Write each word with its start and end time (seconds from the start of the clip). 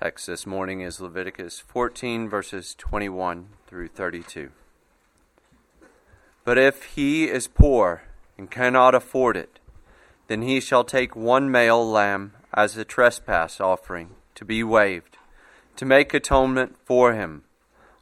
Text 0.00 0.28
this 0.28 0.46
morning 0.46 0.80
is 0.80 1.00
Leviticus 1.00 1.58
14, 1.58 2.28
verses 2.28 2.72
21 2.78 3.48
through 3.66 3.88
32. 3.88 4.52
But 6.44 6.56
if 6.56 6.84
he 6.94 7.24
is 7.24 7.48
poor 7.48 8.02
and 8.36 8.48
cannot 8.48 8.94
afford 8.94 9.36
it, 9.36 9.58
then 10.28 10.42
he 10.42 10.60
shall 10.60 10.84
take 10.84 11.16
one 11.16 11.50
male 11.50 11.84
lamb 11.84 12.34
as 12.54 12.76
a 12.76 12.84
trespass 12.84 13.60
offering 13.60 14.10
to 14.36 14.44
be 14.44 14.62
waved, 14.62 15.18
to 15.74 15.84
make 15.84 16.14
atonement 16.14 16.76
for 16.84 17.14
him, 17.14 17.42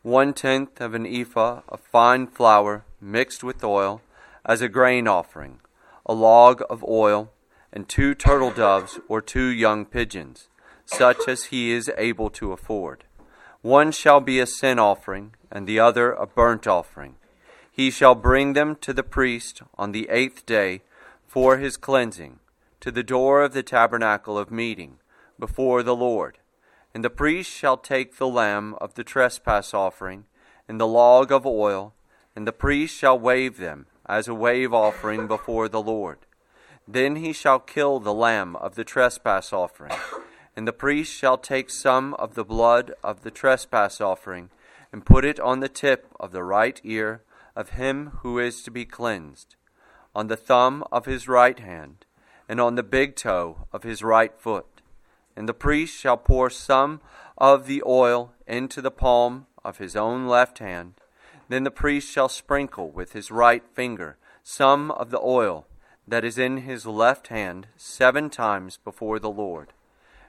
one 0.03 0.35
tenth 0.35 0.83
of 0.83 0.93
an 0.93 1.07
ephah 1.07 1.63
of 1.67 1.81
fine 1.81 2.27
flour 2.27 2.85
mixed 3.01 3.43
with 3.43 3.65
oil 3.65 4.03
as 4.45 4.61
a 4.61 4.69
grain 4.69 5.09
offering, 5.09 5.61
a 6.05 6.13
log 6.13 6.63
of 6.69 6.85
oil, 6.85 7.33
and 7.73 7.89
two 7.89 8.15
turtle 8.15 8.51
doves 8.51 9.01
or 9.09 9.23
two 9.23 9.47
young 9.47 9.87
pigeons 9.87 10.51
such 10.87 11.29
as 11.29 11.45
he 11.45 11.73
is 11.73 11.91
able 11.99 12.31
to 12.31 12.53
afford. 12.53 13.05
One 13.61 13.91
shall 13.91 14.21
be 14.21 14.39
a 14.39 14.47
sin 14.47 14.79
offering, 14.79 15.35
and 15.51 15.67
the 15.67 15.81
other 15.81 16.13
a 16.13 16.27
burnt 16.27 16.67
offering. 16.67 17.17
He 17.71 17.91
shall 17.91 18.15
bring 18.15 18.53
them 18.53 18.77
to 18.77 18.95
the 18.95 19.03
priest 19.03 19.61
on 19.77 19.93
the 19.93 20.09
eighth 20.09 20.47
day 20.47 20.83
for 21.27 21.59
his 21.59 21.77
cleansing, 21.77 22.39
to 22.81 22.91
the 22.91 23.03
door 23.03 23.43
of 23.43 23.53
the 23.53 23.63
tabernacle 23.63 24.39
of 24.39 24.51
meeting, 24.51 24.99
before 25.39 25.83
the 25.83 25.97
Lord. 25.97 26.39
And 26.95 27.05
the 27.05 27.11
priest 27.11 27.51
shall 27.51 27.77
take 27.77 28.17
the 28.17 28.29
lamb 28.29 28.75
of 28.81 28.95
the 28.95 29.05
trespass 29.05 29.75
offering, 29.75 30.25
and 30.69 30.81
the 30.81 30.87
log 30.87 31.31
of 31.31 31.45
oil, 31.45 31.93
and 32.35 32.47
the 32.47 32.53
priest 32.53 32.97
shall 32.97 33.19
wave 33.19 33.59
them 33.59 33.87
as 34.07 34.29
a 34.29 34.35
wave 34.35 34.73
offering 34.73 35.27
before 35.27 35.69
the 35.69 35.83
Lord. 35.83 36.19
Then 36.89 37.17
he 37.17 37.33
shall 37.33 37.59
kill 37.59 37.99
the 37.99 38.15
lamb 38.15 38.55
of 38.57 38.77
the 38.77 38.85
trespass 38.85 39.53
offering 39.53 39.93
and 40.57 40.67
the 40.67 40.73
priest 40.73 41.13
shall 41.13 41.37
take 41.37 41.69
some 41.69 42.15
of 42.15 42.35
the 42.35 42.45
blood 42.45 42.93
of 43.05 43.23
the 43.23 43.31
trespass 43.31 44.01
offering, 44.01 44.49
and 44.91 45.05
put 45.05 45.25
it 45.25 45.39
on 45.39 45.61
the 45.61 45.69
tip 45.69 46.07
of 46.19 46.33
the 46.33 46.43
right 46.43 46.81
ear 46.83 47.23
of 47.55 47.71
him 47.71 48.07
who 48.23 48.39
is 48.39 48.63
to 48.63 48.71
be 48.71 48.87
cleansed, 48.87 49.55
on 50.15 50.29
the 50.29 50.37
thumb 50.37 50.83
of 50.91 51.05
his 51.05 51.29
right 51.29 51.59
hand, 51.59 52.07
and 52.49 52.61
on 52.61 52.75
the 52.75 52.83
big 52.83 53.15
toe 53.17 53.67
of 53.73 53.83
his 53.83 54.03
right 54.03 54.33
foot. 54.39 54.81
And 55.37 55.47
the 55.47 55.55
priest 55.55 55.99
shall 55.99 56.17
pour 56.17 56.49
some 56.49 57.01
of 57.37 57.67
the 57.67 57.83
oil 57.85 58.33
into 58.47 58.81
the 58.81 58.91
palm 58.91 59.47
of 59.63 59.77
his 59.77 59.95
own 59.95 60.27
left 60.27 60.61
hand. 60.61 60.95
Then 61.49 61.65
the 61.65 61.71
priest 61.71 62.11
shall 62.11 62.31
sprinkle 62.31 62.91
with 62.91 63.13
his 63.13 63.31
right 63.31 63.63
finger 63.75 64.17
some 64.43 64.91
of 64.93 65.11
the 65.11 65.21
oil 65.21 65.67
that 66.09 66.25
is 66.25 66.39
in 66.39 66.59
his 66.59 66.87
left 66.87 67.29
hand 67.29 67.67
seven 67.77 68.31
times 68.31 68.79
before 68.83 69.19
the 69.19 69.31
Lord. 69.31 69.73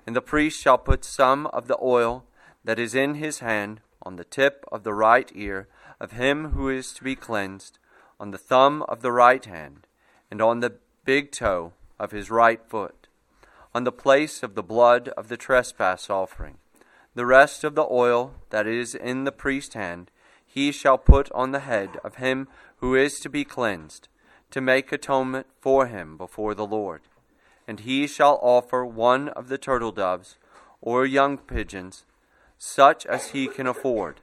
And 0.08 0.16
the 0.16 0.22
priest 0.22 0.61
shall 0.61 0.77
put 0.77 1.03
some 1.03 1.47
of 1.47 1.67
the 1.67 1.77
oil 1.81 2.23
that 2.63 2.80
is 2.80 2.95
in 2.95 3.16
his 3.16 3.39
hand 3.39 3.81
on 4.02 4.16
the 4.16 4.23
tip 4.23 4.63
of 4.72 4.83
the 4.83 4.94
right 4.94 5.30
ear 5.36 5.67
of 6.00 6.13
him 6.13 6.52
who 6.52 6.69
is 6.69 6.94
to 6.94 7.03
be 7.03 7.13
cleansed, 7.13 7.77
on 8.17 8.31
the 8.31 8.38
thumb 8.38 8.83
of 8.83 9.02
the 9.02 9.11
right 9.11 9.44
hand, 9.44 9.85
and 10.31 10.41
on 10.41 10.61
the 10.61 10.75
big 11.03 11.31
toe 11.31 11.73
of 12.00 12.11
his 12.11 12.31
right 12.31 12.61
foot, 12.69 13.08
on 13.75 13.83
the 13.83 13.91
place 13.91 14.44
of 14.44 14.55
the 14.55 14.63
blood 14.63 15.09
of 15.09 15.28
the 15.28 15.35
trespass 15.35 16.09
offering. 16.09 16.58
The 17.13 17.25
rest 17.25 17.66
of 17.66 17.75
the 17.75 17.88
oil 17.91 18.35
that 18.50 18.66
is 18.66 18.95
in 18.95 19.25
the 19.25 19.31
priest's 19.33 19.73
hand 19.73 20.09
he 20.45 20.72
shall 20.72 20.97
put 20.97 21.30
on 21.33 21.52
the 21.52 21.59
head 21.59 21.97
of 22.02 22.16
him 22.16 22.47
who 22.78 22.95
is 22.95 23.19
to 23.19 23.30
be 23.30 23.44
cleansed, 23.44 24.08
to 24.52 24.61
make 24.61 24.94
atonement 24.94 25.47
for 25.59 25.88
him 25.88 26.16
before 26.16 26.55
the 26.55 26.66
Lord 26.66 27.02
and 27.67 27.81
he 27.81 28.07
shall 28.07 28.39
offer 28.41 28.85
one 28.85 29.29
of 29.29 29.49
the 29.49 29.57
turtle 29.57 29.91
doves 29.91 30.37
or 30.81 31.05
young 31.05 31.37
pigeons, 31.37 32.05
such 32.57 33.05
as 33.05 33.29
he 33.29 33.47
can 33.47 33.67
afford, 33.67 34.22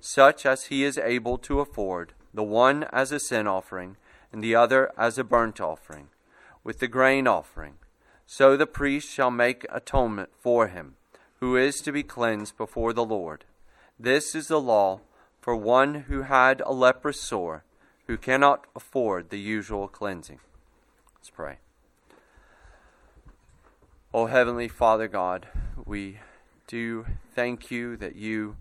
such 0.00 0.46
as 0.46 0.66
he 0.66 0.84
is 0.84 0.96
able 0.98 1.36
to 1.38 1.60
afford, 1.60 2.12
the 2.32 2.42
one 2.42 2.84
as 2.92 3.10
a 3.10 3.18
sin 3.18 3.46
offering, 3.46 3.96
and 4.32 4.42
the 4.42 4.54
other 4.54 4.90
as 4.96 5.18
a 5.18 5.24
burnt 5.24 5.60
offering, 5.60 6.08
with 6.62 6.78
the 6.78 6.88
grain 6.88 7.26
offering. 7.26 7.74
So 8.26 8.56
the 8.56 8.66
priest 8.66 9.10
shall 9.10 9.30
make 9.30 9.66
atonement 9.70 10.30
for 10.38 10.68
him, 10.68 10.94
who 11.40 11.56
is 11.56 11.80
to 11.82 11.92
be 11.92 12.02
cleansed 12.02 12.56
before 12.56 12.92
the 12.92 13.04
Lord. 13.04 13.44
This 13.98 14.34
is 14.34 14.48
the 14.48 14.60
law 14.60 15.00
for 15.40 15.54
one 15.54 15.94
who 16.08 16.22
had 16.22 16.62
a 16.62 16.72
leprous 16.72 17.20
sore, 17.20 17.64
who 18.06 18.16
cannot 18.16 18.66
afford 18.74 19.30
the 19.30 19.38
usual 19.38 19.88
cleansing. 19.88 20.40
Let's 21.16 21.30
pray. 21.30 21.58
Oh, 24.16 24.26
Heavenly 24.26 24.68
Father 24.68 25.08
God, 25.08 25.48
we 25.84 26.20
do 26.68 27.04
thank 27.34 27.72
you 27.72 27.96
that 27.96 28.14
you, 28.14 28.54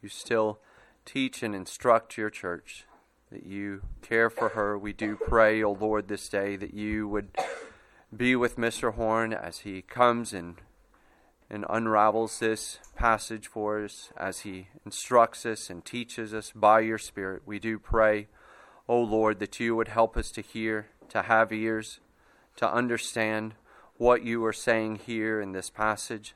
you 0.00 0.08
still 0.08 0.58
teach 1.04 1.42
and 1.42 1.54
instruct 1.54 2.16
your 2.16 2.30
church, 2.30 2.86
that 3.30 3.44
you 3.44 3.82
care 4.00 4.30
for 4.30 4.48
her. 4.48 4.78
We 4.78 4.94
do 4.94 5.16
pray, 5.16 5.62
O 5.62 5.68
oh 5.68 5.76
Lord, 5.78 6.08
this 6.08 6.30
day 6.30 6.56
that 6.56 6.72
you 6.72 7.08
would 7.08 7.28
be 8.16 8.34
with 8.36 8.56
Mr. 8.56 8.94
Horn 8.94 9.34
as 9.34 9.58
he 9.58 9.82
comes 9.82 10.32
and, 10.32 10.54
and 11.50 11.66
unravels 11.68 12.38
this 12.38 12.78
passage 12.96 13.48
for 13.48 13.84
us, 13.84 14.14
as 14.16 14.40
he 14.40 14.68
instructs 14.86 15.44
us 15.44 15.68
and 15.68 15.84
teaches 15.84 16.32
us 16.32 16.52
by 16.54 16.80
your 16.80 16.96
Spirit. 16.96 17.42
We 17.44 17.58
do 17.58 17.78
pray, 17.78 18.28
O 18.88 18.94
oh 18.94 19.02
Lord, 19.02 19.40
that 19.40 19.60
you 19.60 19.76
would 19.76 19.88
help 19.88 20.16
us 20.16 20.30
to 20.30 20.40
hear, 20.40 20.86
to 21.10 21.20
have 21.20 21.52
ears 21.52 22.00
to 22.56 22.72
understand 22.72 23.54
what 23.96 24.24
you 24.24 24.44
are 24.44 24.52
saying 24.52 25.00
here 25.06 25.40
in 25.40 25.52
this 25.52 25.70
passage 25.70 26.34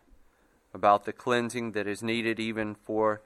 about 0.72 1.04
the 1.04 1.12
cleansing 1.12 1.72
that 1.72 1.86
is 1.86 2.03
needed 2.03 2.38
even 2.38 2.75
for 2.75 3.20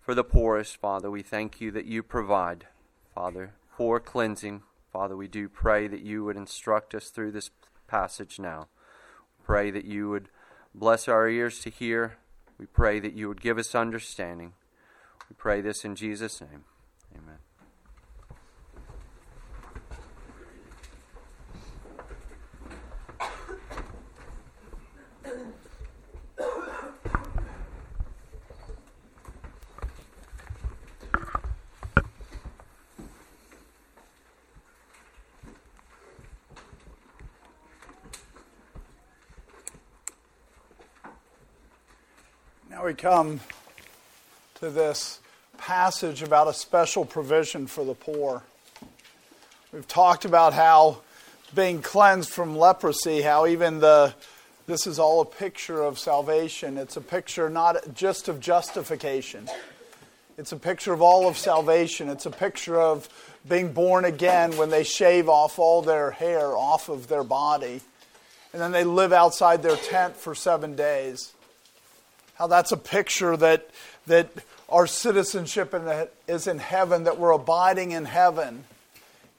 for 0.00 0.14
the 0.14 0.24
poorest 0.24 0.78
father. 0.78 1.10
We 1.10 1.22
thank 1.22 1.60
you 1.60 1.70
that 1.72 1.84
you 1.84 2.02
provide 2.02 2.66
father 3.14 3.52
for 3.76 4.00
cleansing. 4.00 4.62
Father 4.92 5.16
we 5.16 5.28
do 5.28 5.48
pray 5.48 5.86
that 5.86 6.00
you 6.00 6.24
would 6.24 6.36
instruct 6.36 6.94
us 6.94 7.10
through 7.10 7.32
this 7.32 7.50
passage 7.86 8.38
now. 8.38 8.68
Pray 9.44 9.70
that 9.70 9.84
you 9.84 10.08
would 10.08 10.28
bless 10.74 11.08
our 11.08 11.28
ears 11.28 11.60
to 11.60 11.70
hear. 11.70 12.16
We 12.58 12.66
pray 12.66 13.00
that 13.00 13.14
you 13.14 13.28
would 13.28 13.40
give 13.40 13.58
us 13.58 13.74
understanding. 13.74 14.54
We 15.28 15.34
pray 15.36 15.60
this 15.60 15.84
in 15.84 15.94
Jesus 15.94 16.40
name. 16.40 16.64
Amen 17.14 17.47
we 42.88 42.94
come 42.94 43.38
to 44.54 44.70
this 44.70 45.20
passage 45.58 46.22
about 46.22 46.48
a 46.48 46.54
special 46.54 47.04
provision 47.04 47.66
for 47.66 47.84
the 47.84 47.92
poor. 47.92 48.42
We've 49.74 49.86
talked 49.86 50.24
about 50.24 50.54
how 50.54 51.02
being 51.54 51.82
cleansed 51.82 52.30
from 52.30 52.56
leprosy, 52.56 53.20
how 53.20 53.46
even 53.46 53.80
the 53.80 54.14
this 54.66 54.86
is 54.86 54.98
all 54.98 55.20
a 55.20 55.26
picture 55.26 55.82
of 55.82 55.98
salvation. 55.98 56.78
It's 56.78 56.96
a 56.96 57.02
picture 57.02 57.50
not 57.50 57.92
just 57.92 58.26
of 58.26 58.40
justification. 58.40 59.50
It's 60.38 60.52
a 60.52 60.56
picture 60.56 60.94
of 60.94 61.02
all 61.02 61.28
of 61.28 61.36
salvation. 61.36 62.08
It's 62.08 62.24
a 62.24 62.30
picture 62.30 62.80
of 62.80 63.06
being 63.46 63.74
born 63.74 64.06
again 64.06 64.56
when 64.56 64.70
they 64.70 64.82
shave 64.82 65.28
off 65.28 65.58
all 65.58 65.82
their 65.82 66.12
hair 66.12 66.56
off 66.56 66.88
of 66.88 67.08
their 67.08 67.24
body. 67.24 67.82
And 68.54 68.62
then 68.62 68.72
they 68.72 68.84
live 68.84 69.12
outside 69.12 69.62
their 69.62 69.76
tent 69.76 70.16
for 70.16 70.34
seven 70.34 70.74
days 70.74 71.34
how 72.38 72.46
that's 72.46 72.70
a 72.70 72.76
picture 72.76 73.36
that, 73.36 73.68
that 74.06 74.30
our 74.68 74.86
citizenship 74.86 75.74
in 75.74 76.06
is 76.28 76.46
in 76.46 76.58
heaven, 76.58 77.04
that 77.04 77.18
we're 77.18 77.32
abiding 77.32 77.90
in 77.90 78.04
heaven, 78.04 78.62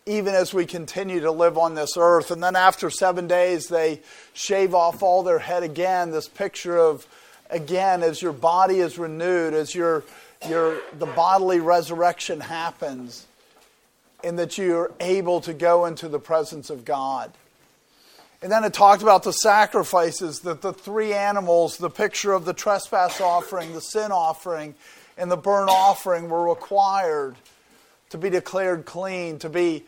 even 0.05 0.35
as 0.35 0.53
we 0.53 0.65
continue 0.65 1.21
to 1.21 1.31
live 1.31 1.57
on 1.57 1.75
this 1.75 1.95
earth. 1.97 2.29
And 2.29 2.43
then 2.43 2.57
after 2.57 2.89
seven 2.89 3.25
days, 3.25 3.67
they 3.67 4.01
shave 4.33 4.75
off 4.75 5.01
all 5.01 5.23
their 5.23 5.39
head 5.39 5.63
again. 5.63 6.11
This 6.11 6.27
picture 6.27 6.77
of, 6.77 7.07
again, 7.49 8.03
as 8.03 8.21
your 8.21 8.33
body 8.33 8.79
is 8.79 8.97
renewed, 8.97 9.53
as 9.53 9.73
your, 9.73 10.03
your, 10.49 10.79
the 10.97 11.05
bodily 11.05 11.61
resurrection 11.61 12.41
happens, 12.41 13.27
and 14.25 14.37
that 14.39 14.57
you're 14.57 14.91
able 14.99 15.39
to 15.41 15.53
go 15.53 15.85
into 15.85 16.09
the 16.09 16.19
presence 16.19 16.69
of 16.69 16.83
God. 16.83 17.31
And 18.41 18.51
then 18.51 18.63
it 18.63 18.73
talked 18.73 19.01
about 19.01 19.23
the 19.23 19.33
sacrifices 19.33 20.39
that 20.41 20.61
the 20.61 20.71
three 20.71 21.13
animals, 21.13 21.77
the 21.77 21.89
picture 21.89 22.31
of 22.31 22.45
the 22.45 22.53
trespass 22.53 23.19
offering, 23.19 23.73
the 23.73 23.81
sin 23.81 24.11
offering, 24.11 24.75
and 25.17 25.29
the 25.29 25.37
burnt 25.37 25.69
offering 25.69 26.29
were 26.29 26.49
required 26.49 27.35
to 28.11 28.17
be 28.17 28.29
declared 28.29 28.85
clean, 28.85 29.39
to 29.39 29.49
be, 29.49 29.83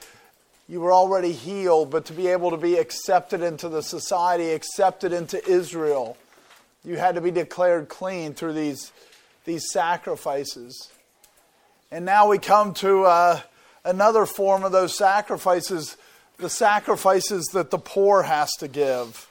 you 0.67 0.81
were 0.81 0.93
already 0.93 1.31
healed, 1.31 1.89
but 1.89 2.05
to 2.05 2.13
be 2.13 2.27
able 2.27 2.51
to 2.51 2.57
be 2.57 2.75
accepted 2.75 3.41
into 3.41 3.69
the 3.69 3.81
society, 3.81 4.51
accepted 4.51 5.13
into 5.13 5.43
Israel, 5.49 6.17
You 6.83 6.97
had 6.97 7.15
to 7.15 7.21
be 7.21 7.31
declared 7.31 7.89
clean 7.89 8.33
through 8.33 8.53
these, 8.53 8.91
these 9.45 9.71
sacrifices. 9.71 10.91
And 11.91 12.05
now 12.05 12.27
we 12.27 12.37
come 12.37 12.73
to 12.75 13.03
uh, 13.03 13.39
another 13.85 14.25
form 14.25 14.63
of 14.63 14.71
those 14.71 14.97
sacrifices 14.97 15.95
the 16.41 16.49
sacrifices 16.49 17.45
that 17.53 17.71
the 17.71 17.77
poor 17.77 18.23
has 18.23 18.49
to 18.59 18.67
give. 18.67 19.27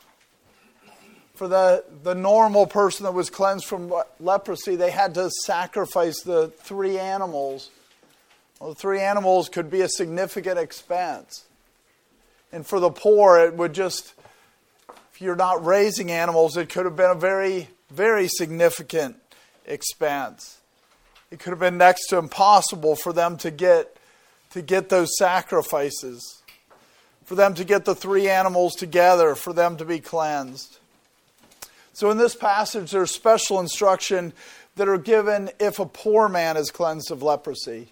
For 1.35 1.49
the, 1.49 1.85
the 2.03 2.15
normal 2.15 2.67
person 2.67 3.05
that 3.05 3.13
was 3.13 3.31
cleansed 3.31 3.65
from 3.65 3.93
leprosy, 4.19 4.77
they 4.77 4.91
had 4.91 5.15
to 5.15 5.31
sacrifice 5.45 6.21
the 6.21 6.49
three 6.49 6.99
animals. 6.99 7.71
Well, 8.59 8.71
the 8.71 8.75
three 8.75 9.01
animals 9.01 9.49
could 9.49 9.71
be 9.71 9.81
a 9.81 9.89
significant 9.89 10.59
expense. 10.59 11.47
And 12.53 12.67
for 12.67 12.79
the 12.79 12.91
poor, 12.91 13.39
it 13.39 13.55
would 13.55 13.73
just, 13.73 14.13
if 15.13 15.23
you're 15.23 15.37
not 15.37 15.65
raising 15.65 16.11
animals, 16.11 16.57
it 16.57 16.69
could 16.69 16.85
have 16.85 16.97
been 16.97 17.11
a 17.11 17.15
very, 17.15 17.69
very 17.91 18.29
significant 18.29 19.17
expense. 19.67 20.61
It 21.31 21.39
could 21.39 21.51
have 21.51 21.61
been 21.61 21.79
next 21.79 22.09
to 22.09 22.19
impossible 22.19 22.97
for 22.97 23.13
them 23.13 23.37
to 23.39 23.51
get, 23.51 23.97
to 24.51 24.63
get 24.63 24.89
those 24.89 25.17
sacrifices, 25.17 26.40
for 27.31 27.37
them 27.37 27.55
to 27.55 27.63
get 27.63 27.85
the 27.85 27.95
three 27.95 28.29
animals 28.29 28.75
together, 28.75 29.37
for 29.37 29.53
them 29.53 29.77
to 29.77 29.85
be 29.85 30.01
cleansed. 30.01 30.79
So 31.93 32.11
in 32.11 32.19
this 32.19 32.35
passage, 32.35 32.91
there's 32.91 33.13
special 33.13 33.61
instruction 33.61 34.33
that 34.75 34.89
are 34.89 34.99
given 34.99 35.49
if 35.61 35.79
a 35.79 35.87
poor 35.87 36.29
man 36.29 36.57
is 36.57 36.73
cleansed 36.73 37.13
of 37.13 37.23
leprosy. 37.23 37.87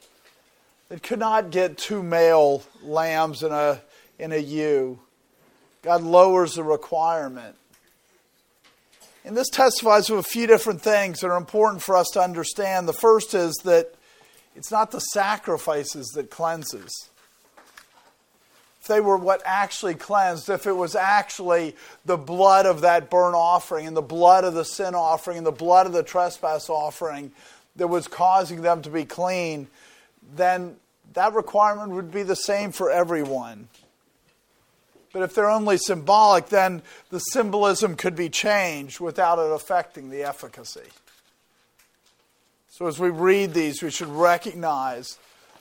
It 0.91 1.05
could 1.05 1.21
not 1.21 1.53
get 1.53 1.79
two 1.79 2.03
male 2.03 2.65
lambs 2.83 3.45
and 3.45 3.55
a 3.55 3.81
in 4.19 4.33
a 4.33 4.39
ewe. 4.39 4.99
God 5.83 6.03
lowers 6.03 6.55
the 6.55 6.65
requirement. 6.65 7.55
And 9.25 9.37
this 9.37 9.51
testifies 9.51 10.11
of 10.11 10.19
a 10.19 10.25
few 10.25 10.49
different 10.49 10.83
things 10.83 11.21
that 11.21 11.29
are 11.29 11.37
important 11.37 11.85
for 11.85 11.97
us 11.97 12.09
to 12.15 12.21
understand. 12.21 12.89
The 12.89 12.93
first 12.93 13.35
is 13.35 13.55
that 13.63 13.95
it's 14.57 14.73
not 14.73 14.91
the 14.91 14.99
sacrifices 14.99 16.09
that 16.17 16.29
cleanses. 16.29 17.08
They 18.89 19.01
were 19.01 19.17
what 19.17 19.43
actually 19.45 19.95
cleansed, 19.95 20.49
if 20.49 20.67
it 20.67 20.73
was 20.73 20.97
actually 20.97 21.77
the 22.05 22.17
blood 22.17 22.67
of 22.67 22.81
that 22.81 23.11
burnt 23.11 23.37
offering 23.37 23.87
and 23.87 23.97
the 23.97 24.03
blood 24.03 24.45
of 24.45 24.55
the 24.55 24.65
sin 24.65 24.95
offering 24.95 25.39
and 25.39 25.47
the 25.47 25.53
blood 25.53 25.87
of 25.87 25.93
the 25.93 26.03
trespass 26.03 26.69
offering 26.69 27.31
that 27.77 27.87
was 27.87 28.09
causing 28.09 28.63
them 28.63 28.83
to 28.83 28.91
be 28.91 29.05
clean, 29.05 29.69
then 30.35 30.77
that 31.13 31.35
requirement 31.35 31.93
would 31.93 32.11
be 32.11 32.23
the 32.23 32.35
same 32.35 32.73
for 32.73 32.91
everyone. 32.91 33.69
But 35.13 35.23
if 35.23 35.35
they're 35.35 35.51
only 35.51 35.79
symbolic, 35.79 36.47
then 36.47 36.83
the 37.11 37.19
symbolism 37.19 37.97
could 37.97 38.17
be 38.17 38.29
changed 38.29 39.01
without 39.01 39.39
it 39.39 39.53
affecting 39.53 40.11
the 40.11 40.23
efficacy. 40.23 40.89
So 42.69 42.87
as 42.87 42.99
we 42.99 43.11
read 43.11 43.55
these, 43.55 43.83
we 43.83 43.91
should 43.91 44.09
recognize 44.09 45.19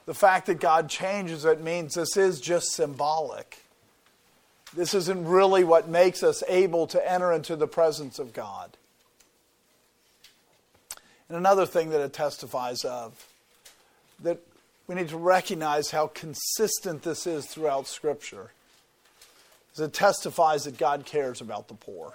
the 0.08 0.14
fact 0.14 0.46
that 0.48 0.60
God 0.60 0.90
changes 0.90 1.46
it 1.46 1.62
means 1.62 1.94
this 1.94 2.16
is 2.16 2.40
just 2.40 2.72
symbolic. 2.72 3.60
This 4.74 4.94
isn't 4.94 5.28
really 5.28 5.66
what 5.66 5.90
makes 5.90 6.24
us 6.24 6.42
able 6.48 6.88
to 6.88 7.12
enter 7.12 7.32
into 7.34 7.58
the 7.58 7.68
presence 7.68 8.18
of 8.18 8.34
God. 8.34 8.76
And 11.28 11.38
another 11.38 11.66
thing 11.66 11.90
that 11.90 12.00
it 12.00 12.14
testifies 12.14 12.86
of, 12.86 13.28
that 14.24 14.40
we 14.88 14.96
need 14.96 15.10
to 15.10 15.18
recognize 15.18 15.92
how 15.92 16.08
consistent 16.08 17.04
this 17.04 17.28
is 17.28 17.46
throughout 17.46 17.86
Scripture 17.86 18.52
Is 19.74 19.82
it 19.82 19.94
testifies 19.94 20.64
that 20.64 20.78
God 20.78 21.06
cares 21.06 21.42
about 21.42 21.68
the 21.68 21.74
poor. 21.74 22.14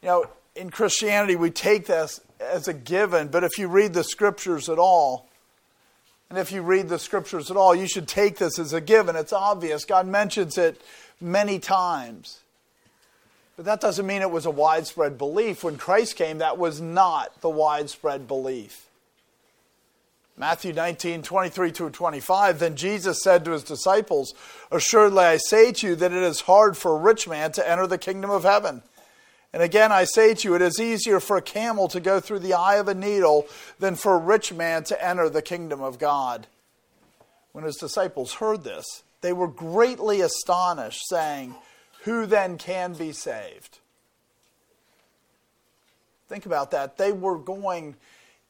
You 0.00 0.08
know, 0.08 0.26
in 0.54 0.70
Christianity, 0.70 1.34
we 1.34 1.50
take 1.50 1.86
this 1.86 2.20
as 2.40 2.68
a 2.68 2.72
given, 2.72 3.28
but 3.28 3.42
if 3.42 3.58
you 3.58 3.66
read 3.66 3.94
the 3.94 4.04
scriptures 4.04 4.68
at 4.68 4.78
all, 4.78 5.28
and 6.32 6.38
if 6.38 6.50
you 6.50 6.62
read 6.62 6.88
the 6.88 6.98
scriptures 6.98 7.50
at 7.50 7.58
all, 7.58 7.74
you 7.74 7.86
should 7.86 8.08
take 8.08 8.38
this 8.38 8.58
as 8.58 8.72
a 8.72 8.80
given. 8.80 9.16
It's 9.16 9.34
obvious. 9.34 9.84
God 9.84 10.06
mentions 10.06 10.56
it 10.56 10.80
many 11.20 11.58
times. 11.58 12.40
But 13.54 13.66
that 13.66 13.82
doesn't 13.82 14.06
mean 14.06 14.22
it 14.22 14.30
was 14.30 14.46
a 14.46 14.50
widespread 14.50 15.18
belief. 15.18 15.62
When 15.62 15.76
Christ 15.76 16.16
came, 16.16 16.38
that 16.38 16.56
was 16.56 16.80
not 16.80 17.38
the 17.42 17.50
widespread 17.50 18.26
belief. 18.26 18.86
Matthew 20.38 20.72
19, 20.72 21.20
23 21.20 21.70
to 21.72 21.90
25. 21.90 22.58
Then 22.60 22.76
Jesus 22.76 23.22
said 23.22 23.44
to 23.44 23.50
his 23.50 23.62
disciples, 23.62 24.32
Assuredly 24.70 25.24
I 25.24 25.36
say 25.36 25.70
to 25.70 25.88
you 25.88 25.96
that 25.96 26.12
it 26.12 26.22
is 26.22 26.40
hard 26.40 26.78
for 26.78 26.96
a 26.96 26.98
rich 26.98 27.28
man 27.28 27.52
to 27.52 27.70
enter 27.70 27.86
the 27.86 27.98
kingdom 27.98 28.30
of 28.30 28.44
heaven. 28.44 28.80
And 29.52 29.62
again 29.62 29.92
I 29.92 30.04
say 30.04 30.34
to 30.34 30.48
you, 30.48 30.54
it 30.54 30.62
is 30.62 30.80
easier 30.80 31.20
for 31.20 31.36
a 31.36 31.42
camel 31.42 31.88
to 31.88 32.00
go 32.00 32.20
through 32.20 32.40
the 32.40 32.54
eye 32.54 32.76
of 32.76 32.88
a 32.88 32.94
needle 32.94 33.46
than 33.78 33.96
for 33.96 34.14
a 34.14 34.18
rich 34.18 34.52
man 34.52 34.84
to 34.84 35.04
enter 35.04 35.28
the 35.28 35.42
kingdom 35.42 35.82
of 35.82 35.98
God. 35.98 36.46
When 37.52 37.64
his 37.64 37.76
disciples 37.76 38.34
heard 38.34 38.64
this, 38.64 39.02
they 39.20 39.32
were 39.32 39.48
greatly 39.48 40.20
astonished, 40.20 41.06
saying, 41.08 41.54
Who 42.04 42.26
then 42.26 42.56
can 42.58 42.94
be 42.94 43.12
saved? 43.12 43.78
Think 46.28 46.46
about 46.46 46.70
that. 46.70 46.96
They 46.96 47.12
were 47.12 47.36
going, 47.36 47.94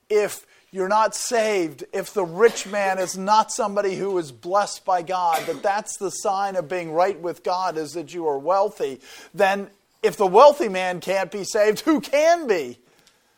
if 0.08 0.46
you're 0.70 0.88
not 0.88 1.14
saved 1.14 1.84
if 1.92 2.14
the 2.14 2.24
rich 2.24 2.66
man 2.66 2.98
is 2.98 3.18
not 3.18 3.52
somebody 3.52 3.96
who 3.96 4.16
is 4.18 4.32
blessed 4.32 4.84
by 4.84 5.02
God, 5.02 5.44
that 5.46 5.62
that's 5.62 5.98
the 5.98 6.10
sign 6.10 6.56
of 6.56 6.68
being 6.68 6.92
right 6.92 7.18
with 7.20 7.42
God 7.42 7.76
is 7.76 7.92
that 7.92 8.14
you 8.14 8.26
are 8.26 8.38
wealthy, 8.38 9.00
then 9.34 9.68
if 10.02 10.16
the 10.16 10.26
wealthy 10.26 10.68
man 10.68 11.00
can't 11.00 11.30
be 11.30 11.44
saved, 11.44 11.80
who 11.80 12.00
can 12.00 12.46
be? 12.46 12.78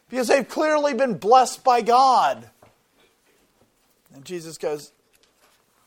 Because 0.08 0.28
they've 0.28 0.48
clearly 0.48 0.94
been 0.94 1.14
blessed 1.14 1.62
by 1.62 1.82
God. 1.82 2.48
And 4.14 4.24
Jesus 4.24 4.56
goes, 4.56 4.92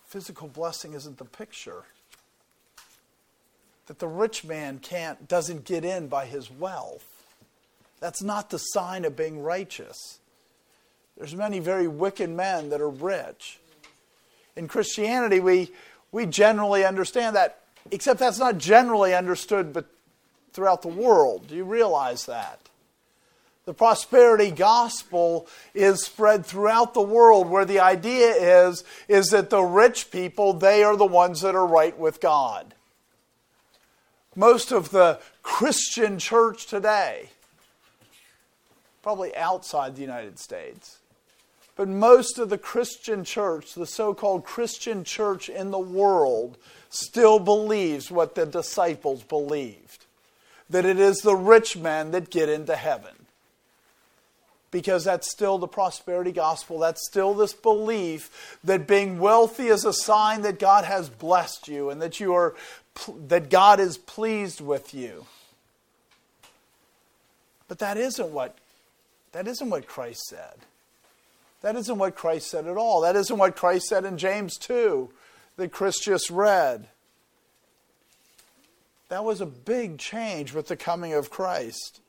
physical 0.05 0.47
blessing 0.47 0.93
isn't 0.93 1.17
the 1.17 1.25
picture. 1.25 1.83
That 3.87 3.99
the 3.99 4.07
rich 4.07 4.43
man 4.43 4.79
can't 4.79 5.27
doesn't 5.27 5.65
get 5.65 5.85
in 5.85 6.07
by 6.07 6.25
his 6.25 6.51
wealth. 6.51 7.05
That's 7.99 8.21
not 8.21 8.49
the 8.49 8.57
sign 8.57 9.05
of 9.05 9.15
being 9.15 9.41
righteous. 9.41 10.19
There's 11.17 11.35
many 11.35 11.59
very 11.59 11.87
wicked 11.87 12.29
men 12.29 12.69
that 12.69 12.81
are 12.81 12.89
rich. 12.89 13.59
In 14.55 14.67
Christianity, 14.67 15.39
we, 15.39 15.71
we 16.11 16.25
generally 16.25 16.85
understand 16.85 17.35
that, 17.35 17.61
except 17.89 18.19
that's 18.19 18.37
not 18.37 18.57
generally 18.57 19.15
understood 19.15 19.73
but 19.73 19.85
throughout 20.57 20.81
the 20.81 20.87
world. 20.87 21.45
Do 21.47 21.55
you 21.55 21.65
realize 21.65 22.25
that? 22.25 22.59
The 23.65 23.75
prosperity 23.75 24.49
gospel 24.49 25.45
is 25.75 26.03
spread 26.03 26.47
throughout 26.47 26.95
the 26.95 27.01
world 27.01 27.47
where 27.47 27.63
the 27.63 27.79
idea 27.79 28.65
is, 28.67 28.83
is 29.07 29.27
that 29.27 29.51
the 29.51 29.61
rich 29.61 30.09
people, 30.09 30.53
they 30.53 30.83
are 30.83 30.97
the 30.97 31.05
ones 31.05 31.41
that 31.41 31.53
are 31.53 31.67
right 31.67 31.95
with 31.95 32.19
God. 32.19 32.73
Most 34.35 34.71
of 34.71 34.89
the 34.89 35.19
Christian 35.43 36.17
church 36.17 36.65
today, 36.65 37.29
probably 39.03 39.35
outside 39.35 39.95
the 39.95 40.01
United 40.01 40.39
States, 40.39 40.97
but 41.75 41.87
most 41.87 42.39
of 42.39 42.49
the 42.49 42.57
Christian 42.57 43.23
church, 43.23 43.75
the 43.75 43.85
so 43.85 44.15
called 44.15 44.43
Christian 44.43 45.03
church 45.03 45.49
in 45.49 45.69
the 45.69 45.77
world, 45.77 46.57
still 46.89 47.37
believes 47.37 48.09
what 48.09 48.33
the 48.33 48.47
disciples 48.47 49.21
believed 49.21 50.06
that 50.69 50.85
it 50.85 50.99
is 50.99 51.19
the 51.19 51.35
rich 51.35 51.77
men 51.77 52.11
that 52.11 52.29
get 52.29 52.49
into 52.49 52.75
heaven. 52.75 53.13
Because 54.69 55.05
that's 55.05 55.31
still 55.31 55.57
the 55.57 55.67
prosperity 55.67 56.33
gospel. 56.33 56.79
That's 56.79 57.05
still 57.07 57.33
this 57.33 57.53
belief 57.53 58.59
that 58.63 58.85
being 58.85 59.17
wealthy 59.19 59.67
is 59.67 59.85
a 59.85 59.93
sign 59.93 60.41
that 60.41 60.59
God 60.59 60.83
has 60.83 61.09
blessed 61.09 61.67
you 61.67 61.89
and 61.89 62.01
that 62.01 62.19
you 62.19 62.33
are 62.33 62.53
that 63.27 63.49
God 63.49 63.79
is 63.79 63.97
pleased 63.97 64.59
with 64.59 64.93
you. 64.93 65.25
But 67.67 67.79
that 67.79 67.95
isn't 67.95 68.29
what 68.29 68.57
that 69.31 69.47
isn't 69.47 69.69
what 69.69 69.87
Christ 69.87 70.25
said. 70.27 70.55
That 71.61 71.75
isn't 71.75 71.97
what 71.97 72.15
Christ 72.15 72.49
said 72.49 72.67
at 72.67 72.77
all. 72.77 73.01
That 73.01 73.15
isn't 73.15 73.37
what 73.37 73.55
Christ 73.55 73.87
said 73.87 74.05
in 74.05 74.17
James 74.17 74.57
2 74.57 75.09
that 75.57 75.71
Chris 75.71 75.99
just 75.99 76.29
read. 76.29 76.87
That 79.09 79.23
was 79.23 79.41
a 79.41 79.45
big 79.45 79.97
change 79.97 80.53
with 80.53 80.67
the 80.67 80.75
coming 80.75 81.13
of 81.13 81.29
Christ. 81.29 82.01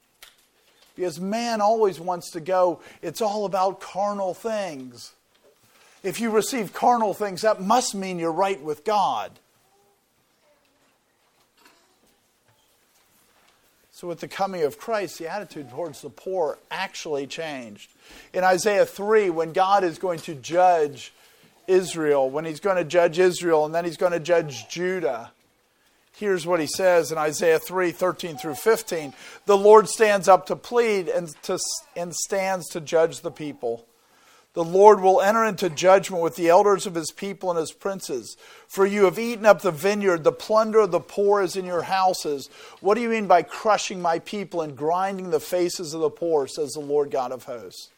Because 0.96 1.20
man 1.20 1.60
always 1.60 2.00
wants 2.00 2.30
to 2.32 2.40
go, 2.40 2.80
it's 3.02 3.20
all 3.20 3.44
about 3.44 3.80
carnal 3.80 4.34
things. 4.34 5.12
If 6.02 6.20
you 6.20 6.30
receive 6.30 6.72
carnal 6.72 7.14
things, 7.14 7.42
that 7.42 7.60
must 7.60 7.94
mean 7.94 8.18
you're 8.18 8.32
right 8.32 8.60
with 8.60 8.84
God. 8.84 9.32
So, 13.92 14.06
with 14.06 14.20
the 14.20 14.28
coming 14.28 14.62
of 14.62 14.78
Christ, 14.78 15.18
the 15.18 15.28
attitude 15.28 15.70
towards 15.70 16.02
the 16.02 16.10
poor 16.10 16.58
actually 16.70 17.26
changed. 17.26 17.90
In 18.32 18.44
Isaiah 18.44 18.86
3, 18.86 19.30
when 19.30 19.52
God 19.52 19.82
is 19.82 19.98
going 19.98 20.20
to 20.20 20.36
judge 20.36 21.12
Israel, 21.66 22.30
when 22.30 22.44
he's 22.44 22.60
going 22.60 22.76
to 22.76 22.84
judge 22.84 23.18
Israel 23.18 23.66
and 23.66 23.74
then 23.74 23.84
he's 23.84 23.96
going 23.96 24.12
to 24.12 24.20
judge 24.20 24.68
Judah, 24.68 25.32
here's 26.18 26.46
what 26.46 26.60
he 26.60 26.66
says 26.66 27.12
in 27.12 27.18
Isaiah 27.18 27.58
3 27.58 27.92
13 27.92 28.36
through 28.36 28.54
15. 28.54 29.14
The 29.46 29.56
Lord 29.56 29.88
stands 29.88 30.28
up 30.28 30.46
to 30.46 30.56
plead 30.56 31.08
and, 31.08 31.28
to, 31.42 31.58
and 31.96 32.14
stands 32.14 32.68
to 32.70 32.80
judge 32.80 33.20
the 33.20 33.30
people. 33.30 33.86
The 34.54 34.64
Lord 34.64 35.00
will 35.00 35.20
enter 35.20 35.44
into 35.44 35.70
judgment 35.70 36.22
with 36.22 36.34
the 36.34 36.48
elders 36.48 36.86
of 36.86 36.96
his 36.96 37.12
people 37.12 37.50
and 37.50 37.58
his 37.60 37.70
princes. 37.70 38.36
For 38.66 38.84
you 38.84 39.04
have 39.04 39.18
eaten 39.18 39.46
up 39.46 39.62
the 39.62 39.70
vineyard, 39.70 40.24
the 40.24 40.32
plunder 40.32 40.80
of 40.80 40.90
the 40.90 41.00
poor 41.00 41.42
is 41.42 41.54
in 41.54 41.64
your 41.64 41.82
houses. 41.82 42.50
What 42.80 42.94
do 42.94 43.00
you 43.00 43.08
mean 43.08 43.28
by 43.28 43.42
crushing 43.42 44.02
my 44.02 44.18
people 44.18 44.62
and 44.62 44.76
grinding 44.76 45.30
the 45.30 45.38
faces 45.38 45.94
of 45.94 46.00
the 46.00 46.10
poor, 46.10 46.48
says 46.48 46.72
the 46.72 46.80
Lord 46.80 47.10
God 47.10 47.30
of 47.30 47.44
hosts? 47.44 47.90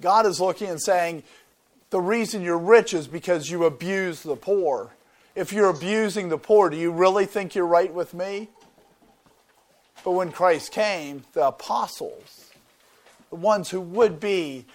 God 0.00 0.26
is 0.26 0.40
looking 0.40 0.68
and 0.68 0.82
saying, 0.82 1.22
The 1.88 2.00
reason 2.00 2.42
you're 2.42 2.58
rich 2.58 2.92
is 2.92 3.06
because 3.06 3.50
you 3.50 3.64
abuse 3.64 4.22
the 4.22 4.36
poor. 4.36 4.90
If 5.34 5.52
you're 5.52 5.70
abusing 5.70 6.28
the 6.28 6.38
poor, 6.38 6.70
do 6.70 6.76
you 6.76 6.90
really 6.90 7.24
think 7.24 7.54
you're 7.54 7.66
right 7.66 7.92
with 7.92 8.14
me? 8.14 8.48
But 10.04 10.12
when 10.12 10.32
Christ 10.32 10.72
came, 10.72 11.24
the 11.34 11.48
apostles, 11.48 12.50
the 13.28 13.36
ones 13.36 13.70
who 13.70 13.80
would 13.80 14.18
be 14.18 14.66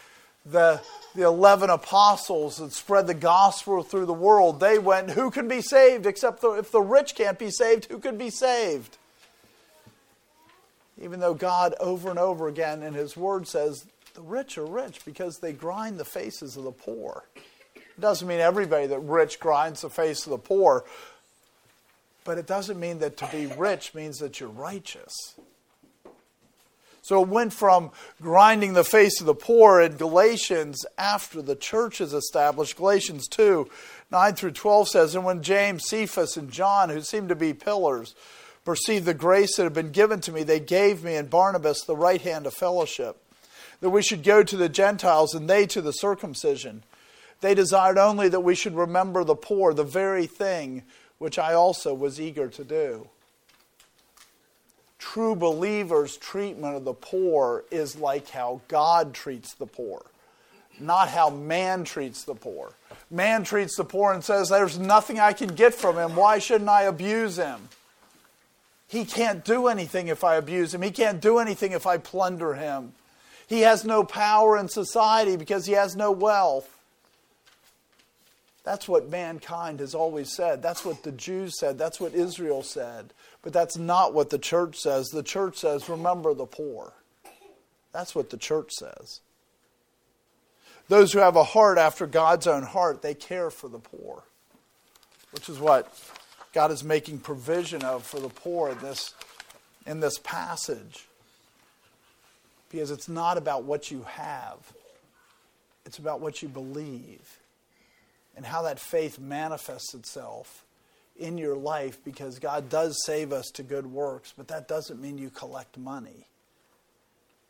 the, 0.46 0.80
the 1.16 1.24
11 1.24 1.70
apostles 1.70 2.58
that 2.58 2.72
spread 2.72 3.08
the 3.08 3.16
gospel 3.16 3.84
through 3.84 4.06
the 4.06 4.14
world, 4.14 4.60
they 4.60 4.78
went, 4.78 5.12
Who 5.12 5.32
can 5.32 5.48
be 5.48 5.62
saved? 5.62 6.06
Except 6.06 6.42
the, 6.42 6.52
if 6.52 6.72
the 6.72 6.82
rich 6.82 7.16
can't 7.16 7.40
be 7.40 7.50
saved, 7.50 7.86
who 7.86 8.00
can 8.00 8.18
be 8.18 8.30
saved? 8.30 8.98
Even 11.02 11.20
though 11.20 11.34
God 11.34 11.74
over 11.80 12.10
and 12.10 12.20
over 12.20 12.48
again 12.48 12.84
in 12.84 12.94
His 12.94 13.18
Word 13.18 13.48
says, 13.48 13.86
The 14.14 14.22
rich 14.22 14.58
are 14.58 14.66
rich 14.66 15.04
because 15.04 15.40
they 15.40 15.52
grind 15.52 16.00
the 16.00 16.06
faces 16.06 16.56
of 16.56 16.64
the 16.64 16.72
poor. 16.72 17.26
It 17.98 18.02
doesn't 18.02 18.28
mean 18.28 18.40
everybody 18.40 18.88
that 18.88 19.00
rich 19.00 19.40
grinds 19.40 19.82
the 19.82 19.90
face 19.90 20.26
of 20.26 20.32
the 20.32 20.38
poor, 20.38 20.84
but 22.24 22.38
it 22.38 22.48
doesn't 22.48 22.80
mean 22.80 23.00
that 23.00 23.18
to 23.18 23.28
be 23.32 23.48
rich 23.48 23.94
means 23.94 24.18
that 24.20 24.40
you're 24.40 24.50
righteous. 24.50 25.36
So 27.06 27.22
it 27.22 27.28
went 27.28 27.54
from 27.54 27.92
grinding 28.20 28.74
the 28.74 28.84
face 28.84 29.20
of 29.22 29.28
the 29.28 29.36
poor 29.36 29.80
in 29.80 29.96
Galatians 29.96 30.84
after 30.98 31.40
the 31.40 31.56
church 31.56 32.02
is 32.02 32.14
established. 32.14 32.78
Galatians 32.78 33.28
2 33.28 33.70
9 34.12 34.34
through 34.34 34.52
12 34.52 34.88
says, 34.90 35.16
And 35.16 35.24
when 35.24 35.44
James, 35.44 35.88
Cephas, 35.88 36.36
and 36.36 36.52
John, 36.52 36.90
who 36.90 37.02
seemed 37.02 37.30
to 37.30 37.36
be 37.36 37.54
pillars, 37.54 38.16
perceived 38.66 39.06
the 39.06 39.14
grace 39.14 39.56
that 39.56 39.64
had 39.64 39.74
been 39.74 39.92
given 39.92 40.20
to 40.22 40.32
me, 40.32 40.42
they 40.42 40.60
gave 40.60 41.04
me 41.04 41.16
and 41.16 41.30
Barnabas 41.30 41.84
the 41.84 41.96
right 41.96 42.22
hand 42.22 42.48
of 42.48 42.56
fellowship, 42.56 43.18
that 43.82 43.92
we 43.92 44.02
should 44.02 44.24
go 44.24 44.42
to 44.42 44.58
the 44.58 44.68
Gentiles 44.68 45.36
and 45.36 45.48
they 45.48 45.68
to 45.68 45.82
the 45.82 45.92
circumcision. 45.92 46.82
They 47.42 47.54
desired 47.54 47.98
only 47.98 48.30
that 48.30 48.42
we 48.42 48.56
should 48.56 48.76
remember 48.76 49.24
the 49.24 49.36
poor, 49.36 49.74
the 49.74 49.84
very 49.84 50.26
thing 50.26 50.84
which 51.18 51.38
I 51.38 51.54
also 51.54 51.94
was 51.94 52.20
eager 52.20 52.48
to 52.50 52.64
do 52.64 53.08
true 55.06 55.36
believers' 55.36 56.18
treatment 56.18 56.76
of 56.76 56.84
the 56.84 56.94
poor 56.94 57.64
is 57.70 57.96
like 57.96 58.28
how 58.30 58.60
God 58.68 59.14
treats 59.14 59.54
the 59.54 59.68
poor, 59.68 60.04
not 60.80 61.10
how 61.10 61.30
man 61.30 61.84
treats 61.84 62.24
the 62.24 62.34
poor. 62.34 62.74
Man 63.12 63.44
treats 63.44 63.78
the 63.78 63.86
poor 63.86 64.12
and 64.12 64.24
says, 64.24 64.50
There's 64.50 64.80
nothing 64.80 65.20
I 65.20 65.32
can 65.32 65.50
get 65.56 65.76
from 65.76 65.96
him. 65.96 66.16
Why 66.16 66.40
shouldn't 66.40 66.70
I 66.70 66.84
abuse 66.84 67.38
him? 67.38 67.70
He 68.88 69.06
can't 69.06 69.46
do 69.46 69.68
anything 69.68 70.08
if 70.08 70.24
I 70.24 70.36
abuse 70.36 70.74
him. 70.74 70.82
He 70.82 70.92
can't 70.92 71.22
do 71.22 71.38
anything 71.38 71.72
if 71.72 71.86
I 71.88 71.98
plunder 71.98 72.56
him. 72.56 72.94
He 73.48 73.62
has 73.62 73.86
no 73.86 74.04
power 74.04 74.58
in 74.58 74.68
society 74.70 75.38
because 75.38 75.66
he 75.68 75.74
has 75.74 75.96
no 75.96 76.12
wealth. 76.12 76.75
That's 78.66 78.88
what 78.88 79.10
mankind 79.10 79.80
has 79.80 79.94
always 79.94 80.36
said. 80.36 80.64
That's 80.64 80.84
what 80.84 81.04
the 81.04 81.12
Jews 81.12 81.60
said. 81.60 81.78
That's 81.78 82.00
what 82.00 82.16
Israel 82.16 82.64
said. 82.64 83.14
But 83.44 83.54
that's 83.54 83.78
not 83.78 84.16
what 84.16 84.32
the 84.32 84.40
church 84.40 84.80
says. 84.80 85.10
The 85.10 85.22
church 85.22 85.58
says, 85.58 85.88
remember 85.88 86.34
the 86.34 86.48
poor. 86.48 86.94
That's 87.94 88.16
what 88.16 88.32
the 88.32 88.38
church 88.38 88.72
says. 88.74 89.22
Those 90.88 91.14
who 91.14 91.20
have 91.20 91.36
a 91.36 91.44
heart 91.44 91.78
after 91.78 92.08
God's 92.08 92.48
own 92.48 92.64
heart, 92.64 93.04
they 93.04 93.14
care 93.14 93.52
for 93.52 93.70
the 93.70 93.80
poor, 93.80 94.24
which 95.32 95.48
is 95.48 95.60
what 95.60 95.94
God 96.52 96.72
is 96.72 96.84
making 96.84 97.20
provision 97.20 97.84
of 97.84 98.04
for 98.04 98.20
the 98.20 98.30
poor 98.30 98.72
in 98.72 98.80
this, 98.80 99.14
in 99.86 100.00
this 100.00 100.18
passage. 100.18 101.08
Because 102.72 102.90
it's 102.90 103.08
not 103.08 103.38
about 103.38 103.64
what 103.64 103.92
you 103.92 104.04
have, 104.08 104.58
it's 105.86 106.00
about 106.00 106.20
what 106.20 106.42
you 106.42 106.50
believe 106.50 107.38
and 108.36 108.46
how 108.46 108.62
that 108.64 108.80
faith 108.80 109.20
manifests 109.20 109.94
itself 109.94 110.66
in 111.18 111.38
your 111.38 111.56
life 111.56 112.04
because 112.04 112.40
God 112.40 112.70
does 112.70 113.02
save 113.06 113.32
us 113.32 113.46
to 113.54 113.64
good 113.64 113.88
works, 113.88 114.34
but 114.36 114.50
that 114.50 114.68
doesn't 114.68 115.02
mean 115.02 115.18
you 115.18 115.30
collect 115.30 115.78
money. 115.78 116.28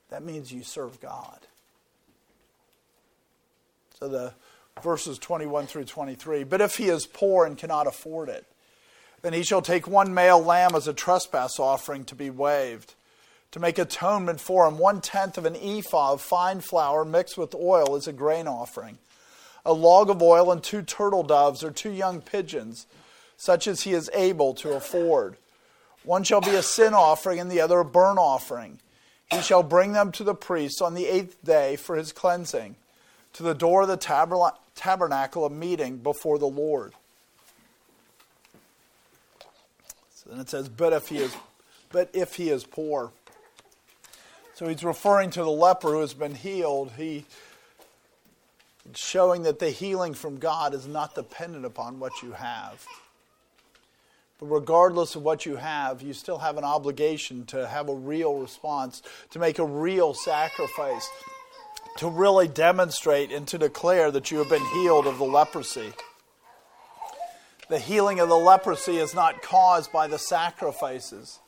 That 0.10 0.24
means 0.24 0.51
you 0.51 0.63
serve 0.63 1.00
God. 1.00 1.39
So 4.00 4.08
the 4.08 4.34
verses 4.84 5.18
21 5.18 5.68
through 5.68 5.86
23. 5.86 6.44
But 6.44 6.62
if 6.62 6.75
he 6.75 6.86
is 6.86 7.08
poor 7.08 7.46
and 7.46 7.58
cannot 7.58 7.88
afford 7.88 8.30
it, 8.30 8.46
then 9.22 9.34
he 9.34 9.44
shall 9.44 9.62
take 9.62 9.88
one 9.88 10.13
male 10.13 10.39
lamb 10.39 10.75
as 10.75 10.88
a 10.88 10.94
trespass 10.94 11.58
offering 11.58 12.06
to 12.06 12.15
be 12.15 12.30
waved, 12.30 12.94
to 13.51 13.60
make 13.60 13.80
atonement 13.80 14.39
for 14.39 14.68
him. 14.68 14.77
One 14.77 15.01
tenth 15.01 15.39
of 15.39 15.46
an 15.46 15.56
ephah 15.56 16.13
of 16.13 16.22
fine 16.22 16.62
flour 16.62 17.04
mixed 17.04 17.38
with 17.38 17.56
oil 17.56 17.96
is 17.96 18.08
a 18.08 18.13
grain 18.13 18.48
offering 18.48 19.00
a 19.65 19.74
log 19.74 20.10
of 20.10 20.22
oil, 20.22 20.51
and 20.51 20.62
two 20.62 20.81
turtle 20.81 21.24
doves 21.24 21.63
or 21.63 21.72
two 21.72 21.91
young 21.91 22.22
pigeons, 22.22 22.86
such 23.38 23.67
as 23.67 23.81
he 23.81 23.93
is 23.93 24.10
able 24.13 24.53
to 24.53 24.74
afford. 24.74 25.38
One 26.03 26.24
shall 26.24 26.41
be 26.41 26.55
a 26.55 26.62
sin 26.62 26.93
offering, 26.93 27.39
and 27.39 27.51
the 27.51 27.62
other 27.62 27.79
a 27.79 27.86
burnt 27.86 28.19
offering. 28.19 28.79
He 29.31 29.41
shall 29.41 29.63
bring 29.63 29.93
them 29.93 30.12
to 30.13 30.24
the 30.24 30.36
priest 30.36 30.81
on 30.81 30.93
the 30.93 31.07
eighth 31.07 31.43
day 31.43 31.75
for 31.77 31.95
his 31.95 32.12
cleansing, 32.12 32.75
to 33.34 33.43
the 33.43 33.55
door 33.55 33.81
of 33.81 33.88
the 33.88 33.98
tabernacle 34.75 35.45
of 35.45 35.51
meeting 35.51 35.98
before 35.98 36.38
the 36.38 36.45
Lord. 36.45 36.93
So 40.13 40.29
then 40.29 40.39
it 40.39 40.50
says, 40.50 40.69
but 40.69 40.93
if 40.93 41.10
he 41.10 41.17
is, 41.17 41.36
but 41.91 42.10
if 42.13 42.36
he 42.36 42.50
is 42.50 42.63
poor. 42.63 43.12
So 44.53 44.67
he's 44.67 44.84
referring 44.84 45.31
to 45.31 45.41
the 45.41 45.50
leper 45.50 45.89
who 45.89 46.01
has 46.01 46.13
been 46.13 46.36
healed. 46.36 46.91
He 46.98 47.25
showing 48.94 49.44
that 49.44 49.60
the 49.60 49.70
healing 49.70 50.13
from 50.13 50.38
God 50.38 50.74
is 50.74 50.88
not 50.88 51.15
dependent 51.15 51.65
upon 51.65 52.00
what 52.00 52.22
you 52.22 52.34
have. 52.34 52.86
But 54.39 54.48
regardless 54.48 55.15
of 55.15 55.24
what 55.24 55.46
you 55.46 55.56
have, 55.56 56.01
you 56.01 56.13
still 56.13 56.39
have 56.39 56.58
an 56.58 56.63
obligation 56.63 57.46
to 57.48 57.68
have 57.68 57.89
a 57.89 57.96
real 57.96 58.36
response, 58.36 59.01
to 59.32 59.39
make 59.39 59.60
a 59.60 59.65
real 59.65 60.13
sacrifice, 60.13 61.10
to 61.98 62.10
really 62.10 62.48
demonstrate 62.48 63.32
and 63.32 63.48
to 63.48 63.58
declare 63.58 64.12
that 64.12 64.32
you 64.32 64.39
have 64.39 64.50
been 64.50 64.65
healed 64.74 65.08
of 65.08 65.18
the 65.18 65.25
leprosy. 65.25 65.94
The 67.70 67.80
healing 67.80 68.20
of 68.20 68.30
the 68.30 68.38
leprosy 68.38 68.98
is 68.98 69.15
not 69.15 69.42
caused 69.42 69.92
by 69.92 70.08
the 70.08 70.20
sacrifices, 70.20 71.39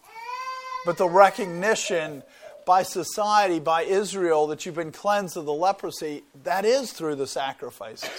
but 0.85 0.97
the 0.97 1.09
recognition 1.09 2.23
by 2.67 2.83
society, 2.83 3.59
by 3.59 3.83
Israel, 3.83 4.45
that 4.47 4.65
you've 4.65 4.75
been 4.75 4.91
cleansed 4.91 5.37
of 5.37 5.45
the 5.45 5.53
leprosy, 5.53 6.23
that 6.43 6.65
is 6.65 6.91
through 6.91 7.15
the 7.15 7.25
sacrifices. 7.25 8.09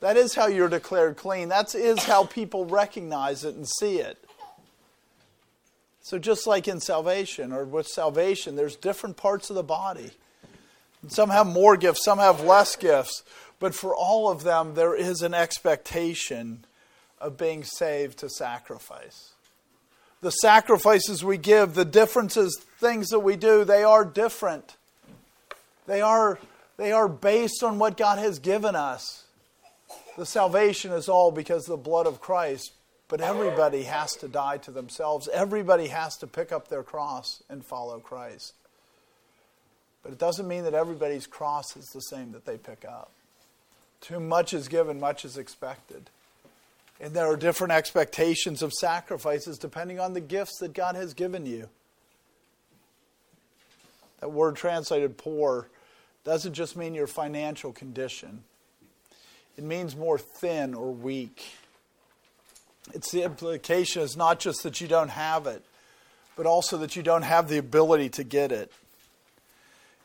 That 0.00 0.18
is 0.18 0.34
how 0.34 0.46
you're 0.46 0.68
declared 0.68 1.16
clean. 1.16 1.48
That 1.48 1.74
is 1.74 2.04
how 2.04 2.26
people 2.26 2.66
recognize 2.66 3.44
it 3.44 3.56
and 3.56 3.66
see 3.66 3.98
it. 3.98 4.22
So, 6.02 6.18
just 6.18 6.46
like 6.46 6.68
in 6.68 6.80
salvation, 6.80 7.50
or 7.50 7.64
with 7.64 7.88
salvation, 7.88 8.56
there's 8.56 8.76
different 8.76 9.16
parts 9.16 9.50
of 9.50 9.56
the 9.56 9.62
body. 9.62 10.10
Some 11.08 11.30
have 11.30 11.46
more 11.46 11.76
gifts, 11.76 12.04
some 12.04 12.18
have 12.18 12.42
less 12.42 12.76
gifts. 12.76 13.24
But 13.58 13.74
for 13.74 13.94
all 13.94 14.30
of 14.30 14.44
them, 14.44 14.74
there 14.74 14.94
is 14.94 15.22
an 15.22 15.34
expectation 15.34 16.64
of 17.20 17.36
being 17.36 17.64
saved 17.64 18.18
to 18.18 18.28
sacrifice 18.28 19.32
the 20.20 20.30
sacrifices 20.30 21.24
we 21.24 21.38
give, 21.38 21.74
the 21.74 21.84
differences, 21.84 22.58
things 22.78 23.08
that 23.08 23.20
we 23.20 23.36
do, 23.36 23.64
they 23.64 23.84
are 23.84 24.04
different. 24.04 24.76
They 25.86 26.00
are, 26.00 26.38
they 26.76 26.92
are 26.92 27.08
based 27.08 27.62
on 27.62 27.78
what 27.78 27.96
God 27.96 28.18
has 28.18 28.38
given 28.38 28.74
us. 28.74 29.24
The 30.16 30.26
salvation 30.26 30.92
is 30.92 31.08
all 31.08 31.30
because 31.30 31.68
of 31.68 31.70
the 31.70 31.88
blood 31.88 32.06
of 32.06 32.20
Christ, 32.20 32.72
but 33.08 33.20
everybody 33.20 33.84
has 33.84 34.16
to 34.16 34.28
die 34.28 34.58
to 34.58 34.70
themselves. 34.70 35.28
Everybody 35.32 35.86
has 35.88 36.16
to 36.18 36.26
pick 36.26 36.52
up 36.52 36.68
their 36.68 36.82
cross 36.82 37.42
and 37.48 37.64
follow 37.64 38.00
Christ. 38.00 38.54
But 40.02 40.12
it 40.12 40.18
doesn't 40.18 40.48
mean 40.48 40.64
that 40.64 40.74
everybody's 40.74 41.26
cross 41.26 41.76
is 41.76 41.86
the 41.86 42.00
same 42.00 42.32
that 42.32 42.44
they 42.44 42.58
pick 42.58 42.84
up. 42.84 43.12
Too 44.00 44.20
much 44.20 44.52
is 44.52 44.68
given, 44.68 45.00
much 45.00 45.24
is 45.24 45.38
expected. 45.38 46.10
And 47.00 47.14
there 47.14 47.26
are 47.26 47.36
different 47.36 47.72
expectations 47.72 48.62
of 48.62 48.72
sacrifices 48.72 49.58
depending 49.58 50.00
on 50.00 50.14
the 50.14 50.20
gifts 50.20 50.58
that 50.58 50.72
God 50.72 50.96
has 50.96 51.14
given 51.14 51.46
you. 51.46 51.68
That 54.20 54.32
word 54.32 54.56
translated 54.56 55.16
poor 55.16 55.68
doesn't 56.24 56.54
just 56.54 56.76
mean 56.76 56.94
your 56.94 57.06
financial 57.06 57.72
condition, 57.72 58.42
it 59.56 59.64
means 59.64 59.96
more 59.96 60.18
thin 60.18 60.74
or 60.74 60.92
weak. 60.92 61.52
it's 62.94 63.10
the 63.10 63.22
implication 63.22 64.02
is 64.02 64.16
not 64.16 64.38
just 64.38 64.62
that 64.62 64.80
you 64.80 64.88
don't 64.88 65.10
have 65.10 65.46
it, 65.46 65.62
but 66.36 66.46
also 66.46 66.78
that 66.78 66.96
you 66.96 67.02
don't 67.02 67.22
have 67.22 67.48
the 67.48 67.58
ability 67.58 68.08
to 68.08 68.24
get 68.24 68.52
it. 68.52 68.70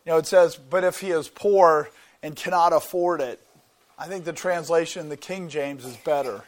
You 0.06 0.12
know, 0.12 0.18
it 0.18 0.28
says, 0.28 0.56
but 0.56 0.84
if 0.84 1.00
he 1.00 1.12
is 1.12 1.30
poor 1.30 1.90
and 2.22 2.36
cannot 2.36 2.74
afford 2.74 3.22
it, 3.22 3.40
I 3.98 4.08
think 4.08 4.26
the 4.26 4.34
translation 4.34 5.02
in 5.02 5.10
the 5.10 5.18
King 5.18 5.50
James 5.50 5.86
is 5.86 5.96
better, 5.98 6.44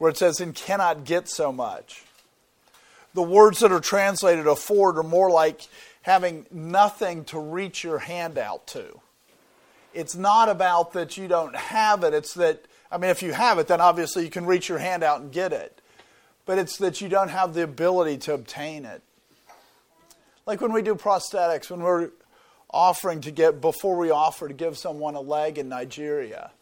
where 0.00 0.10
it 0.10 0.16
says, 0.16 0.40
and 0.40 0.54
cannot 0.54 1.04
get 1.04 1.28
so 1.28 1.52
much. 1.52 2.04
The 3.12 3.22
words 3.22 3.58
that 3.58 3.70
are 3.70 3.80
translated 3.80 4.46
afford 4.46 4.96
are 4.96 5.02
more 5.02 5.30
like 5.30 5.60
having 6.00 6.46
nothing 6.50 7.22
to 7.24 7.38
reach 7.38 7.84
your 7.84 7.98
hand 7.98 8.38
out 8.38 8.66
to. 8.68 8.98
It's 9.92 10.16
not 10.16 10.48
about 10.48 10.94
that 10.94 11.18
you 11.18 11.28
don't 11.28 11.54
have 11.54 12.02
it, 12.02 12.14
it's 12.14 12.32
that, 12.34 12.64
I 12.90 12.96
mean, 12.96 13.10
if 13.10 13.22
you 13.22 13.34
have 13.34 13.58
it, 13.58 13.66
then 13.66 13.82
obviously 13.82 14.24
you 14.24 14.30
can 14.30 14.46
reach 14.46 14.70
your 14.70 14.78
hand 14.78 15.02
out 15.04 15.20
and 15.20 15.30
get 15.30 15.52
it. 15.52 15.82
But 16.46 16.56
it's 16.56 16.78
that 16.78 17.02
you 17.02 17.10
don't 17.10 17.28
have 17.28 17.52
the 17.52 17.62
ability 17.62 18.16
to 18.18 18.32
obtain 18.32 18.86
it. 18.86 19.02
Like 20.46 20.62
when 20.62 20.72
we 20.72 20.80
do 20.80 20.94
prosthetics, 20.94 21.70
when 21.70 21.80
we're 21.80 22.08
offering 22.70 23.20
to 23.20 23.30
get, 23.30 23.60
before 23.60 23.98
we 23.98 24.10
offer 24.10 24.48
to 24.48 24.54
give 24.54 24.78
someone 24.78 25.14
a 25.14 25.20
leg 25.20 25.58
in 25.58 25.68
Nigeria, 25.68 26.52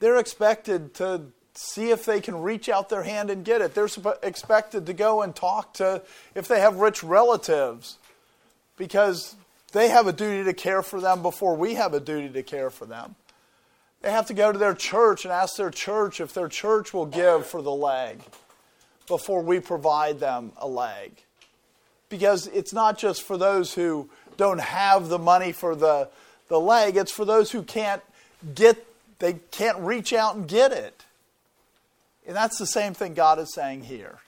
they're 0.00 0.18
expected 0.18 0.94
to 0.94 1.26
see 1.56 1.90
if 1.90 2.04
they 2.04 2.20
can 2.20 2.42
reach 2.42 2.68
out 2.68 2.88
their 2.88 3.02
hand 3.02 3.30
and 3.30 3.44
get 3.44 3.60
it. 3.60 3.74
They're 3.74 3.88
expected 4.22 4.86
to 4.86 4.92
go 4.92 5.22
and 5.22 5.34
talk 5.34 5.74
to, 5.74 6.02
if 6.34 6.48
they 6.48 6.60
have 6.60 6.76
rich 6.76 7.02
relatives, 7.02 7.98
because 8.76 9.36
they 9.72 9.88
have 9.88 10.06
a 10.06 10.12
duty 10.12 10.44
to 10.44 10.52
care 10.52 10.82
for 10.82 11.00
them 11.00 11.22
before 11.22 11.56
we 11.56 11.74
have 11.74 11.94
a 11.94 12.00
duty 12.00 12.28
to 12.30 12.42
care 12.42 12.70
for 12.70 12.86
them. 12.86 13.14
They 14.02 14.10
have 14.10 14.26
to 14.26 14.34
go 14.34 14.52
to 14.52 14.58
their 14.58 14.74
church 14.74 15.24
and 15.24 15.32
ask 15.32 15.56
their 15.56 15.70
church 15.70 16.20
if 16.20 16.32
their 16.32 16.48
church 16.48 16.94
will 16.94 17.06
give 17.06 17.46
for 17.46 17.62
the 17.62 17.72
leg 17.72 18.20
before 19.06 19.42
we 19.42 19.60
provide 19.60 20.20
them 20.20 20.52
a 20.58 20.68
leg. 20.68 21.12
Because 22.08 22.46
it's 22.48 22.72
not 22.72 22.98
just 22.98 23.22
for 23.22 23.36
those 23.36 23.74
who 23.74 24.08
don't 24.36 24.60
have 24.60 25.08
the 25.08 25.18
money 25.18 25.52
for 25.52 25.74
the, 25.74 26.08
the 26.48 26.60
leg, 26.60 26.96
it's 26.96 27.10
for 27.10 27.24
those 27.24 27.50
who 27.50 27.62
can't 27.62 28.02
get, 28.54 28.86
they 29.18 29.34
can't 29.50 29.78
reach 29.78 30.12
out 30.12 30.36
and 30.36 30.46
get 30.46 30.72
it. 30.72 31.05
And 32.26 32.34
that's 32.34 32.58
the 32.58 32.66
same 32.66 32.92
thing 32.92 33.14
God 33.14 33.38
is 33.38 33.54
saying 33.54 33.82
here. 33.82 34.18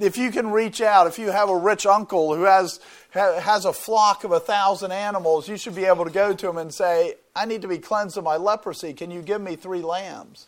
If 0.00 0.16
you 0.16 0.30
can 0.30 0.50
reach 0.50 0.80
out, 0.80 1.06
if 1.06 1.18
you 1.18 1.30
have 1.30 1.50
a 1.50 1.56
rich 1.56 1.84
uncle 1.84 2.34
who 2.34 2.44
has, 2.44 2.80
has 3.10 3.66
a 3.66 3.74
flock 3.74 4.24
of 4.24 4.32
a 4.32 4.40
thousand 4.40 4.90
animals, 4.90 5.48
you 5.48 5.58
should 5.58 5.74
be 5.74 5.84
able 5.84 6.06
to 6.06 6.10
go 6.10 6.32
to 6.32 6.48
him 6.48 6.56
and 6.56 6.72
say, 6.72 7.16
I 7.36 7.44
need 7.44 7.62
to 7.62 7.68
be 7.68 7.78
cleansed 7.78 8.16
of 8.16 8.24
my 8.24 8.36
leprosy. 8.36 8.94
Can 8.94 9.10
you 9.10 9.20
give 9.20 9.42
me 9.42 9.54
three 9.54 9.82
lambs? 9.82 10.46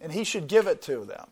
And 0.00 0.12
he 0.12 0.22
should 0.22 0.46
give 0.46 0.68
it 0.68 0.80
to 0.82 1.04
them. 1.04 1.26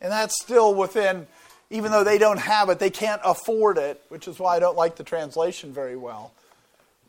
And 0.00 0.12
that's 0.12 0.40
still 0.40 0.74
within, 0.74 1.26
even 1.70 1.90
though 1.90 2.04
they 2.04 2.18
don't 2.18 2.38
have 2.38 2.68
it, 2.68 2.78
they 2.78 2.90
can't 2.90 3.22
afford 3.24 3.76
it, 3.76 4.00
which 4.10 4.28
is 4.28 4.38
why 4.38 4.56
I 4.56 4.60
don't 4.60 4.76
like 4.76 4.94
the 4.94 5.04
translation 5.04 5.72
very 5.72 5.96
well. 5.96 6.32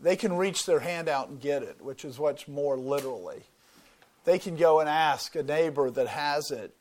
They 0.02 0.16
can 0.16 0.38
reach 0.38 0.66
their 0.66 0.80
hand 0.80 1.08
out 1.08 1.30
and 1.30 1.40
get 1.40 1.62
it, 1.62 1.78
which 1.82 2.04
is 2.04 2.18
what's 2.18 2.48
more 2.48 2.78
literally. 2.78 3.44
They 4.26 4.40
can 4.40 4.56
go 4.56 4.80
and 4.80 4.90
ask 4.90 5.36
a 5.36 5.44
neighbor 5.44 5.90
that 5.92 6.08
has 6.08 6.52
it 6.52 6.76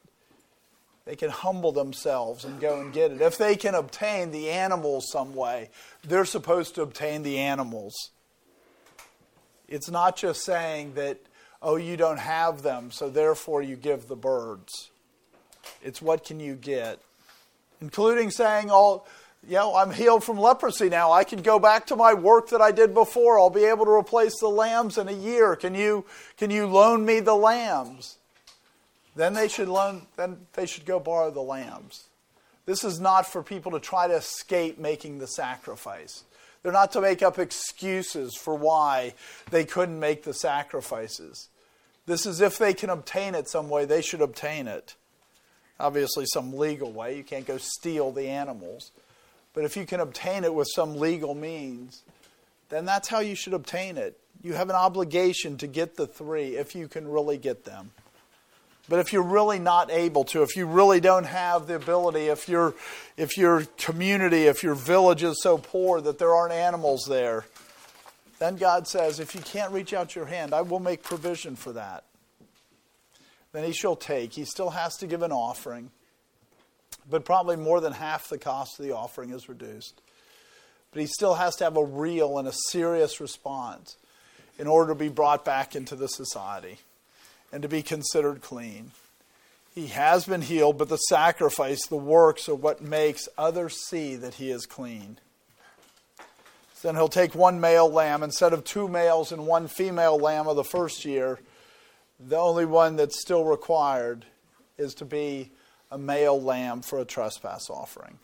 they 1.04 1.16
can 1.16 1.30
humble 1.30 1.72
themselves 1.72 2.44
and 2.44 2.60
go 2.60 2.80
and 2.80 2.92
get 2.92 3.12
it. 3.12 3.20
If 3.20 3.36
they 3.36 3.56
can 3.56 3.74
obtain 3.74 4.30
the 4.30 4.50
animals 4.50 5.10
some 5.10 5.34
way, 5.34 5.68
they're 6.02 6.24
supposed 6.24 6.74
to 6.76 6.82
obtain 6.82 7.22
the 7.22 7.38
animals. 7.38 7.94
It's 9.68 9.90
not 9.90 10.16
just 10.16 10.44
saying 10.44 10.94
that, 10.94 11.20
oh, 11.60 11.76
you 11.76 11.96
don't 11.96 12.18
have 12.18 12.62
them, 12.62 12.90
so 12.90 13.10
therefore 13.10 13.60
you 13.60 13.76
give 13.76 14.08
the 14.08 14.16
birds. 14.16 14.90
It's 15.82 16.00
what 16.00 16.24
can 16.24 16.40
you 16.40 16.54
get? 16.54 17.00
Including 17.82 18.30
saying, 18.30 18.68
oh, 18.70 19.04
you 19.46 19.54
know, 19.54 19.76
I'm 19.76 19.90
healed 19.90 20.24
from 20.24 20.38
leprosy 20.38 20.88
now. 20.88 21.12
I 21.12 21.24
can 21.24 21.42
go 21.42 21.58
back 21.58 21.86
to 21.86 21.96
my 21.96 22.14
work 22.14 22.50
that 22.50 22.60
I 22.60 22.70
did 22.70 22.94
before. 22.94 23.38
I'll 23.38 23.50
be 23.50 23.64
able 23.64 23.84
to 23.84 23.90
replace 23.90 24.38
the 24.40 24.48
lambs 24.48 24.98
in 24.98 25.08
a 25.08 25.12
year. 25.12 25.56
Can 25.56 25.74
you, 25.74 26.04
can 26.36 26.50
you 26.50 26.66
loan 26.66 27.04
me 27.04 27.20
the 27.20 27.34
lambs? 27.34 28.18
Then 29.16 29.34
they 29.34 29.48
should 29.48 29.68
loan, 29.68 30.06
then 30.16 30.46
they 30.54 30.66
should 30.66 30.86
go 30.86 30.98
borrow 30.98 31.30
the 31.30 31.40
lambs. 31.40 32.04
This 32.66 32.82
is 32.82 32.98
not 32.98 33.26
for 33.26 33.42
people 33.42 33.72
to 33.72 33.80
try 33.80 34.08
to 34.08 34.14
escape 34.14 34.78
making 34.78 35.18
the 35.18 35.26
sacrifice. 35.26 36.24
They're 36.62 36.72
not 36.72 36.92
to 36.92 37.00
make 37.00 37.22
up 37.22 37.38
excuses 37.38 38.36
for 38.36 38.54
why 38.54 39.14
they 39.50 39.64
couldn't 39.64 40.00
make 40.00 40.24
the 40.24 40.32
sacrifices. 40.32 41.48
This 42.06 42.24
is 42.24 42.40
if 42.40 42.58
they 42.58 42.72
can 42.74 42.90
obtain 42.90 43.34
it 43.34 43.48
some 43.48 43.68
way, 43.68 43.84
they 43.84 44.00
should 44.00 44.22
obtain 44.22 44.66
it. 44.66 44.94
Obviously, 45.78 46.24
some 46.26 46.56
legal 46.56 46.90
way. 46.90 47.16
You 47.16 47.24
can't 47.24 47.46
go 47.46 47.58
steal 47.58 48.12
the 48.12 48.28
animals. 48.28 48.92
But 49.54 49.64
if 49.64 49.76
you 49.76 49.86
can 49.86 50.00
obtain 50.00 50.44
it 50.44 50.54
with 50.54 50.68
some 50.74 50.96
legal 50.96 51.34
means, 51.34 52.02
then 52.68 52.84
that's 52.84 53.08
how 53.08 53.20
you 53.20 53.34
should 53.34 53.54
obtain 53.54 53.96
it. 53.96 54.18
You 54.42 54.52
have 54.52 54.68
an 54.68 54.76
obligation 54.76 55.56
to 55.58 55.66
get 55.66 55.96
the 55.96 56.06
three 56.06 56.56
if 56.56 56.74
you 56.74 56.88
can 56.88 57.08
really 57.08 57.38
get 57.38 57.64
them. 57.64 57.92
But 58.88 58.98
if 58.98 59.14
you're 59.14 59.22
really 59.22 59.58
not 59.58 59.90
able 59.90 60.24
to, 60.24 60.42
if 60.42 60.56
you 60.56 60.66
really 60.66 61.00
don't 61.00 61.24
have 61.24 61.66
the 61.66 61.76
ability, 61.76 62.26
if 62.26 62.48
your 62.50 62.74
if 63.16 63.38
your 63.38 63.64
community, 63.78 64.42
if 64.42 64.62
your 64.62 64.74
village 64.74 65.22
is 65.22 65.40
so 65.42 65.56
poor 65.56 66.02
that 66.02 66.18
there 66.18 66.34
aren't 66.34 66.52
animals 66.52 67.06
there, 67.08 67.46
then 68.38 68.56
God 68.56 68.86
says, 68.86 69.20
if 69.20 69.34
you 69.34 69.40
can't 69.40 69.72
reach 69.72 69.94
out 69.94 70.14
your 70.14 70.26
hand, 70.26 70.52
I 70.52 70.60
will 70.60 70.80
make 70.80 71.02
provision 71.02 71.56
for 71.56 71.72
that. 71.72 72.04
Then 73.52 73.64
he 73.64 73.72
shall 73.72 73.96
take. 73.96 74.34
He 74.34 74.44
still 74.44 74.70
has 74.70 74.96
to 74.96 75.06
give 75.06 75.22
an 75.22 75.32
offering, 75.32 75.90
but 77.08 77.24
probably 77.24 77.56
more 77.56 77.80
than 77.80 77.92
half 77.92 78.28
the 78.28 78.38
cost 78.38 78.78
of 78.78 78.84
the 78.84 78.94
offering 78.94 79.30
is 79.30 79.48
reduced. 79.48 80.00
But 80.92 81.00
he 81.00 81.06
still 81.06 81.34
has 81.34 81.56
to 81.56 81.64
have 81.64 81.76
a 81.76 81.84
real 81.84 82.38
and 82.38 82.46
a 82.46 82.54
serious 82.70 83.20
response 83.20 83.96
in 84.58 84.66
order 84.66 84.92
to 84.92 84.98
be 84.98 85.08
brought 85.08 85.44
back 85.44 85.74
into 85.74 85.96
the 85.96 86.08
society 86.08 86.78
and 87.52 87.62
to 87.62 87.68
be 87.68 87.82
considered 87.82 88.42
clean. 88.42 88.92
He 89.74 89.88
has 89.88 90.24
been 90.24 90.42
healed, 90.42 90.78
but 90.78 90.88
the 90.88 90.96
sacrifice, 90.96 91.86
the 91.86 91.96
works, 91.96 92.48
are 92.48 92.54
what 92.54 92.80
makes 92.80 93.28
others 93.36 93.76
see 93.88 94.14
that 94.16 94.34
he 94.34 94.50
is 94.50 94.66
clean. 94.66 95.18
Then 96.84 96.96
he'll 96.96 97.08
take 97.08 97.34
one 97.34 97.60
male 97.60 97.90
lamb 97.90 98.22
instead 98.22 98.52
of 98.52 98.62
two 98.62 98.88
males 98.88 99.32
and 99.32 99.46
one 99.46 99.68
female 99.68 100.18
lamb 100.18 100.46
of 100.46 100.56
the 100.56 100.62
first 100.62 101.06
year. 101.06 101.40
The 102.20 102.36
only 102.36 102.66
one 102.66 102.96
that's 102.96 103.20
still 103.22 103.42
required 103.42 104.26
is 104.76 104.92
to 104.96 105.06
be 105.06 105.50
a 105.90 105.98
male 105.98 106.40
lamb 106.40 106.82
for 106.82 106.98
a 106.98 107.04
trespass 107.04 107.70
offering. 107.70 108.18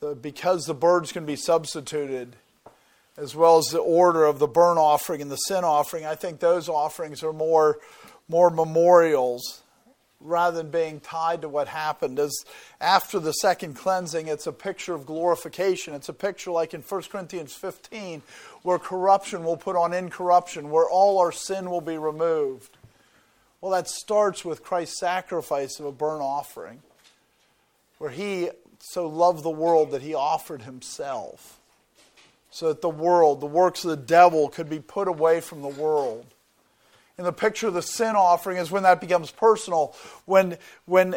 The, 0.00 0.14
because 0.14 0.64
the 0.64 0.74
birds 0.74 1.12
can 1.12 1.24
be 1.24 1.36
substituted, 1.36 2.36
as 3.16 3.34
well 3.34 3.58
as 3.58 3.66
the 3.66 3.78
order 3.78 4.24
of 4.24 4.38
the 4.38 4.46
burnt 4.46 4.78
offering 4.78 5.22
and 5.22 5.30
the 5.30 5.36
sin 5.36 5.64
offering, 5.64 6.04
I 6.04 6.14
think 6.14 6.40
those 6.40 6.68
offerings 6.68 7.22
are 7.22 7.32
more, 7.32 7.78
more 8.28 8.50
memorials 8.50 9.62
rather 10.20 10.58
than 10.58 10.70
being 10.70 11.00
tied 11.00 11.42
to 11.42 11.48
what 11.48 11.68
happened. 11.68 12.18
As 12.18 12.34
after 12.80 13.18
the 13.18 13.32
second 13.32 13.74
cleansing, 13.74 14.28
it's 14.28 14.46
a 14.46 14.52
picture 14.52 14.94
of 14.94 15.06
glorification. 15.06 15.94
It's 15.94 16.08
a 16.08 16.14
picture 16.14 16.50
like 16.50 16.74
in 16.74 16.82
1 16.82 17.02
Corinthians 17.04 17.54
15, 17.54 18.22
where 18.62 18.78
corruption 18.78 19.44
will 19.44 19.56
put 19.56 19.76
on 19.76 19.92
incorruption, 19.92 20.70
where 20.70 20.88
all 20.88 21.18
our 21.18 21.32
sin 21.32 21.70
will 21.70 21.80
be 21.80 21.98
removed. 21.98 22.75
Well, 23.60 23.72
that 23.72 23.88
starts 23.88 24.44
with 24.44 24.62
Christ's 24.62 24.98
sacrifice 24.98 25.80
of 25.80 25.86
a 25.86 25.92
burnt 25.92 26.22
offering, 26.22 26.82
where 27.98 28.10
he 28.10 28.50
so 28.78 29.08
loved 29.08 29.42
the 29.42 29.50
world 29.50 29.90
that 29.92 30.02
he 30.02 30.14
offered 30.14 30.62
himself 30.62 31.58
so 32.56 32.68
that 32.68 32.80
the 32.80 32.88
world, 32.88 33.42
the 33.42 33.46
works 33.46 33.84
of 33.84 33.90
the 33.90 33.96
devil, 33.98 34.48
could 34.48 34.70
be 34.70 34.78
put 34.78 35.08
away 35.08 35.42
from 35.42 35.60
the 35.60 35.68
world. 35.68 36.24
And 37.18 37.26
the 37.26 37.32
picture 37.32 37.68
of 37.68 37.74
the 37.74 37.82
sin 37.82 38.16
offering 38.16 38.56
is 38.56 38.70
when 38.70 38.82
that 38.84 38.98
becomes 38.98 39.30
personal, 39.30 39.94
when, 40.24 40.56
when 40.86 41.16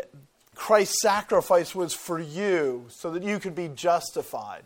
Christ's 0.54 1.02
sacrifice 1.02 1.74
was 1.74 1.94
for 1.94 2.20
you, 2.20 2.88
so 2.90 3.12
that 3.12 3.24
you 3.24 3.40
could 3.40 3.56
be 3.56 3.70
justified, 3.70 4.64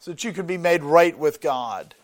so 0.00 0.10
that 0.10 0.24
you 0.24 0.32
could 0.32 0.48
be 0.48 0.58
made 0.58 0.82
right 0.82 1.16
with 1.16 1.40
God. 1.40 1.94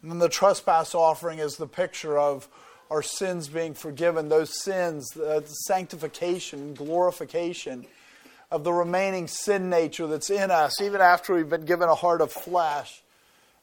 And 0.00 0.10
then 0.10 0.18
the 0.18 0.30
trespass 0.30 0.94
offering 0.94 1.40
is 1.40 1.56
the 1.56 1.66
picture 1.66 2.18
of 2.18 2.48
our 2.90 3.02
sins 3.02 3.48
being 3.48 3.74
forgiven, 3.74 4.28
those 4.28 4.62
sins, 4.62 5.16
uh, 5.16 5.40
the 5.40 5.46
sanctification, 5.46 6.74
glorification 6.74 7.86
of 8.50 8.62
the 8.64 8.72
remaining 8.72 9.26
sin 9.26 9.68
nature 9.68 10.06
that's 10.06 10.30
in 10.30 10.50
us, 10.50 10.80
even 10.80 11.00
after 11.00 11.34
we've 11.34 11.48
been 11.48 11.64
given 11.64 11.88
a 11.88 11.94
heart 11.94 12.20
of 12.20 12.30
flesh 12.30 13.02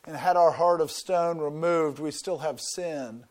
and 0.06 0.16
had 0.16 0.36
our 0.36 0.52
heart 0.52 0.82
of 0.82 0.92
stone 0.92 1.38
removed, 1.38 2.00
we 2.00 2.12
still 2.12 2.40
have 2.40 2.60
sin. 2.60 3.24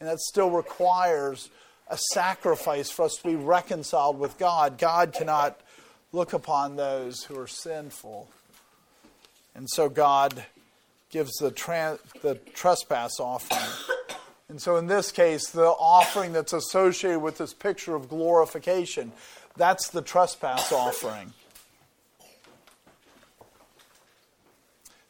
And 0.00 0.08
that 0.08 0.18
still 0.20 0.50
requires 0.50 1.50
a 1.88 1.98
sacrifice 2.12 2.90
for 2.90 3.04
us 3.04 3.16
to 3.16 3.28
be 3.28 3.36
reconciled 3.36 4.18
with 4.18 4.38
God. 4.38 4.78
God 4.78 5.12
cannot 5.12 5.60
look 6.12 6.32
upon 6.32 6.76
those 6.76 7.24
who 7.24 7.38
are 7.38 7.46
sinful. 7.46 8.28
And 9.54 9.68
so 9.68 9.88
God 9.88 10.44
gives 11.10 11.32
the, 11.34 11.50
the 12.22 12.34
trespass 12.54 13.20
offering. 13.20 13.98
And 14.54 14.62
so, 14.62 14.76
in 14.76 14.86
this 14.86 15.10
case, 15.10 15.50
the 15.50 15.66
offering 15.66 16.32
that's 16.32 16.52
associated 16.52 17.18
with 17.18 17.38
this 17.38 17.52
picture 17.52 17.96
of 17.96 18.08
glorification, 18.08 19.10
that's 19.56 19.88
the 19.88 20.00
trespass 20.00 20.70
offering. 20.70 21.32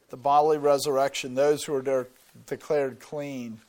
The 0.09 0.17
bodily 0.17 0.57
resurrection, 0.57 1.35
those 1.35 1.63
who 1.63 1.75
are 1.75 1.83
de- 1.83 2.07
declared 2.47 3.01
clean. 3.01 3.61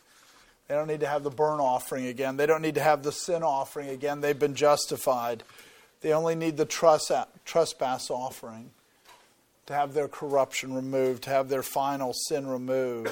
They 0.69 0.75
don't 0.75 0.87
need 0.87 1.01
to 1.01 1.07
have 1.07 1.23
the 1.23 1.29
burnt 1.29 1.59
offering 1.59 2.05
again. 2.05 2.37
They 2.37 2.45
don't 2.45 2.61
need 2.61 2.75
to 2.75 2.81
have 2.81 3.03
the 3.03 3.11
sin 3.11 3.43
offering 3.43 3.89
again. 3.89 4.21
They've 4.21 4.39
been 4.39 4.55
justified. 4.55 5.43
They 5.99 6.13
only 6.13 6.35
need 6.35 6.55
the 6.55 6.63
trespass 7.43 8.09
offering 8.09 8.69
to 9.65 9.73
have 9.73 9.93
their 9.93 10.07
corruption 10.07 10.73
removed, 10.73 11.23
to 11.23 11.31
have 11.31 11.49
their 11.49 11.63
final 11.63 12.13
sin 12.13 12.47
removed, 12.47 13.11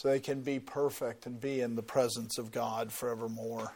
so 0.00 0.08
they 0.08 0.20
can 0.20 0.40
be 0.40 0.58
perfect 0.58 1.26
and 1.26 1.38
be 1.38 1.60
in 1.60 1.76
the 1.76 1.82
presence 1.82 2.38
of 2.38 2.50
God 2.50 2.90
forevermore. 2.90 3.74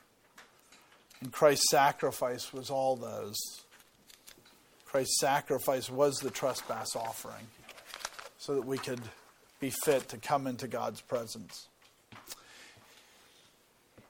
And 1.21 1.31
Christ's 1.31 1.71
sacrifice 1.71 2.51
was 2.51 2.71
all 2.71 2.97
those. 2.97 3.37
Christ's 4.87 5.21
sacrifice 5.21 5.91
was 5.91 6.17
the 6.17 6.31
trespass 6.31 6.97
offering 6.97 7.47
so 8.39 8.55
that 8.55 8.65
we 8.65 8.79
could 8.79 9.03
be 9.61 9.69
fit 9.69 10.09
to 10.09 10.17
come 10.17 10.47
into 10.47 10.67
God's 10.67 11.03
presence. 11.03 11.69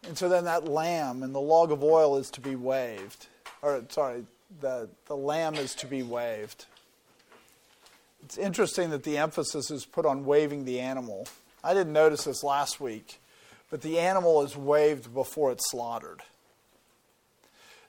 And 0.07 0.17
so 0.17 0.29
then 0.29 0.45
that 0.45 0.69
lamb 0.69 1.25
and 1.25 1.35
the 1.35 1.41
log 1.41 1.73
of 1.73 1.83
oil 1.83 2.17
is 2.19 2.31
to 2.31 2.41
be 2.41 2.55
waved. 2.55 3.27
Or, 3.61 3.83
sorry, 3.89 4.25
the, 4.61 4.89
the 5.07 5.17
lamb 5.17 5.57
is 5.57 5.75
to 5.77 5.87
be 5.87 6.05
waved. 6.05 6.67
It's 8.23 8.39
interesting 8.39 8.91
that 8.91 9.03
the 9.03 9.19
emphasis 9.19 9.73
is 9.73 9.85
put 9.85 10.07
on 10.07 10.25
waving 10.25 10.65
the 10.65 10.79
animal. 10.79 11.27
I 11.65 11.73
didn't 11.73 11.95
notice 11.95 12.25
this 12.25 12.45
last 12.45 12.79
week, 12.79 13.19
but 13.71 13.81
the 13.81 13.99
animal 13.99 14.43
is 14.43 14.55
waved 14.55 15.15
before 15.15 15.51
it's 15.51 15.71
slaughtered. 15.71 16.21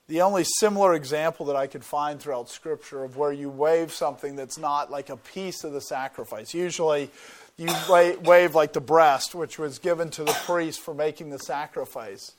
The 0.08 0.22
only 0.22 0.46
similar 0.60 0.94
example 0.94 1.48
that 1.48 1.58
I 1.58 1.68
could 1.68 1.84
find 1.84 2.20
throughout 2.20 2.50
Scripture 2.50 3.04
of 3.04 3.18
where 3.18 3.34
you 3.34 3.50
wave 3.50 3.92
something 3.92 4.38
that's 4.38 4.58
not 4.58 4.90
like 4.90 5.10
a 5.10 5.18
piece 5.18 5.64
of 5.66 5.74
the 5.74 5.82
sacrifice. 5.82 6.54
Usually, 6.54 7.10
you 7.58 7.68
wave 7.90 8.56
like 8.56 8.72
the 8.72 8.82
breast, 8.82 9.36
which 9.36 9.60
was 9.60 9.80
given 9.80 10.10
to 10.12 10.24
the 10.24 10.38
priest 10.46 10.80
for 10.80 10.94
making 10.94 11.32
the 11.32 11.40
sacrifice. 11.40 12.32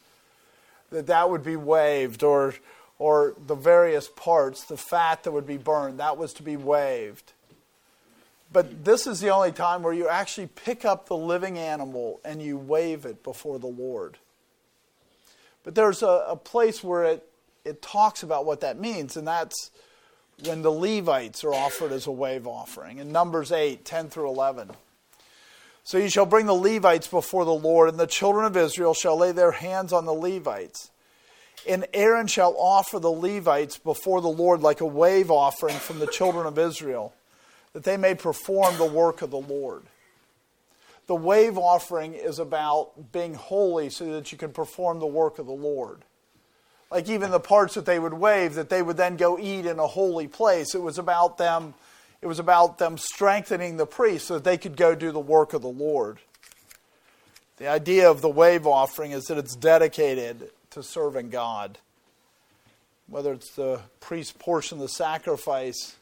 That 0.90 1.08
that 1.08 1.28
would 1.28 1.42
be 1.42 1.56
waved, 1.56 2.22
or 2.22 2.54
or 2.98 3.34
the 3.46 3.54
various 3.54 4.08
parts, 4.08 4.64
the 4.64 4.76
fat 4.76 5.24
that 5.24 5.32
would 5.32 5.46
be 5.46 5.58
burned, 5.58 6.00
that 6.00 6.16
was 6.16 6.32
to 6.34 6.42
be 6.42 6.56
waved. 6.56 7.32
But 8.56 8.86
this 8.86 9.06
is 9.06 9.20
the 9.20 9.28
only 9.28 9.52
time 9.52 9.82
where 9.82 9.92
you 9.92 10.08
actually 10.08 10.46
pick 10.46 10.86
up 10.86 11.08
the 11.08 11.14
living 11.14 11.58
animal 11.58 12.22
and 12.24 12.40
you 12.40 12.56
wave 12.56 13.04
it 13.04 13.22
before 13.22 13.58
the 13.58 13.66
Lord. 13.66 14.16
But 15.62 15.74
there's 15.74 16.02
a, 16.02 16.24
a 16.28 16.36
place 16.36 16.82
where 16.82 17.04
it, 17.04 17.28
it 17.66 17.82
talks 17.82 18.22
about 18.22 18.46
what 18.46 18.62
that 18.62 18.80
means, 18.80 19.14
and 19.18 19.28
that's 19.28 19.70
when 20.46 20.62
the 20.62 20.70
Levites 20.70 21.44
are 21.44 21.52
offered 21.52 21.92
as 21.92 22.06
a 22.06 22.10
wave 22.10 22.46
offering 22.46 22.96
in 22.96 23.12
Numbers 23.12 23.52
8 23.52 23.84
10 23.84 24.08
through 24.08 24.30
11. 24.30 24.70
So 25.84 25.98
you 25.98 26.08
shall 26.08 26.24
bring 26.24 26.46
the 26.46 26.54
Levites 26.54 27.08
before 27.08 27.44
the 27.44 27.52
Lord, 27.52 27.90
and 27.90 27.98
the 27.98 28.06
children 28.06 28.46
of 28.46 28.56
Israel 28.56 28.94
shall 28.94 29.18
lay 29.18 29.32
their 29.32 29.52
hands 29.52 29.92
on 29.92 30.06
the 30.06 30.14
Levites. 30.14 30.90
And 31.68 31.84
Aaron 31.92 32.26
shall 32.26 32.56
offer 32.58 33.00
the 33.00 33.10
Levites 33.10 33.76
before 33.76 34.22
the 34.22 34.28
Lord 34.28 34.62
like 34.62 34.80
a 34.80 34.86
wave 34.86 35.30
offering 35.30 35.76
from 35.76 35.98
the 35.98 36.06
children 36.06 36.46
of 36.46 36.58
Israel 36.58 37.12
that 37.76 37.84
they 37.84 37.98
may 37.98 38.14
perform 38.14 38.78
the 38.78 38.86
work 38.86 39.20
of 39.20 39.30
the 39.30 39.36
Lord. 39.36 39.82
The 41.08 41.14
wave 41.14 41.58
offering 41.58 42.14
is 42.14 42.38
about 42.38 43.12
being 43.12 43.34
holy 43.34 43.90
so 43.90 44.14
that 44.14 44.32
you 44.32 44.38
can 44.38 44.50
perform 44.50 44.98
the 44.98 45.06
work 45.06 45.38
of 45.38 45.44
the 45.44 45.52
Lord. 45.52 46.00
Like 46.90 47.10
even 47.10 47.30
the 47.30 47.38
parts 47.38 47.74
that 47.74 47.84
they 47.84 47.98
would 47.98 48.14
wave 48.14 48.54
that 48.54 48.70
they 48.70 48.80
would 48.80 48.96
then 48.96 49.18
go 49.18 49.38
eat 49.38 49.66
in 49.66 49.78
a 49.78 49.86
holy 49.86 50.26
place. 50.26 50.74
It 50.74 50.80
was 50.80 50.96
about 50.96 51.36
them 51.36 51.74
it 52.22 52.26
was 52.26 52.38
about 52.38 52.78
them 52.78 52.96
strengthening 52.96 53.76
the 53.76 53.84
priests 53.84 54.28
so 54.28 54.34
that 54.34 54.44
they 54.44 54.56
could 54.56 54.78
go 54.78 54.94
do 54.94 55.12
the 55.12 55.20
work 55.20 55.52
of 55.52 55.60
the 55.60 55.68
Lord. 55.68 56.16
The 57.58 57.68
idea 57.68 58.10
of 58.10 58.22
the 58.22 58.30
wave 58.30 58.66
offering 58.66 59.10
is 59.10 59.24
that 59.24 59.36
it's 59.36 59.54
dedicated 59.54 60.48
to 60.70 60.82
serving 60.82 61.28
God. 61.28 61.76
Whether 63.06 63.34
it's 63.34 63.54
the 63.54 63.82
priest 64.00 64.38
portion 64.38 64.78
of 64.78 64.82
the 64.82 64.88
sacrifice 64.88 65.96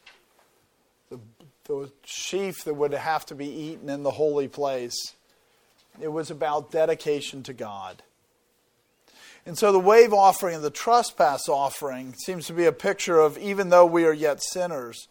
the 1.65 1.91
sheaf 2.03 2.63
that 2.63 2.75
would 2.75 2.93
have 2.93 3.25
to 3.27 3.35
be 3.35 3.47
eaten 3.47 3.89
in 3.89 4.03
the 4.03 4.11
holy 4.11 4.47
place. 4.47 4.95
It 5.99 6.11
was 6.11 6.29
about 6.29 6.71
dedication 6.71 7.43
to 7.43 7.53
God. 7.53 8.03
And 9.45 9.57
so 9.57 9.71
the 9.71 9.79
wave 9.79 10.13
offering 10.13 10.55
and 10.55 10.63
the 10.63 10.71
trespass 10.71 11.47
offering 11.47 12.13
seems 12.13 12.47
to 12.47 12.53
be 12.53 12.65
a 12.65 12.71
picture 12.71 13.19
of 13.19 13.37
even 13.37 13.69
though 13.69 13.85
we 13.85 14.05
are 14.05 14.13
yet 14.13 14.41
sinners, 14.41 15.07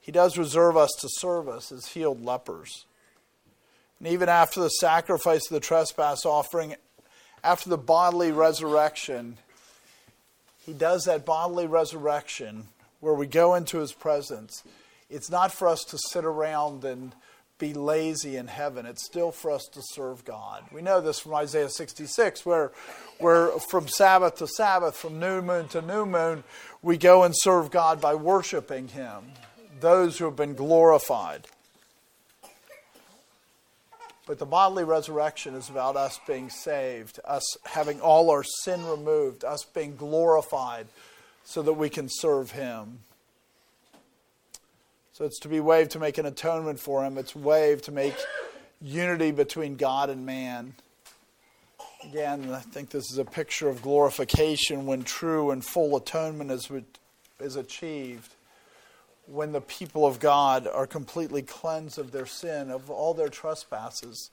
he 0.00 0.12
does 0.12 0.36
reserve 0.36 0.76
us 0.76 0.90
to 1.00 1.08
serve 1.10 1.48
us 1.48 1.72
as 1.72 1.86
healed 1.86 2.22
lepers. 2.22 2.84
And 3.98 4.08
even 4.08 4.28
after 4.28 4.60
the 4.60 4.68
sacrifice 4.68 5.50
of 5.50 5.54
the 5.54 5.60
trespass 5.60 6.26
offering, 6.26 6.74
after 7.44 7.70
the 7.70 7.78
bodily 7.78 8.32
resurrection, 8.32 9.38
he 10.66 10.72
does 10.72 11.04
that 11.04 11.24
bodily 11.24 11.66
resurrection 11.66 12.68
where 13.00 13.14
we 13.14 13.26
go 13.26 13.54
into 13.54 13.78
his 13.78 13.92
presence 13.92 14.62
it's 15.12 15.30
not 15.30 15.52
for 15.52 15.68
us 15.68 15.84
to 15.84 15.98
sit 16.10 16.24
around 16.24 16.84
and 16.84 17.14
be 17.58 17.74
lazy 17.74 18.36
in 18.36 18.48
heaven. 18.48 18.86
It's 18.86 19.04
still 19.04 19.30
for 19.30 19.50
us 19.50 19.64
to 19.74 19.80
serve 19.92 20.24
God. 20.24 20.64
We 20.72 20.82
know 20.82 21.00
this 21.00 21.20
from 21.20 21.34
Isaiah 21.34 21.68
66, 21.68 22.44
where, 22.44 22.72
where 23.18 23.50
from 23.70 23.86
Sabbath 23.86 24.36
to 24.38 24.48
Sabbath, 24.48 24.96
from 24.96 25.20
new 25.20 25.42
moon 25.42 25.68
to 25.68 25.82
new 25.82 26.04
moon, 26.04 26.42
we 26.82 26.96
go 26.96 27.22
and 27.22 27.34
serve 27.36 27.70
God 27.70 28.00
by 28.00 28.14
worshiping 28.14 28.88
Him, 28.88 29.32
those 29.80 30.18
who 30.18 30.24
have 30.24 30.34
been 30.34 30.54
glorified. 30.54 31.46
But 34.26 34.38
the 34.38 34.46
bodily 34.46 34.84
resurrection 34.84 35.54
is 35.54 35.68
about 35.68 35.94
us 35.94 36.18
being 36.26 36.48
saved, 36.48 37.20
us 37.24 37.44
having 37.64 38.00
all 38.00 38.30
our 38.30 38.44
sin 38.44 38.84
removed, 38.86 39.44
us 39.44 39.64
being 39.64 39.94
glorified 39.94 40.86
so 41.44 41.60
that 41.62 41.74
we 41.74 41.90
can 41.90 42.08
serve 42.08 42.52
Him. 42.52 43.00
It's 45.22 45.38
to 45.40 45.48
be 45.48 45.60
waved 45.60 45.92
to 45.92 46.00
make 46.00 46.18
an 46.18 46.26
atonement 46.26 46.80
for 46.80 47.04
him. 47.04 47.16
It's 47.16 47.34
waved 47.34 47.84
to 47.84 47.92
make 47.92 48.14
unity 48.80 49.30
between 49.30 49.76
God 49.76 50.10
and 50.10 50.26
man. 50.26 50.74
Again, 52.04 52.50
I 52.52 52.58
think 52.58 52.90
this 52.90 53.12
is 53.12 53.18
a 53.18 53.24
picture 53.24 53.68
of 53.68 53.82
glorification 53.82 54.84
when 54.86 55.04
true 55.04 55.52
and 55.52 55.64
full 55.64 55.96
atonement 55.96 56.50
is, 56.50 56.68
is 57.38 57.54
achieved. 57.54 58.34
When 59.26 59.52
the 59.52 59.60
people 59.60 60.04
of 60.04 60.18
God 60.18 60.66
are 60.66 60.88
completely 60.88 61.42
cleansed 61.42 61.98
of 61.98 62.10
their 62.10 62.26
sin, 62.26 62.72
of 62.72 62.90
all 62.90 63.14
their 63.14 63.28
trespasses, 63.28 64.30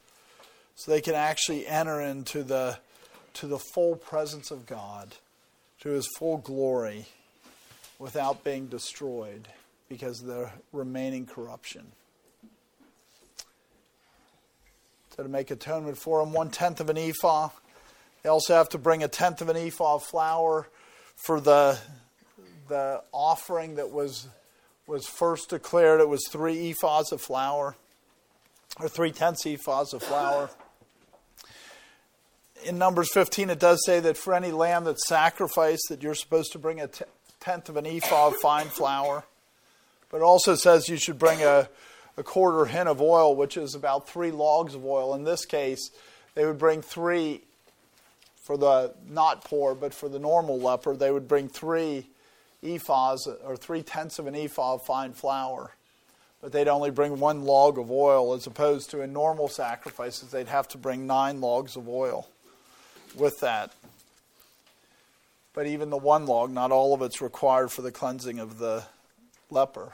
so 0.73 0.91
they 0.91 1.01
can 1.01 1.13
actually 1.13 1.67
enter 1.67 2.01
into 2.01 2.41
the, 2.41 2.79
to 3.35 3.45
the 3.45 3.59
full 3.59 3.95
presence 3.95 4.49
of 4.49 4.65
God, 4.65 5.15
to 5.81 5.89
his 5.89 6.07
full 6.17 6.37
glory, 6.37 7.05
without 7.99 8.43
being 8.43 8.65
destroyed 8.65 9.47
because 9.89 10.21
of 10.21 10.27
the 10.27 10.51
remaining 10.71 11.25
corruption. 11.25 11.91
So, 15.15 15.23
to 15.23 15.29
make 15.29 15.49
atonement 15.49 15.97
for 15.97 16.23
them, 16.23 16.31
one 16.31 16.51
tenth 16.51 16.79
of 16.79 16.89
an 16.89 16.97
ephah. 16.97 17.49
They 18.21 18.29
also 18.29 18.53
have 18.53 18.69
to 18.69 18.77
bring 18.77 19.03
a 19.03 19.07
tenth 19.07 19.41
of 19.41 19.49
an 19.49 19.57
ephah 19.57 19.95
of 19.95 20.03
flour 20.03 20.69
for 21.15 21.41
the, 21.41 21.77
the 22.67 23.01
offering 23.11 23.75
that 23.75 23.89
was, 23.91 24.27
was 24.85 25.07
first 25.07 25.49
declared. 25.49 26.01
It 26.01 26.07
was 26.07 26.21
three 26.29 26.71
ephahs 26.71 27.11
of 27.11 27.19
flour, 27.19 27.75
or 28.79 28.87
three 28.87 29.11
tenths 29.11 29.43
ephahs 29.45 29.93
of 29.93 30.03
flour. 30.03 30.51
In 32.65 32.77
Numbers 32.77 33.09
15, 33.13 33.49
it 33.49 33.59
does 33.59 33.83
say 33.85 33.99
that 34.01 34.17
for 34.17 34.33
any 34.33 34.51
lamb 34.51 34.83
that's 34.83 35.07
sacrificed, 35.07 35.87
that 35.89 36.03
you're 36.03 36.13
supposed 36.13 36.51
to 36.51 36.59
bring 36.59 36.79
a 36.79 36.89
tenth 37.39 37.69
of 37.69 37.77
an 37.77 37.87
ephah 37.87 38.27
of 38.27 38.35
fine 38.37 38.67
flour. 38.67 39.23
But 40.09 40.17
it 40.17 40.23
also 40.23 40.55
says 40.55 40.89
you 40.89 40.97
should 40.97 41.19
bring 41.19 41.41
a, 41.41 41.69
a 42.17 42.23
quarter 42.23 42.65
hin 42.65 42.87
of 42.87 43.01
oil, 43.01 43.35
which 43.35 43.57
is 43.57 43.75
about 43.75 44.09
three 44.09 44.31
logs 44.31 44.75
of 44.75 44.85
oil. 44.85 45.13
In 45.13 45.23
this 45.23 45.45
case, 45.45 45.91
they 46.35 46.45
would 46.45 46.57
bring 46.57 46.81
three 46.81 47.41
for 48.41 48.57
the 48.57 48.93
not 49.07 49.43
poor, 49.43 49.75
but 49.75 49.93
for 49.93 50.09
the 50.09 50.17
normal 50.17 50.59
leper, 50.59 50.95
they 50.95 51.11
would 51.11 51.27
bring 51.27 51.47
three 51.47 52.07
ephahs 52.63 53.27
or 53.45 53.55
three 53.55 53.83
tenths 53.83 54.17
of 54.17 54.25
an 54.25 54.35
ephah 54.35 54.73
of 54.73 54.81
fine 54.81 55.13
flour. 55.13 55.75
But 56.41 56.51
they'd 56.51 56.67
only 56.67 56.89
bring 56.89 57.19
one 57.19 57.43
log 57.43 57.77
of 57.77 57.91
oil, 57.91 58.33
as 58.33 58.47
opposed 58.47 58.89
to 58.91 59.01
in 59.01 59.13
normal 59.13 59.49
sacrifices, 59.49 60.31
they'd 60.31 60.47
have 60.47 60.67
to 60.69 60.77
bring 60.77 61.05
nine 61.05 61.41
logs 61.41 61.75
of 61.75 61.87
oil 61.87 62.27
with 63.15 63.39
that. 63.41 63.73
But 65.53 65.67
even 65.67 65.89
the 65.89 65.97
one 65.97 66.25
log, 66.25 66.51
not 66.51 66.71
all 66.71 66.93
of 66.93 67.01
it's 67.01 67.21
required 67.21 67.71
for 67.71 67.81
the 67.81 67.91
cleansing 67.91 68.39
of 68.39 68.57
the 68.57 68.85
leper. 69.49 69.93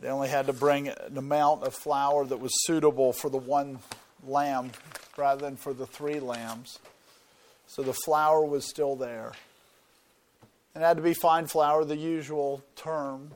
They 0.00 0.08
only 0.08 0.28
had 0.28 0.46
to 0.46 0.52
bring 0.52 0.88
an 0.88 1.18
amount 1.18 1.62
of 1.62 1.74
flour 1.74 2.24
that 2.24 2.38
was 2.38 2.52
suitable 2.64 3.12
for 3.12 3.28
the 3.28 3.36
one 3.38 3.80
lamb 4.26 4.72
rather 5.16 5.42
than 5.42 5.56
for 5.56 5.74
the 5.74 5.86
three 5.86 6.20
lambs. 6.20 6.78
So 7.66 7.82
the 7.82 7.92
flour 7.92 8.44
was 8.44 8.64
still 8.64 8.96
there. 8.96 9.32
It 10.74 10.80
had 10.80 10.96
to 10.96 11.02
be 11.02 11.14
fine 11.14 11.46
flour, 11.46 11.84
the 11.84 11.96
usual 11.96 12.64
term. 12.76 13.30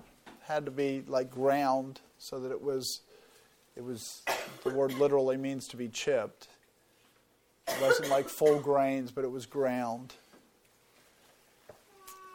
had 0.44 0.64
to 0.64 0.70
be 0.70 1.04
like 1.06 1.30
ground 1.30 2.00
so 2.18 2.40
that 2.40 2.50
it 2.50 2.62
was 2.62 3.00
it 3.76 3.84
was 3.84 4.22
the 4.62 4.70
word 4.70 4.92
literally 4.94 5.36
means 5.36 5.66
to 5.68 5.76
be 5.76 5.88
chipped. 5.88 6.48
It 7.66 7.80
wasn't 7.80 8.08
like 8.08 8.28
full 8.28 8.58
grains, 8.58 9.10
but 9.10 9.24
it 9.24 9.30
was 9.30 9.46
ground. 9.46 10.14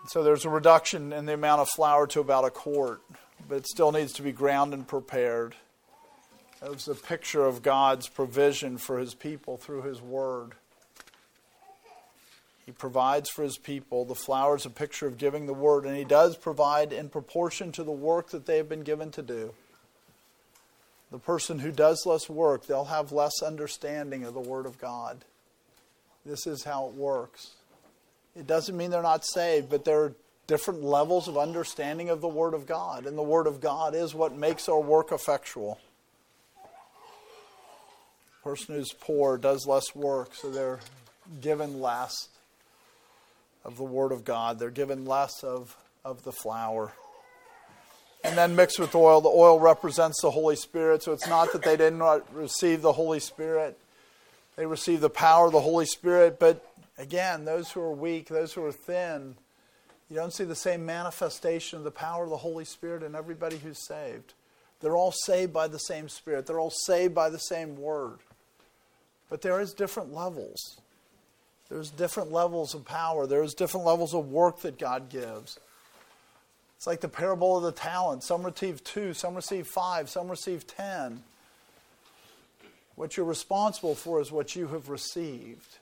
So 0.09 0.23
there's 0.23 0.43
a 0.43 0.49
reduction 0.49 1.13
in 1.13 1.27
the 1.27 1.35
amount 1.35 1.61
of 1.61 1.69
flour 1.69 2.07
to 2.07 2.19
about 2.19 2.43
a 2.43 2.49
quart, 2.49 2.99
but 3.47 3.57
it 3.57 3.67
still 3.67 3.91
needs 3.91 4.11
to 4.13 4.23
be 4.23 4.31
ground 4.31 4.73
and 4.73 4.87
prepared. 4.87 5.53
It 6.63 6.69
was 6.71 6.87
a 6.87 6.95
picture 6.95 7.45
of 7.45 7.61
God's 7.61 8.09
provision 8.09 8.79
for 8.79 8.97
his 8.97 9.13
people 9.13 9.57
through 9.57 9.83
his 9.83 10.01
word. 10.01 10.53
He 12.65 12.71
provides 12.71 13.29
for 13.29 13.43
his 13.43 13.59
people. 13.59 14.03
The 14.03 14.15
flour 14.15 14.55
is 14.55 14.65
a 14.65 14.71
picture 14.71 15.05
of 15.05 15.19
giving 15.19 15.45
the 15.45 15.53
word, 15.53 15.85
and 15.85 15.95
he 15.95 16.05
does 16.05 16.35
provide 16.35 16.91
in 16.91 17.09
proportion 17.09 17.71
to 17.73 17.83
the 17.83 17.91
work 17.91 18.31
that 18.31 18.47
they 18.47 18.57
have 18.57 18.67
been 18.67 18.81
given 18.81 19.11
to 19.11 19.21
do. 19.21 19.53
The 21.11 21.19
person 21.19 21.59
who 21.59 21.71
does 21.71 22.07
less 22.07 22.27
work, 22.27 22.65
they'll 22.65 22.85
have 22.85 23.11
less 23.11 23.43
understanding 23.43 24.23
of 24.23 24.33
the 24.33 24.39
word 24.39 24.65
of 24.65 24.79
God. 24.79 25.23
This 26.25 26.47
is 26.47 26.63
how 26.63 26.87
it 26.87 26.95
works. 26.95 27.51
It 28.35 28.47
doesn't 28.47 28.75
mean 28.75 28.91
they're 28.91 29.01
not 29.01 29.25
saved, 29.25 29.69
but 29.69 29.85
there 29.85 30.03
are 30.03 30.13
different 30.47 30.83
levels 30.83 31.27
of 31.27 31.37
understanding 31.37 32.09
of 32.09 32.21
the 32.21 32.27
Word 32.27 32.53
of 32.53 32.65
God. 32.65 33.05
And 33.05 33.17
the 33.17 33.23
Word 33.23 33.47
of 33.47 33.61
God 33.61 33.93
is 33.93 34.15
what 34.15 34.35
makes 34.35 34.67
our 34.67 34.79
work 34.79 35.11
effectual. 35.11 35.79
The 38.43 38.49
person 38.49 38.75
who's 38.75 38.93
poor 38.93 39.37
does 39.37 39.67
less 39.67 39.95
work, 39.95 40.33
so 40.33 40.49
they're 40.49 40.79
given 41.41 41.79
less 41.81 42.29
of 43.63 43.77
the 43.77 43.83
Word 43.83 44.11
of 44.11 44.25
God. 44.25 44.57
They're 44.57 44.71
given 44.71 45.05
less 45.05 45.43
of, 45.43 45.75
of 46.03 46.23
the 46.23 46.31
flour. 46.31 46.93
And 48.23 48.37
then 48.37 48.55
mixed 48.55 48.79
with 48.79 48.95
oil, 48.95 49.21
the 49.21 49.29
oil 49.29 49.59
represents 49.59 50.21
the 50.21 50.31
Holy 50.31 50.55
Spirit. 50.55 51.03
So 51.03 51.13
it's 51.13 51.27
not 51.27 51.53
that 51.53 51.61
they 51.61 51.77
didn't 51.77 52.03
receive 52.33 52.81
the 52.81 52.93
Holy 52.93 53.19
Spirit, 53.19 53.77
they 54.55 54.65
received 54.65 55.01
the 55.01 55.09
power 55.09 55.45
of 55.45 55.53
the 55.53 55.61
Holy 55.61 55.85
Spirit, 55.85 56.37
but 56.39 56.65
Again, 56.99 57.45
those 57.45 57.71
who 57.71 57.79
are 57.79 57.93
weak, 57.93 58.27
those 58.27 58.51
who 58.51 58.63
are 58.65 58.73
thin, 58.73 59.35
you 60.09 60.17
don't 60.17 60.33
see 60.33 60.43
the 60.43 60.53
same 60.53 60.85
manifestation 60.85 61.77
of 61.77 61.85
the 61.85 61.91
power 61.91 62.25
of 62.25 62.29
the 62.29 62.37
Holy 62.37 62.65
Spirit 62.65 63.03
in 63.03 63.15
everybody 63.15 63.57
who's 63.57 63.87
saved. 63.87 64.33
They're 64.81 64.97
all 64.97 65.13
saved 65.13 65.53
by 65.53 65.69
the 65.69 65.79
same 65.79 66.09
Spirit, 66.09 66.45
they're 66.45 66.59
all 66.59 66.73
saved 66.85 67.15
by 67.15 67.29
the 67.29 67.39
same 67.39 67.77
Word. 67.77 68.19
But 69.29 69.41
there 69.41 69.61
is 69.61 69.73
different 69.73 70.13
levels. 70.13 70.81
There's 71.69 71.89
different 71.89 72.33
levels 72.33 72.73
of 72.73 72.83
power. 72.83 73.27
There's 73.27 73.53
different 73.53 73.85
levels 73.85 74.13
of 74.13 74.29
work 74.29 74.61
that 74.61 74.77
God 74.77 75.07
gives. 75.09 75.57
It's 76.75 76.87
like 76.87 76.99
the 76.99 77.07
parable 77.07 77.55
of 77.55 77.63
the 77.63 77.71
talents. 77.71 78.25
Some 78.25 78.43
receive 78.43 78.83
two, 78.83 79.13
some 79.13 79.35
receive 79.35 79.67
five, 79.67 80.09
some 80.09 80.27
receive 80.27 80.67
ten. 80.67 81.23
What 82.95 83.15
you're 83.15 83.25
responsible 83.25 83.95
for 83.95 84.19
is 84.19 84.31
what 84.31 84.55
you 84.55 84.67
have 84.67 84.89
received 84.89 85.78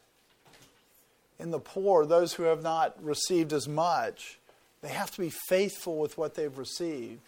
in 1.39 1.51
the 1.51 1.59
poor, 1.59 2.05
those 2.05 2.33
who 2.33 2.43
have 2.43 2.63
not 2.63 2.95
received 3.03 3.53
as 3.53 3.67
much, 3.67 4.39
they 4.81 4.89
have 4.89 5.11
to 5.11 5.21
be 5.21 5.29
faithful 5.29 5.97
with 5.97 6.17
what 6.17 6.35
they've 6.35 6.57
received. 6.57 7.21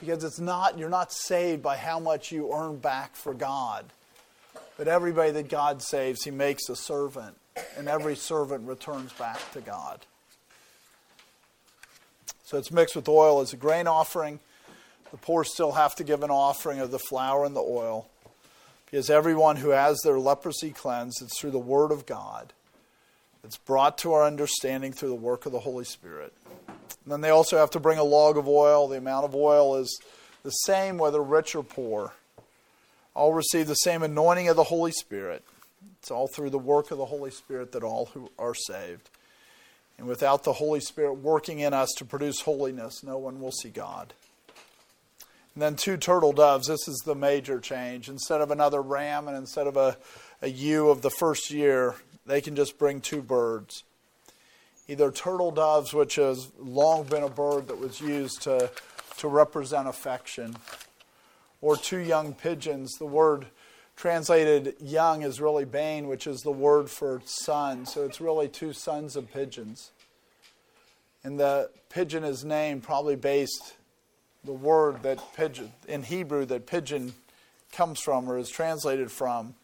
Because 0.00 0.24
it's 0.24 0.40
not, 0.40 0.78
you're 0.78 0.88
not 0.88 1.12
saved 1.12 1.62
by 1.62 1.76
how 1.76 2.00
much 2.00 2.32
you 2.32 2.52
earn 2.52 2.78
back 2.78 3.14
for 3.14 3.34
God. 3.34 3.84
But 4.76 4.88
everybody 4.88 5.30
that 5.32 5.48
God 5.48 5.80
saves, 5.82 6.24
He 6.24 6.30
makes 6.30 6.68
a 6.68 6.76
servant, 6.76 7.36
and 7.76 7.88
every 7.88 8.16
servant 8.16 8.66
returns 8.66 9.12
back 9.12 9.38
to 9.52 9.60
God. 9.60 10.00
So 12.44 12.58
it's 12.58 12.70
mixed 12.70 12.94
with 12.94 13.08
oil 13.08 13.40
as 13.40 13.52
a 13.52 13.56
grain 13.56 13.86
offering. 13.86 14.40
The 15.10 15.16
poor 15.16 15.44
still 15.44 15.72
have 15.72 15.94
to 15.96 16.04
give 16.04 16.22
an 16.22 16.30
offering 16.30 16.80
of 16.80 16.90
the 16.90 16.98
flour 16.98 17.44
and 17.44 17.56
the 17.56 17.60
oil. 17.60 18.08
Because 18.84 19.10
everyone 19.10 19.56
who 19.56 19.70
has 19.70 19.98
their 20.04 20.18
leprosy 20.18 20.70
cleansed, 20.70 21.22
it's 21.22 21.40
through 21.40 21.50
the 21.50 21.58
Word 21.58 21.90
of 21.90 22.06
God. 22.06 22.52
It's 23.46 23.58
brought 23.58 23.98
to 23.98 24.12
our 24.12 24.24
understanding 24.24 24.92
through 24.92 25.10
the 25.10 25.14
work 25.14 25.46
of 25.46 25.52
the 25.52 25.60
Holy 25.60 25.84
Spirit. 25.84 26.32
And 26.66 27.12
then 27.12 27.20
they 27.20 27.30
also 27.30 27.56
have 27.58 27.70
to 27.70 27.80
bring 27.80 27.96
a 27.96 28.02
log 28.02 28.36
of 28.36 28.48
oil. 28.48 28.88
The 28.88 28.98
amount 28.98 29.24
of 29.24 29.36
oil 29.36 29.76
is 29.76 30.00
the 30.42 30.50
same 30.50 30.98
whether 30.98 31.22
rich 31.22 31.54
or 31.54 31.62
poor. 31.62 32.12
All 33.14 33.32
receive 33.32 33.68
the 33.68 33.74
same 33.74 34.02
anointing 34.02 34.48
of 34.48 34.56
the 34.56 34.64
Holy 34.64 34.90
Spirit. 34.90 35.44
It's 36.00 36.10
all 36.10 36.26
through 36.26 36.50
the 36.50 36.58
work 36.58 36.90
of 36.90 36.98
the 36.98 37.06
Holy 37.06 37.30
Spirit 37.30 37.70
that 37.70 37.84
all 37.84 38.06
who 38.06 38.32
are 38.36 38.54
saved. 38.54 39.10
And 39.96 40.08
without 40.08 40.42
the 40.42 40.54
Holy 40.54 40.80
Spirit 40.80 41.14
working 41.14 41.60
in 41.60 41.72
us 41.72 41.90
to 41.98 42.04
produce 42.04 42.40
holiness, 42.40 43.04
no 43.04 43.16
one 43.16 43.40
will 43.40 43.52
see 43.52 43.70
God. 43.70 44.12
And 45.54 45.62
then 45.62 45.76
two 45.76 45.96
turtle 45.96 46.32
doves. 46.32 46.66
This 46.66 46.88
is 46.88 47.00
the 47.06 47.14
major 47.14 47.60
change. 47.60 48.08
Instead 48.08 48.40
of 48.40 48.50
another 48.50 48.82
ram 48.82 49.28
and 49.28 49.36
instead 49.36 49.68
of 49.68 49.76
a, 49.76 49.96
a 50.42 50.48
ewe 50.48 50.90
of 50.90 51.02
the 51.02 51.10
first 51.10 51.52
year, 51.52 51.94
they 52.26 52.40
can 52.40 52.56
just 52.56 52.78
bring 52.78 53.00
two 53.00 53.22
birds. 53.22 53.84
Either 54.88 55.10
turtle 55.10 55.50
doves, 55.50 55.92
which 55.92 56.16
has 56.16 56.50
long 56.58 57.04
been 57.04 57.22
a 57.22 57.28
bird 57.28 57.68
that 57.68 57.78
was 57.78 58.00
used 58.00 58.42
to, 58.42 58.70
to 59.18 59.28
represent 59.28 59.88
affection, 59.88 60.56
or 61.60 61.76
two 61.76 61.98
young 61.98 62.34
pigeons. 62.34 62.92
The 62.98 63.06
word 63.06 63.46
translated 63.96 64.76
young 64.80 65.22
is 65.22 65.40
really 65.40 65.64
bane, 65.64 66.06
which 66.06 66.26
is 66.26 66.40
the 66.42 66.52
word 66.52 66.90
for 66.90 67.20
son. 67.24 67.86
So 67.86 68.04
it's 68.04 68.20
really 68.20 68.48
two 68.48 68.72
sons 68.72 69.16
of 69.16 69.32
pigeons. 69.32 69.90
And 71.24 71.40
the 71.40 71.70
pigeon 71.88 72.22
is 72.22 72.44
named 72.44 72.84
probably 72.84 73.16
based 73.16 73.74
the 74.44 74.52
word 74.52 75.02
that 75.02 75.20
pigeon 75.34 75.72
in 75.88 76.04
Hebrew 76.04 76.44
that 76.46 76.66
pigeon 76.66 77.14
comes 77.72 78.00
from 78.00 78.30
or 78.30 78.38
is 78.38 78.48
translated 78.48 79.10
from 79.10 79.54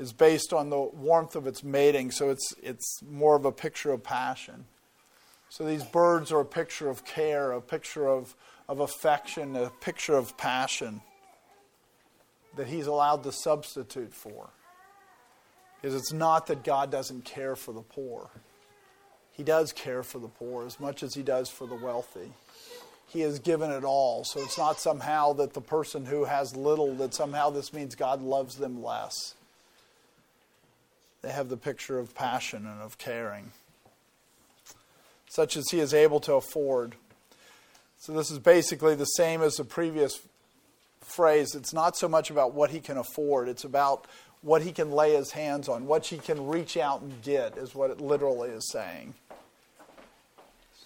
is 0.00 0.14
based 0.14 0.54
on 0.54 0.70
the 0.70 0.80
warmth 0.80 1.36
of 1.36 1.46
its 1.46 1.62
mating, 1.62 2.10
so 2.10 2.30
it's, 2.30 2.54
it's 2.62 3.02
more 3.02 3.36
of 3.36 3.44
a 3.44 3.52
picture 3.52 3.92
of 3.92 4.02
passion. 4.02 4.64
So 5.50 5.66
these 5.66 5.84
birds 5.84 6.32
are 6.32 6.40
a 6.40 6.44
picture 6.44 6.88
of 6.88 7.04
care, 7.04 7.52
a 7.52 7.60
picture 7.60 8.08
of, 8.08 8.34
of 8.66 8.80
affection, 8.80 9.54
a 9.54 9.68
picture 9.68 10.14
of 10.14 10.38
passion 10.38 11.02
that 12.56 12.66
he's 12.66 12.86
allowed 12.86 13.24
to 13.24 13.32
substitute 13.32 14.14
for. 14.14 14.48
Because 15.76 15.94
it's 15.94 16.14
not 16.14 16.46
that 16.46 16.64
God 16.64 16.90
doesn't 16.90 17.26
care 17.26 17.54
for 17.54 17.72
the 17.72 17.82
poor. 17.82 18.30
He 19.32 19.42
does 19.42 19.70
care 19.70 20.02
for 20.02 20.18
the 20.18 20.28
poor 20.28 20.64
as 20.64 20.80
much 20.80 21.02
as 21.02 21.14
he 21.14 21.22
does 21.22 21.50
for 21.50 21.66
the 21.66 21.74
wealthy. 21.74 22.32
He 23.06 23.20
has 23.20 23.38
given 23.38 23.70
it 23.70 23.84
all. 23.84 24.24
So 24.24 24.40
it's 24.40 24.56
not 24.56 24.80
somehow 24.80 25.34
that 25.34 25.52
the 25.52 25.60
person 25.60 26.06
who 26.06 26.24
has 26.24 26.56
little, 26.56 26.94
that 26.94 27.12
somehow 27.12 27.50
this 27.50 27.74
means 27.74 27.94
God 27.94 28.22
loves 28.22 28.56
them 28.56 28.82
less. 28.82 29.34
They 31.22 31.30
have 31.30 31.48
the 31.48 31.56
picture 31.56 31.98
of 31.98 32.14
passion 32.14 32.66
and 32.66 32.80
of 32.80 32.98
caring, 32.98 33.52
such 35.28 35.56
as 35.56 35.68
he 35.70 35.80
is 35.80 35.92
able 35.92 36.20
to 36.20 36.34
afford. 36.34 36.94
So, 37.98 38.12
this 38.12 38.30
is 38.30 38.38
basically 38.38 38.94
the 38.94 39.04
same 39.04 39.42
as 39.42 39.56
the 39.56 39.64
previous 39.64 40.20
phrase. 41.00 41.54
It's 41.54 41.74
not 41.74 41.96
so 41.96 42.08
much 42.08 42.30
about 42.30 42.54
what 42.54 42.70
he 42.70 42.80
can 42.80 42.96
afford, 42.96 43.48
it's 43.48 43.64
about 43.64 44.06
what 44.42 44.62
he 44.62 44.72
can 44.72 44.90
lay 44.90 45.14
his 45.14 45.32
hands 45.32 45.68
on, 45.68 45.86
what 45.86 46.06
he 46.06 46.16
can 46.16 46.46
reach 46.46 46.78
out 46.78 47.02
and 47.02 47.20
get, 47.22 47.58
is 47.58 47.74
what 47.74 47.90
it 47.90 48.00
literally 48.00 48.48
is 48.48 48.70
saying. 48.70 49.14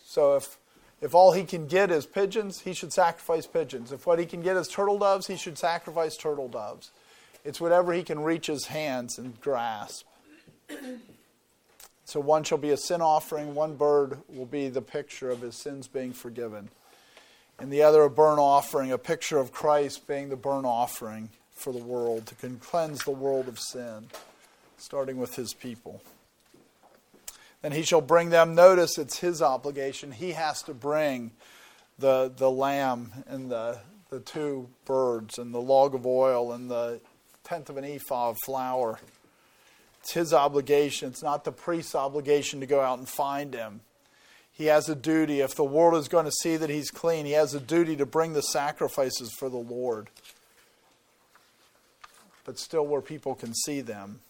So, 0.05 0.35
if 0.35 0.59
if 1.01 1.15
all 1.15 1.33
he 1.33 1.45
can 1.45 1.67
get 1.67 1.91
is 1.91 2.07
pigeons, 2.07 2.61
he 2.61 2.73
should 2.73 2.93
sacrifice 2.93 3.47
pigeons. 3.47 3.93
If 3.93 4.07
what 4.07 4.19
he 4.19 4.25
can 4.25 4.41
get 4.41 4.57
is 4.57 4.69
turtle 4.69 4.99
doves, 4.99 5.27
he 5.27 5.37
should 5.37 5.59
sacrifice 5.59 6.17
turtle 6.17 6.49
doves. 6.49 6.93
It's 7.45 7.61
whatever 7.61 7.93
he 7.93 8.03
can 8.03 8.21
reach 8.21 8.47
his 8.47 8.67
hands 8.69 9.19
and 9.19 9.39
grasp. 9.41 10.07
So 12.07 12.21
one 12.21 12.45
shall 12.45 12.59
be 12.59 12.71
a 12.71 12.77
sin 12.77 13.01
offering, 13.01 13.55
one 13.55 13.77
bird 13.77 14.19
will 14.29 14.47
be 14.47 14.69
the 14.69 14.83
picture 14.83 15.31
of 15.31 15.41
his 15.41 15.57
sins 15.57 15.89
being 15.89 16.13
forgiven. 16.13 16.69
And 17.59 17.73
the 17.73 17.83
other 17.83 18.03
a 18.03 18.11
burnt 18.11 18.39
offering, 18.39 18.93
a 18.93 18.99
picture 18.99 19.39
of 19.39 19.53
Christ 19.53 20.07
being 20.07 20.29
the 20.29 20.37
burnt 20.37 20.67
offering 20.67 21.31
for 21.53 21.73
the 21.73 21.83
world, 21.83 22.27
to 22.27 22.35
cleanse 22.61 23.05
the 23.05 23.11
world 23.11 23.49
of 23.49 23.59
sin, 23.59 24.09
starting 24.77 25.17
with 25.17 25.37
his 25.37 25.55
people. 25.55 26.03
Then 27.63 27.73
he 27.73 27.83
shall 27.83 28.03
bring 28.03 28.31
them. 28.31 28.55
Notice 28.55 28.99
it's 28.99 29.19
his 29.19 29.41
obligation. 29.41 30.13
He 30.13 30.33
has 30.33 30.63
to 30.63 30.75
bring 30.75 31.31
the, 31.99 32.31
the 32.37 32.51
lamb 32.51 33.25
and 33.27 33.51
the, 33.51 33.79
the 34.11 34.21
two 34.21 34.69
birds 34.85 35.39
and 35.39 35.55
the 35.55 35.61
log 35.61 35.95
of 35.95 36.07
oil 36.07 36.53
and 36.53 36.71
the 36.71 37.01
tenth 37.45 37.71
of 37.71 37.77
an 37.77 37.85
ephah 37.85 38.31
of 38.31 38.37
flour. 38.45 38.99
It's 40.05 40.13
his 40.13 40.35
obligation. 40.35 41.09
It's 41.09 41.23
not 41.23 41.45
the 41.45 41.51
priest's 41.51 41.95
obligation 41.95 42.61
to 42.61 42.67
go 42.67 42.83
out 42.83 42.99
and 42.99 43.09
find 43.09 43.55
him. 43.55 43.81
He 44.53 44.67
has 44.67 44.87
a 44.91 44.95
duty. 44.95 45.41
If 45.41 45.55
the 45.55 45.65
world 45.65 45.95
is 45.95 46.09
going 46.09 46.27
to 46.27 46.31
see 46.43 46.59
that 46.59 46.69
he's 46.69 46.91
clean, 46.91 47.25
he 47.25 47.33
has 47.33 47.55
a 47.55 47.61
duty 47.61 47.97
to 47.97 48.05
bring 48.05 48.35
the 48.35 48.43
sacrifices 48.43 49.33
for 49.33 49.49
the 49.49 49.57
Lord. 49.57 50.11
But 52.45 52.59
still, 52.59 52.87
where 52.87 53.01
people 53.01 53.35
can 53.35 53.55
see 53.55 53.81
them. 53.81 54.21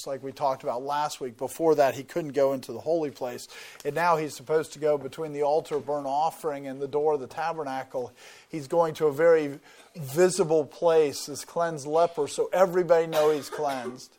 just 0.00 0.06
like 0.06 0.22
we 0.22 0.32
talked 0.32 0.62
about 0.62 0.82
last 0.82 1.20
week. 1.20 1.36
Before 1.36 1.74
that, 1.74 1.94
he 1.94 2.02
couldn't 2.02 2.32
go 2.32 2.54
into 2.54 2.72
the 2.72 2.80
holy 2.80 3.10
place. 3.10 3.46
And 3.84 3.94
now 3.94 4.16
he's 4.16 4.34
supposed 4.34 4.72
to 4.72 4.78
go 4.78 4.96
between 4.96 5.34
the 5.34 5.42
altar 5.42 5.78
burnt 5.78 6.06
offering 6.06 6.66
and 6.66 6.80
the 6.80 6.88
door 6.88 7.12
of 7.12 7.20
the 7.20 7.26
tabernacle. 7.26 8.10
He's 8.48 8.66
going 8.66 8.94
to 8.94 9.06
a 9.06 9.12
very 9.12 9.60
visible 9.94 10.64
place, 10.64 11.26
this 11.26 11.44
cleansed 11.44 11.86
leper, 11.86 12.26
so 12.26 12.48
everybody 12.54 13.06
know 13.06 13.30
he's 13.30 13.50
cleansed. 13.50 14.16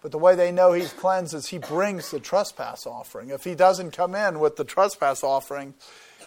But 0.00 0.12
the 0.12 0.18
way 0.18 0.36
they 0.36 0.52
know 0.52 0.72
he's 0.72 0.92
cleansed 0.92 1.34
is 1.34 1.48
he 1.48 1.58
brings 1.58 2.10
the 2.10 2.20
trespass 2.20 2.86
offering. 2.86 3.30
If 3.30 3.44
he 3.44 3.54
doesn't 3.54 3.90
come 3.90 4.14
in 4.14 4.38
with 4.38 4.56
the 4.56 4.64
trespass 4.64 5.24
offering, 5.24 5.74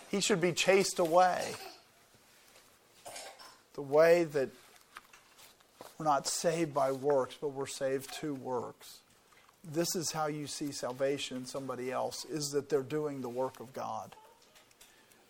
he 0.10 0.20
should 0.20 0.42
be 0.42 0.52
chased 0.52 1.00
away. 1.00 1.54
The 3.76 3.82
way 3.82 4.26
that 4.26 4.50
we're 5.98 6.06
not 6.06 6.28
saved 6.28 6.74
by 6.74 6.92
works, 6.92 7.38
but 7.40 7.50
we're 7.50 7.68
saved 7.68 8.14
to 8.16 8.34
works. 8.34 8.98
This 9.64 9.96
is 9.96 10.12
how 10.12 10.28
you 10.28 10.48
see 10.48 10.72
salvation 10.72 11.38
in 11.38 11.46
somebody 11.46 11.92
else, 11.92 12.26
is 12.26 12.50
that 12.50 12.68
they're 12.70 12.82
doing 12.82 13.22
the 13.22 13.30
work 13.30 13.60
of 13.60 13.72
God, 13.72 14.16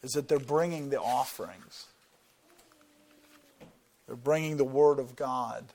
is 0.01 0.11
that 0.11 0.29
they're 0.29 0.39
bringing 0.39 0.89
the 0.89 0.99
offerings. 0.99 1.87
They're 4.07 4.15
bringing 4.15 4.57
the 4.57 4.63
Word 4.63 4.97
of 4.97 5.15
God. 5.15 5.65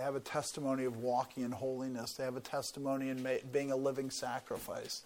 They 0.00 0.06
have 0.06 0.16
a 0.16 0.20
testimony 0.20 0.86
of 0.86 0.96
walking 0.96 1.42
in 1.42 1.52
holiness. 1.52 2.14
They 2.14 2.24
have 2.24 2.34
a 2.34 2.40
testimony 2.40 3.10
in 3.10 3.28
being 3.52 3.70
a 3.70 3.76
living 3.76 4.10
sacrifice. 4.10 5.02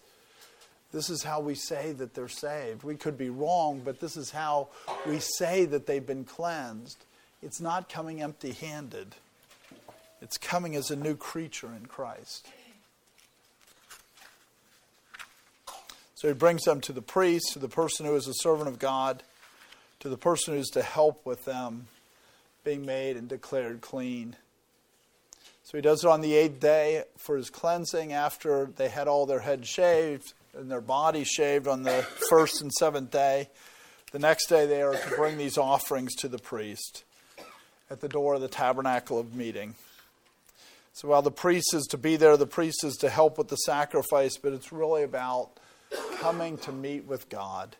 This 0.93 1.09
is 1.09 1.21
how 1.21 1.41
we 1.41 1.53
say 1.53 1.91
that 1.91 2.13
they're 2.13 2.29
saved. 2.29 2.83
We 2.83 2.95
could 2.95 3.17
be 3.17 3.29
wrong, 3.29 3.81
but 3.83 3.99
this 3.99 4.15
is 4.15 4.31
how 4.31 4.69
we 5.05 5.19
say 5.19 5.65
that 5.65 5.85
they've 5.85 6.05
been 6.05 6.23
cleansed. 6.23 7.03
It's 7.43 7.59
not 7.59 7.89
coming 7.89 8.21
empty 8.21 8.53
handed, 8.53 9.15
it's 10.21 10.37
coming 10.37 10.77
as 10.77 10.89
a 10.89 10.95
new 10.95 11.17
creature 11.17 11.71
in 11.75 11.87
Christ. 11.87 12.47
So 16.13 16.29
he 16.29 16.33
brings 16.33 16.63
them 16.63 16.79
to 16.79 16.93
the 16.93 17.01
priest, 17.01 17.51
to 17.51 17.59
the 17.59 17.67
person 17.67 18.05
who 18.05 18.15
is 18.15 18.29
a 18.29 18.33
servant 18.35 18.69
of 18.69 18.79
God, 18.79 19.23
to 19.99 20.07
the 20.07 20.15
person 20.17 20.53
who 20.53 20.61
is 20.61 20.69
to 20.69 20.81
help 20.81 21.25
with 21.25 21.43
them 21.43 21.87
being 22.63 22.85
made 22.85 23.17
and 23.17 23.27
declared 23.27 23.81
clean. 23.81 24.37
So 25.65 25.79
he 25.79 25.81
does 25.81 26.03
it 26.03 26.07
on 26.07 26.21
the 26.21 26.35
eighth 26.35 26.59
day 26.59 27.05
for 27.17 27.37
his 27.37 27.49
cleansing 27.49 28.13
after 28.13 28.69
they 28.75 28.87
had 28.87 29.07
all 29.07 29.25
their 29.25 29.39
heads 29.39 29.67
shaved 29.67 30.33
and 30.55 30.69
their 30.69 30.79
bodies 30.79 31.27
shaved 31.27 31.67
on 31.67 31.81
the 31.81 32.03
first 32.29 32.61
and 32.61 32.71
seventh 32.71 33.09
day. 33.09 33.49
The 34.11 34.19
next 34.19 34.45
day 34.45 34.67
they 34.67 34.83
are 34.83 34.93
to 34.93 35.15
bring 35.15 35.39
these 35.39 35.57
offerings 35.57 36.13
to 36.17 36.27
the 36.27 36.37
priest 36.37 37.03
at 37.89 37.99
the 37.99 38.07
door 38.07 38.35
of 38.35 38.41
the 38.41 38.47
tabernacle 38.47 39.19
of 39.19 39.33
meeting. 39.33 39.73
So 40.93 41.07
while 41.07 41.23
the 41.23 41.31
priest 41.31 41.73
is 41.73 41.87
to 41.87 41.97
be 41.97 42.15
there, 42.15 42.37
the 42.37 42.45
priest 42.45 42.83
is 42.83 42.95
to 42.97 43.09
help 43.09 43.39
with 43.39 43.47
the 43.47 43.57
sacrifice, 43.57 44.37
but 44.37 44.53
it's 44.53 44.71
really 44.71 45.01
about 45.01 45.49
coming 46.19 46.59
to 46.59 46.71
meet 46.71 47.05
with 47.05 47.27
God. 47.27 47.75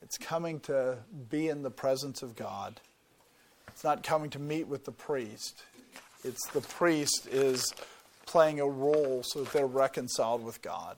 It's 0.00 0.16
coming 0.16 0.60
to 0.60 0.96
be 1.28 1.48
in 1.48 1.62
the 1.62 1.70
presence 1.70 2.22
of 2.22 2.36
God. 2.36 2.80
It's 3.68 3.84
not 3.84 4.02
coming 4.02 4.30
to 4.30 4.38
meet 4.38 4.66
with 4.66 4.86
the 4.86 4.92
priest. 4.92 5.62
It's 6.26 6.48
the 6.48 6.60
priest 6.60 7.28
is 7.30 7.72
playing 8.26 8.58
a 8.58 8.66
role 8.66 9.22
so 9.22 9.44
that 9.44 9.52
they're 9.52 9.66
reconciled 9.66 10.44
with 10.44 10.60
God. 10.60 10.96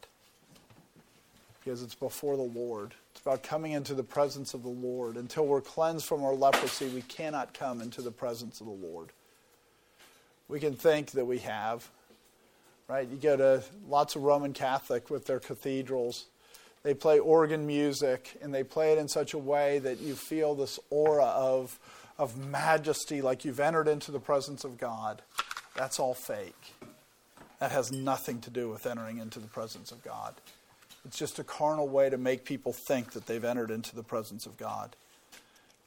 Because 1.60 1.82
it's 1.82 1.94
before 1.94 2.36
the 2.36 2.42
Lord. 2.42 2.94
It's 3.12 3.20
about 3.20 3.42
coming 3.42 3.72
into 3.72 3.92
the 3.92 4.02
presence 4.02 4.54
of 4.54 4.62
the 4.62 4.70
Lord. 4.70 5.16
Until 5.16 5.46
we're 5.46 5.60
cleansed 5.60 6.06
from 6.06 6.24
our 6.24 6.32
leprosy, 6.32 6.88
we 6.88 7.02
cannot 7.02 7.52
come 7.52 7.82
into 7.82 8.00
the 8.00 8.10
presence 8.10 8.60
of 8.60 8.66
the 8.66 8.72
Lord. 8.72 9.10
We 10.48 10.60
can 10.60 10.74
think 10.74 11.10
that 11.10 11.26
we 11.26 11.38
have, 11.40 11.86
right? 12.88 13.06
You 13.06 13.18
go 13.18 13.36
to 13.36 13.62
lots 13.86 14.16
of 14.16 14.22
Roman 14.22 14.54
Catholic 14.54 15.10
with 15.10 15.26
their 15.26 15.40
cathedrals. 15.40 16.24
They 16.84 16.94
play 16.94 17.18
organ 17.18 17.66
music 17.66 18.38
and 18.40 18.54
they 18.54 18.64
play 18.64 18.92
it 18.92 18.98
in 18.98 19.08
such 19.08 19.34
a 19.34 19.38
way 19.38 19.78
that 19.80 20.00
you 20.00 20.14
feel 20.14 20.54
this 20.54 20.80
aura 20.88 21.26
of 21.26 21.78
of 22.18 22.36
majesty, 22.36 23.22
like 23.22 23.44
you've 23.44 23.60
entered 23.60 23.88
into 23.88 24.10
the 24.10 24.20
presence 24.20 24.64
of 24.64 24.76
God, 24.76 25.22
that's 25.76 26.00
all 26.00 26.14
fake. 26.14 26.74
That 27.60 27.70
has 27.72 27.92
nothing 27.92 28.40
to 28.42 28.50
do 28.50 28.68
with 28.68 28.86
entering 28.86 29.18
into 29.18 29.38
the 29.38 29.46
presence 29.46 29.92
of 29.92 30.02
God. 30.02 30.34
It's 31.04 31.18
just 31.18 31.38
a 31.38 31.44
carnal 31.44 31.88
way 31.88 32.10
to 32.10 32.18
make 32.18 32.44
people 32.44 32.72
think 32.72 33.12
that 33.12 33.26
they've 33.26 33.44
entered 33.44 33.70
into 33.70 33.94
the 33.94 34.02
presence 34.02 34.46
of 34.46 34.56
God. 34.56 34.96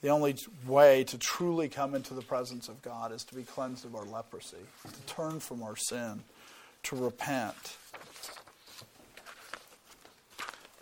The 0.02 0.10
only 0.10 0.36
way 0.65 1.04
to 1.06 1.17
truly 1.17 1.70
come 1.70 1.94
into 1.94 2.13
the 2.13 2.24
presence 2.24 2.67
of 2.67 2.82
God 2.82 3.12
is 3.12 3.24
to 3.26 3.36
be 3.36 3.44
cleansed 3.44 3.86
of 3.86 3.96
our 3.96 4.06
leprosy, 4.06 4.58
to 4.84 5.13
turn 5.13 5.39
from 5.39 5.62
our 5.62 5.76
sin, 5.76 6.24
to 6.84 6.96
repent. 6.96 7.78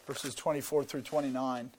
Verses 0.07 0.33
24 0.35 0.85
through 0.85 1.01
29. 1.01 1.71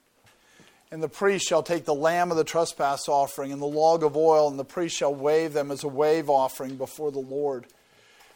And 0.91 1.01
the 1.01 1.07
priest 1.07 1.47
shall 1.47 1.63
take 1.63 1.85
the 1.85 1.93
lamb 1.93 2.31
of 2.31 2.37
the 2.37 2.43
trespass 2.43 3.07
offering 3.07 3.53
and 3.53 3.61
the 3.61 3.65
log 3.65 4.03
of 4.03 4.17
oil, 4.17 4.49
and 4.49 4.59
the 4.59 4.65
priest 4.65 4.97
shall 4.97 5.15
wave 5.15 5.53
them 5.53 5.71
as 5.71 5.85
a 5.85 5.87
wave 5.87 6.29
offering 6.29 6.75
before 6.75 7.11
the 7.11 7.19
Lord. 7.19 7.65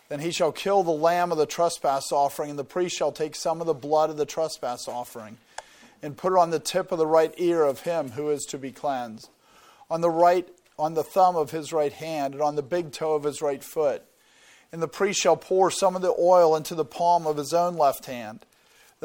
Then 0.08 0.22
he 0.22 0.32
shall 0.32 0.54
kill 0.54 0.84
the 0.84 0.92
lamb 0.92 1.34
of 1.34 1.38
the 1.38 1.46
trespass 1.46 2.14
offering, 2.14 2.52
and 2.52 2.60
the 2.60 2.64
priest 2.64 2.96
shall 2.96 3.12
take 3.12 3.36
some 3.36 3.60
of 3.60 3.68
the 3.68 3.74
blood 3.74 4.10
of 4.10 4.18
the 4.18 4.26
trespass 4.26 4.88
offering, 4.88 5.38
and 6.02 6.16
put 6.16 6.32
it 6.32 6.40
on 6.40 6.52
the 6.52 6.60
tip 6.60 6.94
of 6.94 6.98
the 6.98 7.08
right 7.08 7.34
ear 7.38 7.64
of 7.64 7.82
him 7.82 8.12
who 8.12 8.30
is 8.30 8.46
to 8.46 8.58
be 8.58 8.72
cleansed, 8.72 9.30
on 9.90 10.00
the 10.00 10.10
right 10.10 10.48
on 10.78 10.94
the 10.94 11.04
thumb 11.04 11.36
of 11.36 11.52
his 11.52 11.72
right 11.72 11.94
hand, 11.94 12.34
and 12.34 12.44
on 12.44 12.56
the 12.56 12.62
big 12.62 12.92
toe 12.92 13.16
of 13.16 13.24
his 13.24 13.42
right 13.42 13.64
foot. 13.64 14.04
And 14.72 14.82
the 14.82 14.88
priest 14.88 15.22
shall 15.22 15.38
pour 15.38 15.72
some 15.72 15.96
of 15.96 16.02
the 16.02 16.14
oil 16.20 16.56
into 16.56 16.76
the 16.76 16.86
palm 16.86 17.26
of 17.26 17.38
his 17.38 17.54
own 17.54 17.78
left 17.78 18.06
hand 18.06 18.46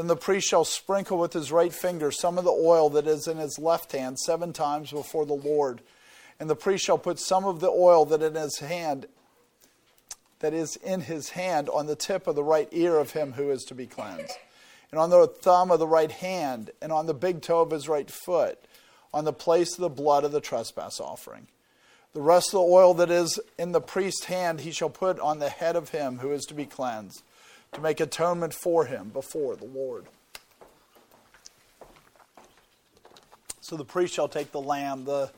then 0.00 0.06
the 0.06 0.16
priest 0.16 0.48
shall 0.48 0.64
sprinkle 0.64 1.18
with 1.18 1.34
his 1.34 1.52
right 1.52 1.74
finger 1.74 2.10
some 2.10 2.38
of 2.38 2.44
the 2.44 2.50
oil 2.50 2.88
that 2.88 3.06
is 3.06 3.28
in 3.28 3.36
his 3.36 3.58
left 3.58 3.92
hand 3.92 4.18
seven 4.18 4.50
times 4.50 4.90
before 4.90 5.26
the 5.26 5.34
Lord. 5.34 5.82
And 6.40 6.48
the 6.48 6.56
priest 6.56 6.86
shall 6.86 6.96
put 6.96 7.18
some 7.18 7.44
of 7.44 7.60
the 7.60 7.68
oil 7.68 8.06
that 8.06 8.22
in 8.22 8.34
his 8.34 8.60
hand 8.60 9.04
that 10.38 10.54
is 10.54 10.76
in 10.76 11.02
his 11.02 11.28
hand 11.28 11.68
on 11.68 11.86
the 11.86 11.96
tip 11.96 12.26
of 12.26 12.34
the 12.34 12.42
right 12.42 12.66
ear 12.72 12.96
of 12.96 13.10
him 13.10 13.32
who 13.32 13.50
is 13.50 13.62
to 13.64 13.74
be 13.74 13.86
cleansed, 13.86 14.32
and 14.90 14.98
on 14.98 15.10
the 15.10 15.26
thumb 15.26 15.70
of 15.70 15.78
the 15.78 15.86
right 15.86 16.12
hand, 16.12 16.70
and 16.80 16.92
on 16.92 17.04
the 17.04 17.12
big 17.12 17.42
toe 17.42 17.60
of 17.60 17.70
his 17.70 17.86
right 17.86 18.10
foot, 18.10 18.58
on 19.12 19.26
the 19.26 19.34
place 19.34 19.74
of 19.74 19.82
the 19.82 19.90
blood 19.90 20.24
of 20.24 20.32
the 20.32 20.40
trespass 20.40 20.98
offering. 20.98 21.46
The 22.14 22.22
rest 22.22 22.48
of 22.48 22.52
the 22.52 22.60
oil 22.60 22.94
that 22.94 23.10
is 23.10 23.38
in 23.58 23.72
the 23.72 23.82
priest's 23.82 24.24
hand 24.24 24.62
he 24.62 24.70
shall 24.70 24.88
put 24.88 25.20
on 25.20 25.40
the 25.40 25.50
head 25.50 25.76
of 25.76 25.90
him 25.90 26.20
who 26.20 26.32
is 26.32 26.46
to 26.46 26.54
be 26.54 26.64
cleansed 26.64 27.22
to 27.72 27.80
make 27.80 28.00
atonement 28.00 28.54
for 28.54 28.84
him 28.84 29.10
before 29.10 29.56
the 29.56 29.64
Lord. 29.64 30.06
So 33.60 33.76
the 33.76 33.84
priest 33.84 34.14
shall 34.14 34.28
take 34.28 34.50
the 34.50 34.60
lamb, 34.60 35.04
the, 35.04 35.30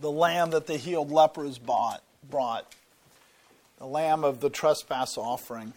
the 0.00 0.10
lamb 0.10 0.50
that 0.50 0.66
the 0.66 0.78
healed 0.78 1.10
lepers 1.10 1.58
bought, 1.58 2.02
brought, 2.28 2.64
the 3.78 3.86
lamb 3.86 4.24
of 4.24 4.40
the 4.40 4.48
trespass 4.48 5.18
offering. 5.18 5.74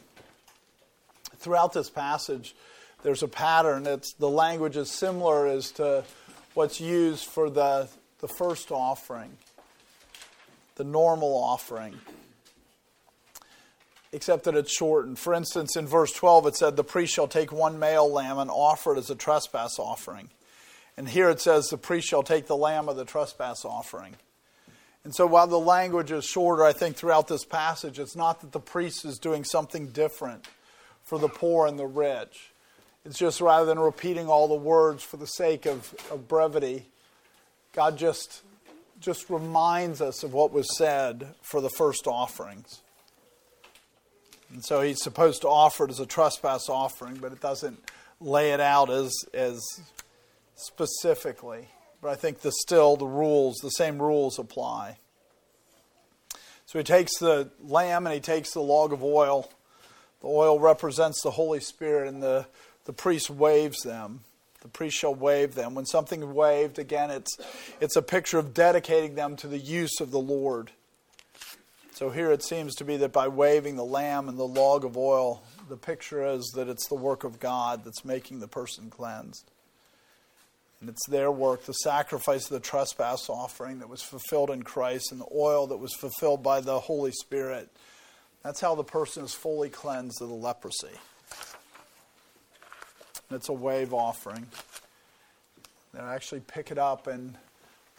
Throughout 1.38 1.74
this 1.74 1.90
passage, 1.90 2.56
there's 3.04 3.24
a 3.24 3.28
pattern. 3.28 3.86
It's, 3.86 4.14
the 4.14 4.30
language 4.30 4.78
is 4.78 4.90
similar 4.90 5.48
as 5.48 5.72
to 5.74 6.06
what's 6.54 6.80
used 6.80 7.26
for 7.26 7.50
the, 7.50 7.90
the 8.20 8.28
first 8.28 8.72
offering, 8.72 9.38
the 10.76 10.84
normal 10.84 11.36
offering 11.36 12.00
except 14.12 14.44
that 14.44 14.56
it's 14.56 14.76
shortened. 14.76 15.20
For 15.20 15.34
instance, 15.34 15.76
in 15.76 15.88
verse 15.88 16.12
12, 16.12 16.48
it 16.48 16.56
said, 16.56 16.76
The 16.76 16.84
priest 16.84 17.14
shall 17.14 17.28
take 17.28 17.52
one 17.52 17.80
male 17.80 18.12
lamb 18.12 18.38
and 18.38 18.50
offer 18.50 18.96
it 18.96 19.00
as 19.00 19.10
a 19.10 19.16
trespass 19.16 19.80
offering. 19.80 20.30
And 20.98 21.08
here 21.08 21.30
it 21.30 21.40
says, 21.40 21.68
The 21.68 21.78
priest 21.78 22.08
shall 22.08 22.24
take 22.24 22.48
the 22.48 22.58
lamb 22.58 22.90
of 22.90 22.98
the 22.98 23.06
trespass 23.06 23.64
offering. 23.64 24.16
And 25.04 25.16
so 25.16 25.26
while 25.26 25.48
the 25.48 25.60
language 25.60 26.12
is 26.12 26.26
shorter, 26.26 26.64
I 26.64 26.74
think 26.74 26.96
throughout 26.96 27.28
this 27.28 27.44
passage, 27.44 27.98
it's 27.98 28.16
not 28.16 28.42
that 28.42 28.52
the 28.52 28.60
priest 28.60 29.04
is 29.04 29.18
doing 29.18 29.44
something 29.44 29.88
different 29.88 30.46
for 31.04 31.18
the 31.18 31.30
poor 31.30 31.66
and 31.66 31.80
the 31.80 31.88
rich. 31.88 32.52
It's 33.04 33.18
just 33.18 33.42
rather 33.42 33.66
than 33.66 33.80
repeating 33.80 34.28
all 34.28 34.48
the 34.48 34.54
words 34.54 35.02
for 35.02 35.18
the 35.18 35.26
sake 35.26 35.66
of, 35.66 35.96
of 36.12 36.28
brevity, 36.28 36.88
God 37.74 37.98
just, 37.98 38.44
just 39.00 39.30
reminds 39.30 40.02
us 40.02 40.24
of 40.24 40.34
what 40.34 40.52
was 40.52 40.78
said 40.78 41.30
for 41.42 41.62
the 41.62 41.70
first 41.70 42.06
offerings. 42.06 42.82
And 44.52 44.64
so 44.64 44.82
he's 44.82 45.02
supposed 45.02 45.42
to 45.42 45.48
offer 45.48 45.86
it 45.86 45.92
as 45.92 46.00
a 46.00 46.06
trespass 46.06 46.68
offering, 46.68 47.16
but 47.16 47.32
it 47.32 47.40
doesn't 47.40 47.80
lay 48.20 48.52
it 48.52 48.60
out 48.60 48.90
as, 48.90 49.14
as 49.34 49.60
specifically. 50.56 51.70
But 52.02 52.10
I 52.10 52.16
think 52.16 52.42
the 52.42 52.52
still 52.52 52.98
the 52.98 53.08
rules, 53.08 53.58
the 53.58 53.70
same 53.70 54.02
rules 54.02 54.40
apply. 54.40 54.98
So 56.66 56.80
he 56.80 56.84
takes 56.84 57.18
the 57.20 57.50
lamb 57.62 58.08
and 58.08 58.14
he 58.14 58.22
takes 58.22 58.52
the 58.52 58.62
log 58.62 58.94
of 58.94 59.04
oil. 59.04 59.50
The 60.22 60.28
oil 60.28 60.60
represents 60.60 61.22
the 61.22 61.32
Holy 61.32 61.60
Spirit, 61.60 62.08
and 62.08 62.22
the, 62.22 62.46
the 62.86 62.94
priest 62.94 63.30
waves 63.30 63.82
them. 63.82 64.22
The 64.62 64.68
priest 64.68 64.98
shall 64.98 65.16
wave 65.16 65.56
them. 65.56 65.74
When 65.74 65.86
something 65.86 66.34
waved, 66.34 66.78
again, 66.78 67.10
it's, 67.10 67.38
it's 67.80 67.96
a 67.96 68.02
picture 68.02 68.38
of 68.38 68.54
dedicating 68.54 69.16
them 69.16 69.36
to 69.38 69.48
the 69.48 69.58
use 69.58 70.00
of 70.00 70.12
the 70.12 70.20
Lord. 70.20 70.72
So 72.02 72.10
here 72.10 72.32
it 72.32 72.42
seems 72.42 72.74
to 72.78 72.84
be 72.84 72.98
that 72.98 73.14
by 73.14 73.28
waving 73.28 73.76
the 73.76 73.86
lamb 73.86 74.28
and 74.28 74.36
the 74.36 74.44
log 74.44 74.86
of 74.86 74.98
oil, 74.98 75.44
the 75.70 75.78
picture 75.78 76.26
is 76.26 76.52
that 76.56 76.68
it's 76.68 76.88
the 76.88 76.96
work 76.96 77.24
of 77.24 77.40
God 77.40 77.86
that's 77.86 78.04
making 78.04 78.40
the 78.40 78.48
person 78.48 78.90
cleansed. 78.90 79.52
And 80.80 80.90
it's 80.90 81.08
their 81.08 81.32
work, 81.32 81.66
the 81.66 81.74
sacrifice 81.74 82.46
of 82.46 82.54
the 82.54 82.60
trespass 82.60 83.30
offering 83.30 83.78
that 83.78 83.88
was 83.88 84.02
fulfilled 84.02 84.50
in 84.50 84.64
Christ 84.64 85.12
and 85.12 85.22
the 85.22 85.28
oil 85.32 85.68
that 85.68 85.78
was 85.78 85.94
fulfilled 85.94 86.42
by 86.42 86.60
the 86.60 86.80
Holy 86.80 87.12
Spirit. 87.12 87.70
That's 88.42 88.62
how 88.62 88.74
the 88.74 88.84
person 88.84 89.24
is 89.24 89.36
fully 89.36 89.70
cleansed 89.70 90.24
of 90.24 90.30
the 90.30 90.34
leprosy. 90.34 90.98
And 93.30 93.38
it's 93.38 93.50
a 93.50 93.54
wave 93.54 93.94
offering. 93.94 94.48
They 95.94 96.00
actually 96.00 96.42
pick 96.48 96.72
it 96.72 96.80
up, 96.80 97.06
and 97.06 97.38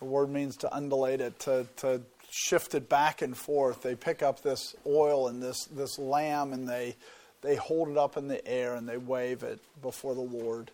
the 0.01 0.07
word 0.07 0.29
means 0.29 0.57
to 0.57 0.77
undulate 0.77 1.21
it, 1.21 1.39
to, 1.39 1.69
to 1.77 2.03
shift 2.33 2.75
it 2.75 2.89
back 2.89 3.21
and 3.21 3.37
forth. 3.37 3.83
They 3.83 3.95
pick 3.95 4.23
up 4.23 4.41
this 4.41 4.75
oil 4.87 5.29
and 5.29 5.43
this, 5.43 5.67
this 5.67 5.99
lamb, 5.99 6.55
and 6.55 6.67
they, 6.67 6.97
they 7.43 7.57
hold 7.57 7.91
it 7.91 7.99
up 7.99 8.17
in 8.17 8.27
the 8.27 8.45
air 8.49 8.75
and 8.75 8.89
they 8.89 8.97
wave 8.97 9.43
it 9.43 9.61
before 9.83 10.15
the 10.15 10.21
Lord 10.21 10.71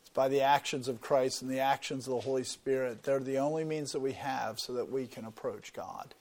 It's 0.00 0.10
by 0.14 0.28
the 0.28 0.40
actions 0.40 0.88
of 0.88 1.02
Christ 1.02 1.42
and 1.42 1.50
the 1.50 1.60
actions 1.60 2.06
of 2.06 2.14
the 2.14 2.20
Holy 2.20 2.44
Spirit. 2.44 3.02
They're 3.02 3.20
the 3.20 3.38
only 3.38 3.64
means 3.64 3.92
that 3.92 4.00
we 4.00 4.12
have 4.12 4.58
so 4.58 4.72
that 4.72 4.90
we 4.90 5.06
can 5.06 5.26
approach 5.26 5.74
God. 5.74 6.14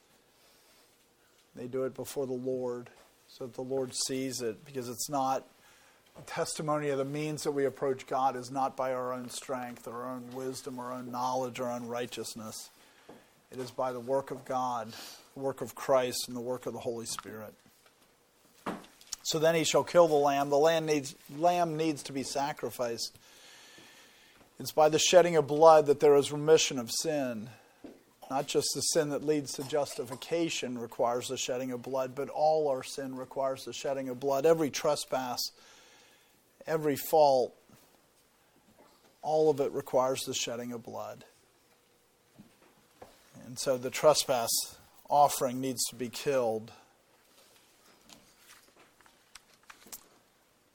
They 1.55 1.67
do 1.67 1.84
it 1.84 1.95
before 1.95 2.28
the 2.28 2.34
Lord 2.34 2.89
so 3.30 3.45
that 3.45 3.53
the 3.53 3.61
Lord 3.61 3.93
sees 3.93 4.41
it 4.41 4.65
because 4.65 4.89
it's 4.89 5.09
not 5.09 5.47
a 6.17 6.22
testimony 6.24 6.89
of 6.89 6.97
the 6.97 7.05
means 7.05 7.43
that 7.43 7.51
we 7.51 7.63
approach 7.63 8.05
God 8.05 8.36
is 8.36 8.51
not 8.51 8.76
by 8.76 8.91
our 8.93 9.13
own 9.13 9.30
strength, 9.30 9.88
our 9.88 10.09
own 10.09 10.26
wisdom, 10.34 10.78
our 10.78 10.91
own 10.91 11.09
knowledge, 11.09 11.61
our 11.61 11.72
own 11.72 11.88
righteousness. 11.88 12.70
It 13.52 13.60
is 13.60 13.72
by 13.72 13.91
the 13.91 14.00
work 14.00 14.32
of 14.32 14.45
God, 14.45 14.93
the 15.34 15.39
work 15.39 15.62
of 15.62 15.74
Christ, 15.74 16.28
and 16.28 16.36
the 16.38 16.41
work 16.41 16.66
of 16.66 16.74
the 16.74 16.80
Holy 16.80 17.06
Spirit. 17.06 17.54
So 19.24 19.39
then 19.39 19.56
he 19.56 19.64
shall 19.64 19.84
kill 19.84 20.08
the 20.08 20.16
lamb. 20.16 20.50
The 20.50 20.58
lamb 20.58 20.86
needs, 20.86 21.16
lamb 21.38 21.78
needs 21.78 22.04
to 22.04 22.14
be 22.14 22.24
sacrificed. 22.24 23.18
It's 24.60 24.72
by 24.72 24.89
the 24.89 25.00
shedding 25.00 25.36
of 25.36 25.47
blood 25.47 25.86
that 25.86 26.00
there 26.00 26.16
is 26.16 26.32
remission 26.32 26.78
of 26.80 26.91
sin. 26.91 27.50
Not 28.30 28.45
just 28.45 28.68
the 28.76 28.82
sin 28.82 29.10
that 29.10 29.26
leads 29.26 29.54
to 29.54 29.64
justification 29.64 30.78
requires 30.78 31.28
the 31.28 31.38
shedding 31.38 31.72
of 31.72 31.82
blood, 31.82 32.14
but 32.14 32.30
all 32.30 32.68
our 32.68 32.84
sin 32.84 33.16
requires 33.16 33.66
the 33.66 33.74
shedding 33.74 34.10
of 34.10 34.20
blood. 34.20 34.45
Every 34.45 34.70
trespass, 34.70 35.39
every 36.68 36.95
fault, 36.95 37.56
all 39.24 39.50
of 39.50 39.60
it 39.60 39.72
requires 39.72 40.26
the 40.26 40.34
shedding 40.36 40.72
of 40.72 40.84
blood. 40.84 41.26
And 43.50 43.58
so 43.58 43.80
the 43.80 43.89
trespass 43.89 44.52
offering 45.10 45.60
needs 45.60 45.84
to 45.86 45.95
be 45.95 46.08
killed. 46.08 46.72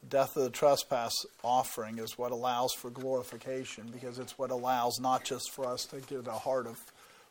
The 0.02 0.08
death 0.08 0.36
of 0.36 0.42
the 0.42 0.50
trespass 0.50 1.12
offering 1.44 1.98
is 1.98 2.18
what 2.18 2.32
allows 2.32 2.72
for 2.72 2.90
glorification 2.90 3.92
because 3.92 4.18
it's 4.18 4.36
what 4.40 4.50
allows 4.50 4.98
not 5.00 5.22
just 5.22 5.52
for 5.52 5.66
us 5.66 5.84
to 5.84 6.00
get 6.00 6.26
a 6.26 6.32
heart 6.32 6.66
of 6.66 6.80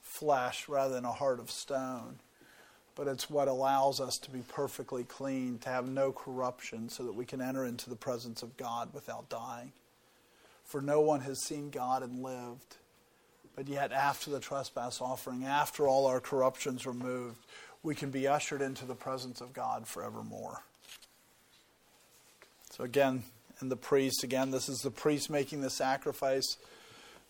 flesh 0.01 0.69
rather 0.69 0.93
than 0.93 1.03
a 1.03 1.11
heart 1.11 1.41
of 1.41 1.51
stone, 1.51 2.19
but 2.95 3.09
it's 3.09 3.29
what 3.29 3.49
allows 3.49 3.99
us 3.99 4.15
to 4.19 4.31
be 4.31 4.43
perfectly 4.47 5.03
clean, 5.03 5.59
to 5.59 5.67
have 5.67 5.89
no 5.89 6.13
corruption, 6.13 6.87
so 6.87 7.03
that 7.03 7.15
we 7.15 7.25
can 7.25 7.41
enter 7.41 7.65
into 7.65 7.89
the 7.89 7.97
presence 7.97 8.43
of 8.43 8.55
God 8.55 8.93
without 8.93 9.27
dying. 9.27 9.73
For 10.63 10.81
no 10.81 11.01
one 11.01 11.19
has 11.19 11.43
seen 11.43 11.69
God 11.69 12.01
and 12.01 12.23
lived. 12.23 12.77
But 13.55 13.67
yet, 13.67 13.91
after 13.91 14.31
the 14.31 14.39
trespass 14.39 14.99
offering, 14.99 15.45
after 15.45 15.87
all 15.87 16.07
our 16.07 16.19
corruptions 16.19 16.85
removed, 16.85 17.37
we 17.83 17.93
can 17.93 18.09
be 18.09 18.27
ushered 18.27 18.61
into 18.61 18.85
the 18.85 18.95
presence 18.95 19.41
of 19.41 19.53
God 19.53 19.87
forevermore. 19.87 20.63
So 22.71 22.83
again, 22.83 23.23
and 23.59 23.69
the 23.69 23.77
priest, 23.77 24.23
again, 24.23 24.51
this 24.51 24.67
is 24.67 24.79
the 24.79 24.89
priest 24.91 25.29
making 25.29 25.61
the 25.61 25.69
sacrifice. 25.69 26.57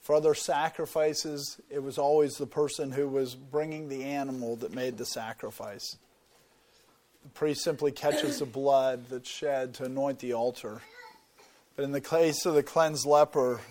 For 0.01 0.15
other 0.15 0.34
sacrifices, 0.34 1.59
it 1.69 1.84
was 1.84 1.97
always 1.97 2.34
the 2.34 2.47
person 2.47 2.91
who 2.91 3.07
was 3.07 3.36
bringing 3.36 3.89
the 3.89 4.03
animal 4.03 4.55
that 4.57 4.74
made 4.74 4.97
the 4.97 5.05
sacrifice. 5.05 5.97
The 7.24 7.30
priest 7.30 7.63
simply 7.63 7.91
catches 7.91 8.39
the 8.39 8.45
blood 8.45 9.05
that's 9.09 9.30
shed 9.30 9.74
to 9.76 9.86
anoint 9.86 10.19
the 10.19 10.34
altar. 10.34 10.82
But 11.76 11.86
in 11.86 11.91
the 11.91 12.01
case 12.01 12.45
of 12.45 12.53
the 12.53 12.63
cleansed 12.63 13.05
leper, 13.05 13.61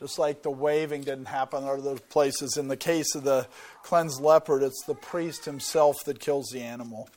just 0.00 0.18
like 0.18 0.42
the 0.42 0.50
waving 0.50 1.02
didn't 1.02 1.26
happen 1.26 1.62
in 1.62 1.68
other 1.68 1.96
places, 1.96 2.56
in 2.56 2.68
the 2.68 2.76
case 2.76 3.14
of 3.14 3.22
the 3.22 3.46
cleansed 3.82 4.20
leper, 4.20 4.60
it's 4.62 4.82
the 4.86 4.94
priest 4.94 5.44
himself 5.44 6.02
that 6.06 6.18
kills 6.18 6.48
the 6.48 6.62
animal. 6.62 7.08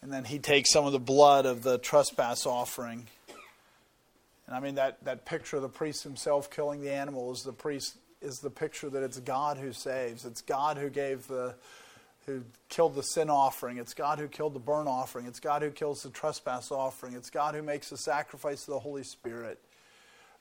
And 0.00 0.10
then 0.10 0.24
he 0.24 0.38
takes 0.38 0.72
some 0.72 0.86
of 0.86 0.92
the 0.92 0.98
blood 0.98 1.44
of 1.44 1.62
the 1.62 1.76
trespass 1.76 2.46
offering. 2.46 3.06
And 4.46 4.56
I 4.56 4.60
mean 4.60 4.76
that, 4.76 5.04
that 5.04 5.26
picture 5.26 5.56
of 5.56 5.62
the 5.62 5.68
priest 5.68 6.02
himself 6.02 6.50
killing 6.50 6.80
the 6.80 6.90
animal 6.90 7.30
is 7.32 7.42
the 7.42 7.52
priest 7.52 7.96
is 8.22 8.38
the 8.38 8.50
picture 8.50 8.88
that 8.88 9.02
it's 9.02 9.18
God 9.20 9.58
who 9.58 9.72
saves. 9.72 10.24
It's 10.24 10.40
God 10.40 10.78
who 10.78 10.88
gave 10.88 11.28
the 11.28 11.54
who 12.24 12.42
killed 12.70 12.94
the 12.94 13.02
sin 13.02 13.28
offering. 13.28 13.76
It's 13.76 13.92
God 13.94 14.18
who 14.18 14.28
killed 14.28 14.54
the 14.54 14.60
burnt 14.60 14.88
offering. 14.88 15.26
It's 15.26 15.40
God 15.40 15.62
who 15.62 15.70
kills 15.70 16.02
the 16.02 16.10
trespass 16.10 16.70
offering. 16.70 17.14
It's 17.14 17.30
God 17.30 17.54
who 17.54 17.62
makes 17.62 17.90
the 17.90 17.96
sacrifice 17.98 18.62
of 18.62 18.74
the 18.74 18.80
Holy 18.80 19.02
Spirit. 19.02 19.58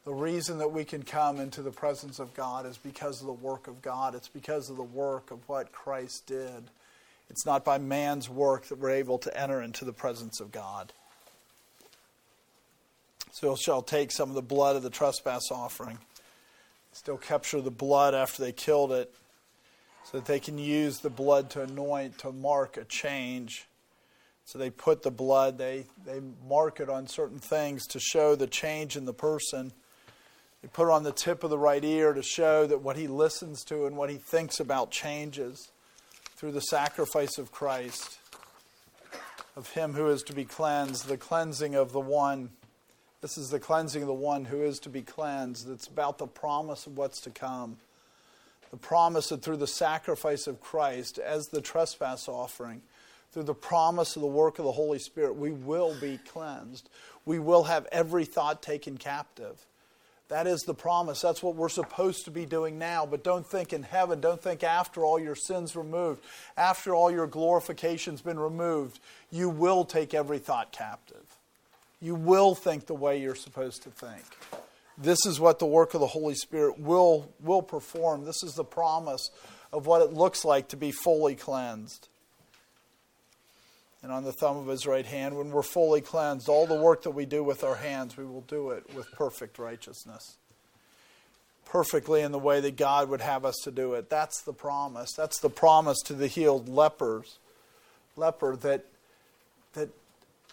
The 0.10 0.16
reason 0.16 0.58
that 0.58 0.72
we 0.72 0.86
can 0.86 1.04
come 1.04 1.40
into 1.40 1.62
the 1.62 1.70
presence 1.70 2.18
of 2.18 2.34
God 2.34 2.66
is 2.66 2.80
because 2.80 3.22
of 3.22 3.28
the 3.28 3.32
work 3.32 3.68
of 3.68 3.80
God. 3.84 4.16
It's 4.16 4.28
because 4.28 4.72
of 4.72 4.76
the 4.76 4.82
work 4.82 5.30
of 5.30 5.48
what 5.48 5.72
Christ 5.72 6.26
did. 6.26 6.64
It's 7.30 7.46
not 7.46 7.64
by 7.64 7.78
man's 7.78 8.28
work 8.28 8.66
that 8.70 8.80
we're 8.80 8.90
able 8.90 9.20
to 9.20 9.40
enter 9.40 9.62
into 9.62 9.86
the 9.86 9.94
presence 9.94 10.40
of 10.40 10.52
God. 10.52 10.94
So 13.34 13.54
he 13.54 13.62
shall 13.62 13.84
take 13.84 14.12
some 14.12 14.30
of 14.30 14.36
the 14.36 14.42
blood 14.42 14.76
of 14.76 14.82
the 14.82 14.90
trespass 14.90 15.52
offering, 15.52 16.00
still 16.92 17.18
capture 17.18 17.62
the 17.62 17.70
blood 17.70 18.16
after 18.16 18.42
they 18.42 18.52
killed 18.52 18.92
it, 18.92 19.14
so 20.06 20.18
that 20.18 20.26
they 20.26 20.40
can 20.40 20.58
use 20.58 21.02
the 21.02 21.12
blood 21.12 21.52
to 21.52 21.62
anoint, 21.62 22.18
to 22.18 22.32
mark 22.32 22.78
a 22.78 22.84
change. 22.86 23.68
So 24.46 24.58
they 24.58 24.72
put 24.72 25.04
the 25.04 25.12
blood, 25.12 25.60
they, 25.60 25.86
they 26.04 26.20
mark 26.48 26.80
it 26.80 26.90
on 26.90 27.06
certain 27.06 27.38
things 27.38 27.86
to 27.90 28.00
show 28.00 28.34
the 28.34 28.48
change 28.48 28.98
in 28.98 29.06
the 29.06 29.14
person. 29.14 29.72
They 30.62 30.68
put 30.68 30.88
it 30.88 30.92
on 30.92 31.04
the 31.04 31.12
tip 31.12 31.44
of 31.44 31.50
the 31.50 31.58
right 31.58 31.84
ear 31.84 32.14
to 32.14 32.22
show 32.22 32.68
that 32.68 32.82
what 32.82 32.98
he 32.98 33.08
listens 33.08 33.64
to 33.66 33.86
and 33.86 33.96
what 33.96 34.10
he 34.10 34.18
thinks 34.18 34.60
about 34.60 34.92
changes 34.92 35.70
through 36.36 36.52
the 36.52 36.62
sacrifice 36.62 37.38
of 37.38 37.52
Christ, 37.52 38.18
of 39.56 39.70
him 39.72 39.94
who 39.94 40.08
is 40.08 40.22
to 40.24 40.34
be 40.34 40.46
cleansed, 40.46 41.08
the 41.08 41.18
cleansing 41.18 41.76
of 41.76 41.92
the 41.94 42.00
one. 42.00 42.50
This 43.22 43.38
is 43.38 43.50
the 43.50 43.60
cleansing 43.60 44.02
of 44.02 44.08
the 44.08 44.14
one 44.14 44.46
who 44.46 44.62
is 44.62 44.80
to 44.80 44.90
be 44.90 45.02
cleansed. 45.02 45.70
It's 45.70 45.88
about 45.88 46.18
the 46.18 46.28
promise 46.28 46.88
of 46.88 46.98
what's 46.98 47.22
to 47.22 47.30
come. 47.30 47.78
The 48.72 48.78
promise 48.78 49.30
that 49.30 49.42
through 49.42 49.58
the 49.58 49.68
sacrifice 49.68 50.46
of 50.46 50.62
Christ 50.62 51.18
as 51.18 51.48
the 51.48 51.62
trespass 51.62 52.28
offering, 52.28 52.82
through 53.32 53.44
the 53.44 53.54
promise 53.54 54.16
of 54.16 54.22
the 54.22 54.28
work 54.28 54.60
of 54.60 54.66
the 54.66 54.72
Holy 54.72 55.00
Spirit, 55.00 55.36
we 55.36 55.52
will 55.52 55.96
be 56.00 56.20
cleansed. 56.32 56.90
We 57.26 57.40
will 57.40 57.64
have 57.64 57.88
every 57.92 58.26
thought 58.26 58.62
taken 58.62 58.98
captive. 58.98 59.66
That 60.30 60.46
is 60.46 60.62
the 60.62 60.76
promise. 60.76 61.22
That's 61.22 61.42
what 61.42 61.56
we're 61.56 61.70
supposed 61.70 62.26
to 62.26 62.32
be 62.32 62.46
doing 62.46 62.78
now. 62.78 63.06
But 63.06 63.24
don't 63.24 63.46
think 63.46 63.74
in 63.74 63.82
heaven. 63.82 64.22
Don't 64.22 64.42
think 64.42 64.64
after 64.64 65.04
all 65.04 65.20
your 65.20 65.36
sins 65.36 65.76
removed, 65.76 66.24
after 66.56 66.94
all 66.94 67.12
your 67.12 67.26
glorification's 67.26 68.22
been 68.22 68.40
removed, 68.40 69.00
you 69.32 69.50
will 69.50 69.84
take 69.86 70.14
every 70.14 70.38
thought 70.38 70.72
captive. 70.72 71.26
You 72.00 72.14
will 72.14 72.54
think 72.54 72.86
the 72.86 72.94
way 72.94 73.20
you're 73.20 73.36
supposed 73.36 73.84
to 73.84 73.90
think. 73.90 74.24
This 74.98 75.26
is 75.26 75.40
what 75.40 75.60
the 75.60 75.66
work 75.66 75.96
of 75.96 76.00
the 76.00 76.08
Holy 76.08 76.36
Spirit 76.36 76.80
will, 76.80 77.34
will 77.42 77.64
perform. 77.64 78.24
This 78.24 78.44
is 78.44 78.54
the 78.54 78.64
promise 78.64 79.32
of 79.74 79.88
what 79.88 80.02
it 80.02 80.14
looks 80.14 80.46
like 80.46 80.70
to 80.70 80.78
be 80.78 80.92
fully 80.92 81.36
cleansed 81.36 82.08
and 84.02 84.12
on 84.12 84.24
the 84.24 84.32
thumb 84.32 84.58
of 84.58 84.68
his 84.68 84.88
right 84.88 85.06
hand. 85.06 85.38
When 85.38 85.52
we're 85.52 85.62
fully 85.62 86.02
cleansed, 86.02 86.48
all 86.48 86.66
the 86.66 86.76
work 86.76 87.04
that 87.04 87.12
we 87.12 87.26
do 87.26 87.44
with 87.44 87.64
our 87.64 87.76
hands, 87.76 88.18
we 88.18 88.26
will 88.26 88.42
do 88.42 88.72
it 88.72 88.96
with 88.96 89.12
perfect 89.12 89.60
righteousness. 89.60 90.38
Perfectly 91.66 92.22
in 92.22 92.32
the 92.32 92.40
way 92.40 92.62
that 92.62 92.78
God 92.78 93.10
would 93.10 93.22
have 93.22 93.46
us 93.46 93.56
to 93.64 93.72
do 93.72 93.94
it. 93.94 94.10
That's 94.10 94.42
the 94.42 94.54
promise. 94.54 95.14
That's 95.14 95.40
the 95.40 95.50
promise 95.50 96.00
to 96.06 96.14
the 96.14 96.28
healed 96.28 96.68
lepers, 96.68 97.38
leper 98.16 98.56
that 98.58 98.86
that 99.74 99.90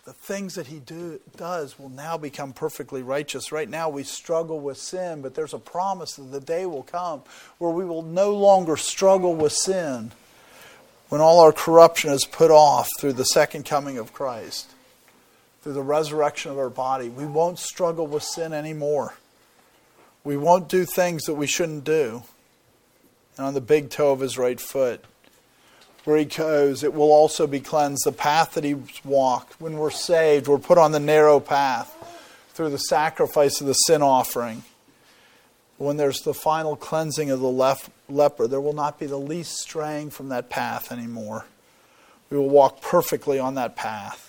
the 0.04 0.12
things 0.12 0.54
that 0.54 0.68
he 0.68 0.78
do, 0.78 1.18
does 1.36 1.78
will 1.78 1.88
now 1.88 2.16
become 2.16 2.52
perfectly 2.52 3.02
righteous. 3.02 3.50
Right 3.50 3.68
now 3.68 3.88
we 3.88 4.04
struggle 4.04 4.60
with 4.60 4.78
sin, 4.78 5.20
but 5.20 5.34
there's 5.34 5.52
a 5.52 5.58
promise 5.58 6.14
that 6.14 6.30
the 6.30 6.40
day 6.40 6.64
will 6.64 6.84
come 6.84 7.22
where 7.58 7.72
we 7.72 7.84
will 7.84 8.02
no 8.02 8.32
longer 8.32 8.76
struggle 8.76 9.34
with 9.34 9.52
sin 9.52 10.12
when 11.08 11.20
all 11.20 11.40
our 11.40 11.52
corruption 11.52 12.10
is 12.10 12.24
put 12.24 12.50
off 12.50 12.88
through 12.98 13.12
the 13.12 13.24
second 13.24 13.64
coming 13.64 13.98
of 13.98 14.12
Christ, 14.12 14.70
through 15.62 15.74
the 15.74 15.82
resurrection 15.82 16.50
of 16.50 16.58
our 16.58 16.70
body, 16.70 17.08
we 17.08 17.26
won't 17.26 17.58
struggle 17.58 18.06
with 18.06 18.22
sin 18.22 18.52
anymore. 18.52 19.14
We 20.24 20.36
won't 20.36 20.68
do 20.68 20.84
things 20.84 21.24
that 21.24 21.34
we 21.34 21.46
shouldn't 21.46 21.84
do. 21.84 22.22
And 23.36 23.46
on 23.46 23.54
the 23.54 23.60
big 23.60 23.90
toe 23.90 24.12
of 24.12 24.20
his 24.20 24.38
right 24.38 24.60
foot, 24.60 25.04
where 26.04 26.16
he 26.16 26.24
goes, 26.24 26.84
it 26.84 26.94
will 26.94 27.10
also 27.10 27.46
be 27.48 27.60
cleansed. 27.60 28.06
The 28.06 28.12
path 28.12 28.54
that 28.54 28.62
he's 28.62 29.04
walked. 29.04 29.60
When 29.60 29.76
we're 29.76 29.90
saved, 29.90 30.46
we're 30.46 30.58
put 30.58 30.78
on 30.78 30.92
the 30.92 31.00
narrow 31.00 31.40
path 31.40 31.92
through 32.54 32.70
the 32.70 32.78
sacrifice 32.78 33.60
of 33.60 33.66
the 33.66 33.74
sin 33.74 34.02
offering. 34.02 34.62
When 35.78 35.96
there's 35.96 36.20
the 36.20 36.32
final 36.32 36.76
cleansing 36.76 37.30
of 37.30 37.40
the 37.40 37.48
left 37.48 37.90
leper, 38.08 38.46
there 38.46 38.60
will 38.60 38.72
not 38.72 38.98
be 38.98 39.06
the 39.06 39.18
least 39.18 39.58
straying 39.58 40.10
from 40.10 40.28
that 40.30 40.48
path 40.50 40.92
anymore. 40.92 41.46
We 42.30 42.36
will 42.36 42.48
walk 42.48 42.80
perfectly 42.80 43.38
on 43.38 43.54
that 43.54 43.76
path. 43.76 44.22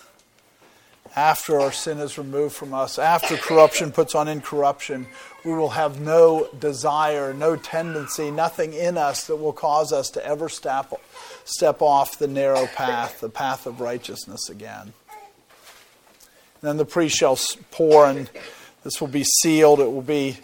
After 1.16 1.58
our 1.58 1.72
sin 1.72 1.98
is 1.98 2.18
removed 2.18 2.54
from 2.54 2.74
us, 2.74 2.98
after 2.98 3.36
corruption 3.36 3.92
puts 3.92 4.14
on 4.14 4.28
incorruption, 4.28 5.06
we 5.44 5.52
will 5.52 5.70
have 5.70 6.00
no 6.00 6.48
desire, 6.60 7.32
no 7.32 7.56
tendency, 7.56 8.30
nothing 8.30 8.72
in 8.72 8.98
us 8.98 9.26
that 9.26 9.36
will 9.36 9.52
cause 9.52 9.92
us 9.92 10.10
to 10.10 10.24
ever 10.24 10.48
step, 10.48 10.92
step 11.44 11.80
off 11.80 12.18
the 12.18 12.28
narrow 12.28 12.66
path, 12.66 13.20
the 13.20 13.30
path 13.30 13.66
of 13.66 13.80
righteousness 13.80 14.48
again. 14.48 14.92
And 16.60 16.68
then 16.68 16.76
the 16.76 16.84
priest 16.84 17.16
shall 17.16 17.38
pour, 17.70 18.06
and 18.06 18.28
this 18.84 19.00
will 19.00 19.08
be 19.08 19.24
sealed, 19.24 19.80
it 19.80 19.90
will 19.90 20.02
be 20.02 20.38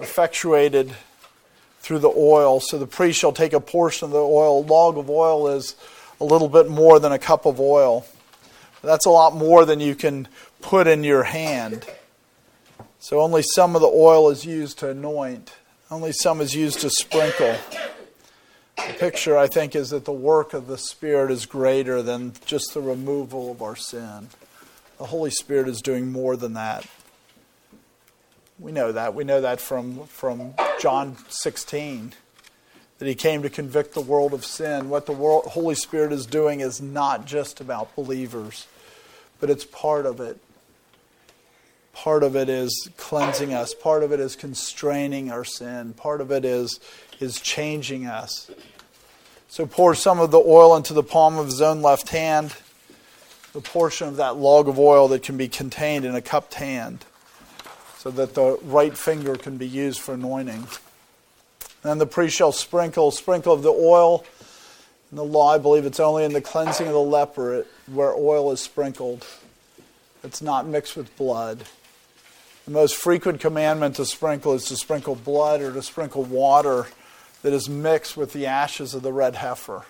effectuated 0.00 0.94
through 1.86 2.00
the 2.00 2.12
oil. 2.16 2.58
So 2.58 2.78
the 2.78 2.86
priest 2.86 3.20
shall 3.20 3.32
take 3.32 3.52
a 3.52 3.60
portion 3.60 4.06
of 4.06 4.10
the 4.10 4.18
oil. 4.18 4.58
A 4.58 4.66
log 4.66 4.98
of 4.98 5.08
oil 5.08 5.46
is 5.48 5.76
a 6.20 6.24
little 6.24 6.48
bit 6.48 6.68
more 6.68 6.98
than 6.98 7.12
a 7.12 7.18
cup 7.18 7.46
of 7.46 7.60
oil. 7.60 8.04
That's 8.82 9.06
a 9.06 9.10
lot 9.10 9.36
more 9.36 9.64
than 9.64 9.78
you 9.78 9.94
can 9.94 10.26
put 10.60 10.88
in 10.88 11.04
your 11.04 11.22
hand. 11.22 11.86
So 12.98 13.20
only 13.20 13.42
some 13.42 13.76
of 13.76 13.82
the 13.82 13.86
oil 13.86 14.30
is 14.30 14.44
used 14.44 14.80
to 14.80 14.90
anoint, 14.90 15.52
only 15.88 16.10
some 16.10 16.40
is 16.40 16.56
used 16.56 16.80
to 16.80 16.90
sprinkle. 16.90 17.54
The 18.76 18.94
picture, 18.98 19.38
I 19.38 19.46
think, 19.46 19.76
is 19.76 19.90
that 19.90 20.06
the 20.06 20.12
work 20.12 20.54
of 20.54 20.66
the 20.66 20.78
Spirit 20.78 21.30
is 21.30 21.46
greater 21.46 22.02
than 22.02 22.32
just 22.44 22.74
the 22.74 22.80
removal 22.80 23.52
of 23.52 23.62
our 23.62 23.76
sin. 23.76 24.28
The 24.98 25.06
Holy 25.06 25.30
Spirit 25.30 25.68
is 25.68 25.80
doing 25.80 26.10
more 26.10 26.36
than 26.36 26.54
that. 26.54 26.84
We 28.58 28.72
know 28.72 28.92
that. 28.92 29.14
We 29.14 29.24
know 29.24 29.42
that 29.42 29.60
from, 29.60 30.06
from 30.06 30.54
John 30.80 31.16
16, 31.28 32.14
that 32.98 33.06
he 33.06 33.14
came 33.14 33.42
to 33.42 33.50
convict 33.50 33.92
the 33.92 34.00
world 34.00 34.32
of 34.32 34.46
sin. 34.46 34.88
What 34.88 35.04
the 35.04 35.12
world, 35.12 35.44
Holy 35.46 35.74
Spirit 35.74 36.12
is 36.12 36.24
doing 36.24 36.60
is 36.60 36.80
not 36.80 37.26
just 37.26 37.60
about 37.60 37.94
believers, 37.94 38.66
but 39.40 39.50
it's 39.50 39.64
part 39.64 40.06
of 40.06 40.20
it. 40.20 40.38
Part 41.92 42.22
of 42.22 42.34
it 42.34 42.48
is 42.48 42.88
cleansing 42.96 43.52
us. 43.52 43.74
Part 43.74 44.02
of 44.02 44.12
it 44.12 44.20
is 44.20 44.36
constraining 44.36 45.30
our 45.30 45.44
sin. 45.44 45.92
Part 45.92 46.22
of 46.22 46.30
it 46.30 46.44
is, 46.44 46.80
is 47.20 47.40
changing 47.40 48.06
us. 48.06 48.50
So 49.48 49.66
pour 49.66 49.94
some 49.94 50.18
of 50.18 50.30
the 50.30 50.40
oil 50.40 50.76
into 50.76 50.94
the 50.94 51.02
palm 51.02 51.36
of 51.36 51.46
his 51.46 51.60
own 51.60 51.82
left 51.82 52.08
hand, 52.08 52.54
the 53.52 53.60
portion 53.60 54.08
of 54.08 54.16
that 54.16 54.36
log 54.36 54.68
of 54.68 54.78
oil 54.78 55.08
that 55.08 55.22
can 55.22 55.36
be 55.36 55.48
contained 55.48 56.06
in 56.06 56.14
a 56.14 56.22
cupped 56.22 56.54
hand 56.54 57.04
so 58.06 58.12
that 58.12 58.34
the 58.34 58.56
right 58.62 58.96
finger 58.96 59.34
can 59.34 59.56
be 59.56 59.66
used 59.66 60.00
for 60.00 60.14
anointing. 60.14 60.64
Then 61.82 61.98
the 61.98 62.06
priest 62.06 62.36
shall 62.36 62.52
sprinkle, 62.52 63.10
sprinkle 63.10 63.52
of 63.52 63.64
the 63.64 63.72
oil. 63.72 64.24
In 65.10 65.16
the 65.16 65.24
law, 65.24 65.52
I 65.52 65.58
believe 65.58 65.84
it's 65.84 65.98
only 65.98 66.22
in 66.22 66.32
the 66.32 66.40
cleansing 66.40 66.86
of 66.86 66.92
the 66.92 67.00
leper 67.00 67.66
where 67.92 68.14
oil 68.14 68.52
is 68.52 68.60
sprinkled. 68.60 69.26
It's 70.22 70.40
not 70.40 70.68
mixed 70.68 70.96
with 70.96 71.16
blood. 71.16 71.64
The 72.66 72.70
most 72.70 72.94
frequent 72.94 73.40
commandment 73.40 73.96
to 73.96 74.04
sprinkle 74.04 74.54
is 74.54 74.66
to 74.66 74.76
sprinkle 74.76 75.16
blood 75.16 75.60
or 75.60 75.72
to 75.72 75.82
sprinkle 75.82 76.22
water 76.22 76.86
that 77.42 77.52
is 77.52 77.68
mixed 77.68 78.16
with 78.16 78.32
the 78.32 78.46
ashes 78.46 78.94
of 78.94 79.02
the 79.02 79.12
red 79.12 79.34
heifer. 79.34 79.82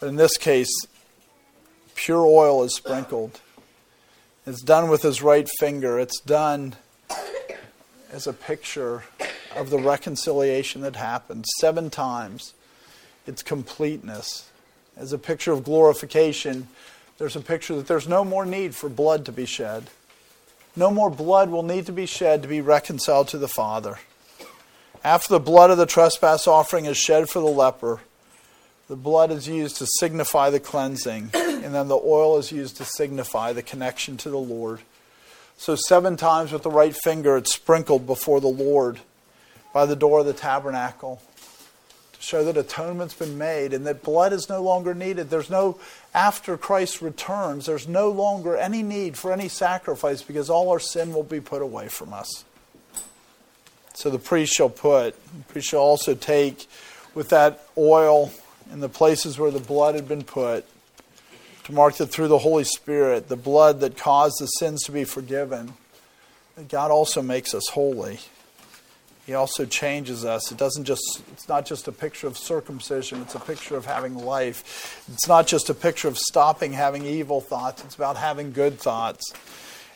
But 0.00 0.06
in 0.06 0.16
this 0.16 0.38
case, 0.38 0.72
pure 1.94 2.24
oil 2.24 2.64
is 2.64 2.74
sprinkled. 2.74 3.38
It's 4.46 4.62
done 4.62 4.88
with 4.88 5.02
his 5.02 5.20
right 5.20 5.46
finger. 5.60 5.98
It's 5.98 6.18
done 6.18 6.74
as 8.10 8.26
a 8.26 8.32
picture 8.32 9.04
of 9.56 9.70
the 9.70 9.78
reconciliation 9.78 10.82
that 10.82 10.96
happened 10.96 11.46
seven 11.60 11.90
times, 11.90 12.54
its 13.26 13.42
completeness. 13.42 14.50
As 14.96 15.12
a 15.12 15.18
picture 15.18 15.52
of 15.52 15.64
glorification, 15.64 16.68
there's 17.18 17.36
a 17.36 17.40
picture 17.40 17.74
that 17.76 17.86
there's 17.86 18.08
no 18.08 18.24
more 18.24 18.44
need 18.44 18.74
for 18.74 18.88
blood 18.88 19.24
to 19.26 19.32
be 19.32 19.46
shed. 19.46 19.84
No 20.74 20.90
more 20.90 21.10
blood 21.10 21.50
will 21.50 21.62
need 21.62 21.86
to 21.86 21.92
be 21.92 22.06
shed 22.06 22.42
to 22.42 22.48
be 22.48 22.60
reconciled 22.60 23.28
to 23.28 23.38
the 23.38 23.48
Father. 23.48 23.98
After 25.04 25.34
the 25.34 25.40
blood 25.40 25.70
of 25.70 25.78
the 25.78 25.86
trespass 25.86 26.46
offering 26.46 26.84
is 26.84 26.96
shed 26.96 27.28
for 27.28 27.40
the 27.40 27.46
leper, 27.46 28.00
the 28.88 28.96
blood 28.96 29.30
is 29.30 29.48
used 29.48 29.76
to 29.78 29.86
signify 29.98 30.50
the 30.50 30.60
cleansing, 30.60 31.30
and 31.34 31.74
then 31.74 31.88
the 31.88 31.96
oil 31.96 32.38
is 32.38 32.52
used 32.52 32.76
to 32.76 32.84
signify 32.84 33.52
the 33.52 33.62
connection 33.62 34.16
to 34.18 34.30
the 34.30 34.38
Lord. 34.38 34.80
So, 35.62 35.76
seven 35.76 36.16
times 36.16 36.50
with 36.50 36.64
the 36.64 36.72
right 36.72 36.92
finger, 37.04 37.36
it's 37.36 37.54
sprinkled 37.54 38.04
before 38.04 38.40
the 38.40 38.48
Lord 38.48 38.98
by 39.72 39.86
the 39.86 39.94
door 39.94 40.18
of 40.18 40.26
the 40.26 40.32
tabernacle 40.32 41.22
to 42.14 42.20
show 42.20 42.42
that 42.42 42.56
atonement's 42.56 43.14
been 43.14 43.38
made 43.38 43.72
and 43.72 43.86
that 43.86 44.02
blood 44.02 44.32
is 44.32 44.48
no 44.48 44.60
longer 44.60 44.92
needed. 44.92 45.30
There's 45.30 45.50
no, 45.50 45.78
after 46.14 46.56
Christ 46.56 47.00
returns, 47.00 47.66
there's 47.66 47.86
no 47.86 48.10
longer 48.10 48.56
any 48.56 48.82
need 48.82 49.16
for 49.16 49.32
any 49.32 49.46
sacrifice 49.46 50.20
because 50.20 50.50
all 50.50 50.68
our 50.68 50.80
sin 50.80 51.14
will 51.14 51.22
be 51.22 51.40
put 51.40 51.62
away 51.62 51.86
from 51.86 52.12
us. 52.12 52.44
So 53.94 54.10
the 54.10 54.18
priest 54.18 54.52
shall 54.52 54.68
put, 54.68 55.14
the 55.32 55.44
priest 55.44 55.68
shall 55.68 55.78
also 55.78 56.16
take 56.16 56.66
with 57.14 57.28
that 57.28 57.68
oil 57.78 58.32
in 58.72 58.80
the 58.80 58.88
places 58.88 59.38
where 59.38 59.52
the 59.52 59.60
blood 59.60 59.94
had 59.94 60.08
been 60.08 60.24
put 60.24 60.66
to 61.64 61.72
mark 61.72 61.96
that 61.96 62.08
through 62.08 62.28
the 62.28 62.38
Holy 62.38 62.64
Spirit, 62.64 63.28
the 63.28 63.36
blood 63.36 63.80
that 63.80 63.96
caused 63.96 64.40
the 64.40 64.46
sins 64.46 64.82
to 64.84 64.92
be 64.92 65.04
forgiven, 65.04 65.74
God 66.68 66.90
also 66.90 67.22
makes 67.22 67.54
us 67.54 67.68
holy. 67.70 68.18
He 69.26 69.34
also 69.34 69.64
changes 69.64 70.24
us. 70.24 70.50
It 70.50 70.58
doesn't 70.58 70.84
just 70.84 71.22
it's 71.32 71.48
not 71.48 71.64
just 71.64 71.86
a 71.86 71.92
picture 71.92 72.26
of 72.26 72.36
circumcision, 72.36 73.22
it's 73.22 73.36
a 73.36 73.40
picture 73.40 73.76
of 73.76 73.86
having 73.86 74.14
life. 74.14 75.04
It's 75.12 75.28
not 75.28 75.46
just 75.46 75.70
a 75.70 75.74
picture 75.74 76.08
of 76.08 76.18
stopping 76.18 76.72
having 76.72 77.04
evil 77.04 77.40
thoughts, 77.40 77.84
it's 77.84 77.94
about 77.94 78.16
having 78.16 78.52
good 78.52 78.80
thoughts. 78.80 79.32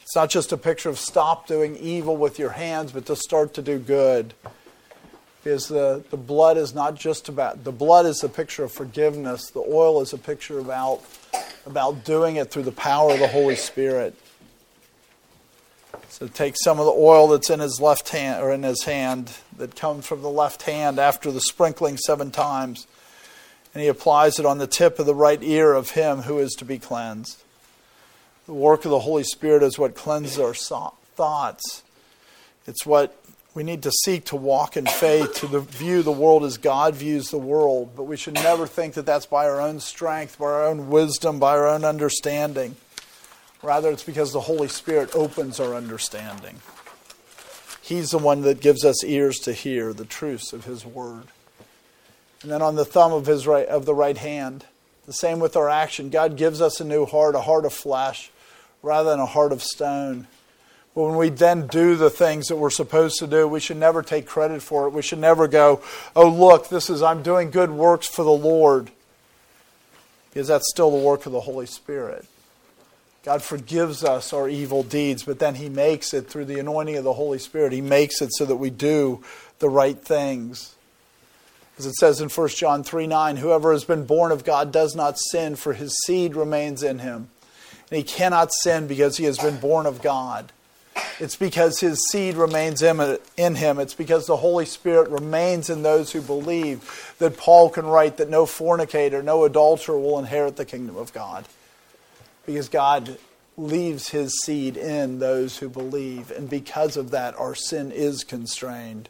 It's 0.02 0.14
not 0.14 0.30
just 0.30 0.52
a 0.52 0.56
picture 0.56 0.88
of 0.88 0.98
stop 1.00 1.48
doing 1.48 1.76
evil 1.76 2.16
with 2.16 2.38
your 2.38 2.50
hands, 2.50 2.92
but 2.92 3.06
to 3.06 3.16
start 3.16 3.54
to 3.54 3.62
do 3.62 3.80
good. 3.80 4.34
Because 5.42 5.66
the, 5.66 6.04
the 6.10 6.16
blood 6.16 6.56
is 6.56 6.74
not 6.74 6.94
just 6.94 7.28
about 7.28 7.64
the 7.64 7.72
blood 7.72 8.06
is 8.06 8.22
a 8.22 8.28
picture 8.28 8.62
of 8.62 8.70
forgiveness. 8.70 9.50
The 9.50 9.60
oil 9.60 10.00
is 10.00 10.12
a 10.12 10.18
picture 10.18 10.60
about 10.60 11.02
about 11.66 12.04
doing 12.04 12.36
it 12.36 12.50
through 12.50 12.62
the 12.62 12.72
power 12.72 13.12
of 13.12 13.18
the 13.18 13.26
Holy 13.26 13.56
Spirit. 13.56 14.14
So 16.08 16.28
take 16.28 16.54
some 16.56 16.78
of 16.78 16.86
the 16.86 16.92
oil 16.92 17.28
that's 17.28 17.50
in 17.50 17.60
his 17.60 17.80
left 17.80 18.10
hand 18.10 18.42
or 18.42 18.52
in 18.52 18.62
his 18.62 18.84
hand 18.84 19.32
that 19.58 19.74
comes 19.74 20.06
from 20.06 20.22
the 20.22 20.30
left 20.30 20.62
hand 20.62 20.98
after 20.98 21.30
the 21.30 21.40
sprinkling 21.40 21.98
seven 21.98 22.30
times, 22.30 22.86
and 23.74 23.82
he 23.82 23.88
applies 23.88 24.38
it 24.38 24.46
on 24.46 24.58
the 24.58 24.66
tip 24.66 24.98
of 24.98 25.06
the 25.06 25.14
right 25.14 25.42
ear 25.42 25.74
of 25.74 25.90
him 25.90 26.22
who 26.22 26.38
is 26.38 26.52
to 26.54 26.64
be 26.64 26.78
cleansed. 26.78 27.42
The 28.46 28.54
work 28.54 28.84
of 28.84 28.92
the 28.92 29.00
Holy 29.00 29.24
Spirit 29.24 29.64
is 29.64 29.78
what 29.78 29.96
cleanses 29.96 30.38
our 30.38 30.54
thoughts. 30.54 31.82
It's 32.66 32.86
what 32.86 33.20
we 33.56 33.64
need 33.64 33.82
to 33.84 33.90
seek 33.90 34.26
to 34.26 34.36
walk 34.36 34.76
in 34.76 34.84
faith, 34.84 35.36
to 35.36 35.60
view 35.60 36.02
the 36.02 36.12
world 36.12 36.44
as 36.44 36.58
God 36.58 36.94
views 36.94 37.30
the 37.30 37.38
world. 37.38 37.96
But 37.96 38.02
we 38.02 38.18
should 38.18 38.34
never 38.34 38.66
think 38.66 38.92
that 38.94 39.06
that's 39.06 39.24
by 39.24 39.46
our 39.46 39.62
own 39.62 39.80
strength, 39.80 40.38
by 40.38 40.44
our 40.44 40.66
own 40.66 40.90
wisdom, 40.90 41.38
by 41.38 41.56
our 41.56 41.66
own 41.66 41.82
understanding. 41.82 42.76
Rather, 43.62 43.90
it's 43.90 44.04
because 44.04 44.34
the 44.34 44.42
Holy 44.42 44.68
Spirit 44.68 45.16
opens 45.16 45.58
our 45.58 45.74
understanding. 45.74 46.60
He's 47.80 48.10
the 48.10 48.18
one 48.18 48.42
that 48.42 48.60
gives 48.60 48.84
us 48.84 49.02
ears 49.02 49.38
to 49.38 49.54
hear 49.54 49.94
the 49.94 50.04
truths 50.04 50.52
of 50.52 50.66
His 50.66 50.84
Word. 50.84 51.28
And 52.42 52.52
then 52.52 52.60
on 52.60 52.74
the 52.74 52.84
thumb 52.84 53.14
of, 53.14 53.24
his 53.24 53.46
right, 53.46 53.66
of 53.66 53.86
the 53.86 53.94
right 53.94 54.18
hand, 54.18 54.66
the 55.06 55.14
same 55.14 55.40
with 55.40 55.56
our 55.56 55.70
action. 55.70 56.10
God 56.10 56.36
gives 56.36 56.60
us 56.60 56.78
a 56.78 56.84
new 56.84 57.06
heart, 57.06 57.34
a 57.34 57.40
heart 57.40 57.64
of 57.64 57.72
flesh, 57.72 58.30
rather 58.82 59.08
than 59.08 59.20
a 59.20 59.26
heart 59.26 59.52
of 59.52 59.62
stone. 59.62 60.26
When 60.96 61.16
we 61.16 61.28
then 61.28 61.66
do 61.66 61.94
the 61.94 62.08
things 62.08 62.48
that 62.48 62.56
we're 62.56 62.70
supposed 62.70 63.18
to 63.18 63.26
do, 63.26 63.46
we 63.46 63.60
should 63.60 63.76
never 63.76 64.02
take 64.02 64.24
credit 64.24 64.62
for 64.62 64.86
it. 64.86 64.94
We 64.94 65.02
should 65.02 65.18
never 65.18 65.46
go, 65.46 65.82
oh, 66.16 66.26
look, 66.26 66.70
this 66.70 66.88
is, 66.88 67.02
I'm 67.02 67.22
doing 67.22 67.50
good 67.50 67.70
works 67.70 68.06
for 68.06 68.24
the 68.24 68.30
Lord. 68.30 68.90
Because 70.30 70.48
that's 70.48 70.70
still 70.70 70.90
the 70.90 71.04
work 71.04 71.26
of 71.26 71.32
the 71.32 71.42
Holy 71.42 71.66
Spirit. 71.66 72.24
God 73.24 73.42
forgives 73.42 74.04
us 74.04 74.32
our 74.32 74.48
evil 74.48 74.82
deeds, 74.82 75.22
but 75.22 75.38
then 75.38 75.56
He 75.56 75.68
makes 75.68 76.14
it 76.14 76.30
through 76.30 76.46
the 76.46 76.58
anointing 76.58 76.96
of 76.96 77.04
the 77.04 77.12
Holy 77.12 77.38
Spirit. 77.38 77.74
He 77.74 77.82
makes 77.82 78.22
it 78.22 78.30
so 78.32 78.46
that 78.46 78.56
we 78.56 78.70
do 78.70 79.22
the 79.58 79.68
right 79.68 79.98
things. 79.98 80.76
As 81.78 81.84
it 81.84 81.96
says 81.96 82.22
in 82.22 82.30
1 82.30 82.48
John 82.48 82.82
3 82.82 83.06
9, 83.06 83.36
whoever 83.36 83.72
has 83.72 83.84
been 83.84 84.06
born 84.06 84.32
of 84.32 84.44
God 84.44 84.72
does 84.72 84.96
not 84.96 85.18
sin, 85.18 85.56
for 85.56 85.74
his 85.74 85.94
seed 86.06 86.34
remains 86.34 86.82
in 86.82 87.00
him. 87.00 87.28
And 87.90 87.98
he 87.98 88.02
cannot 88.02 88.50
sin 88.54 88.86
because 88.86 89.18
he 89.18 89.24
has 89.24 89.36
been 89.36 89.58
born 89.58 89.84
of 89.84 90.00
God. 90.00 90.52
It's 91.18 91.36
because 91.36 91.80
his 91.80 91.98
seed 92.10 92.36
remains 92.36 92.82
in 92.82 93.54
him. 93.54 93.78
It's 93.78 93.94
because 93.94 94.26
the 94.26 94.36
Holy 94.36 94.66
Spirit 94.66 95.08
remains 95.08 95.70
in 95.70 95.82
those 95.82 96.12
who 96.12 96.20
believe 96.20 97.14
that 97.18 97.36
Paul 97.36 97.70
can 97.70 97.86
write 97.86 98.18
that 98.18 98.28
no 98.28 98.46
fornicator, 98.46 99.22
no 99.22 99.44
adulterer 99.44 99.98
will 99.98 100.18
inherit 100.18 100.56
the 100.56 100.64
kingdom 100.64 100.96
of 100.96 101.12
God. 101.12 101.46
Because 102.44 102.68
God 102.68 103.18
leaves 103.56 104.10
his 104.10 104.38
seed 104.44 104.76
in 104.76 105.18
those 105.18 105.58
who 105.58 105.68
believe. 105.68 106.30
And 106.30 106.48
because 106.48 106.96
of 106.96 107.10
that, 107.10 107.34
our 107.38 107.54
sin 107.54 107.90
is 107.90 108.22
constrained. 108.22 109.08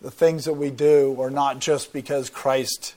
The 0.00 0.10
things 0.10 0.44
that 0.46 0.54
we 0.54 0.70
do 0.70 1.16
are 1.20 1.30
not 1.30 1.60
just 1.60 1.92
because 1.92 2.28
Christ 2.28 2.94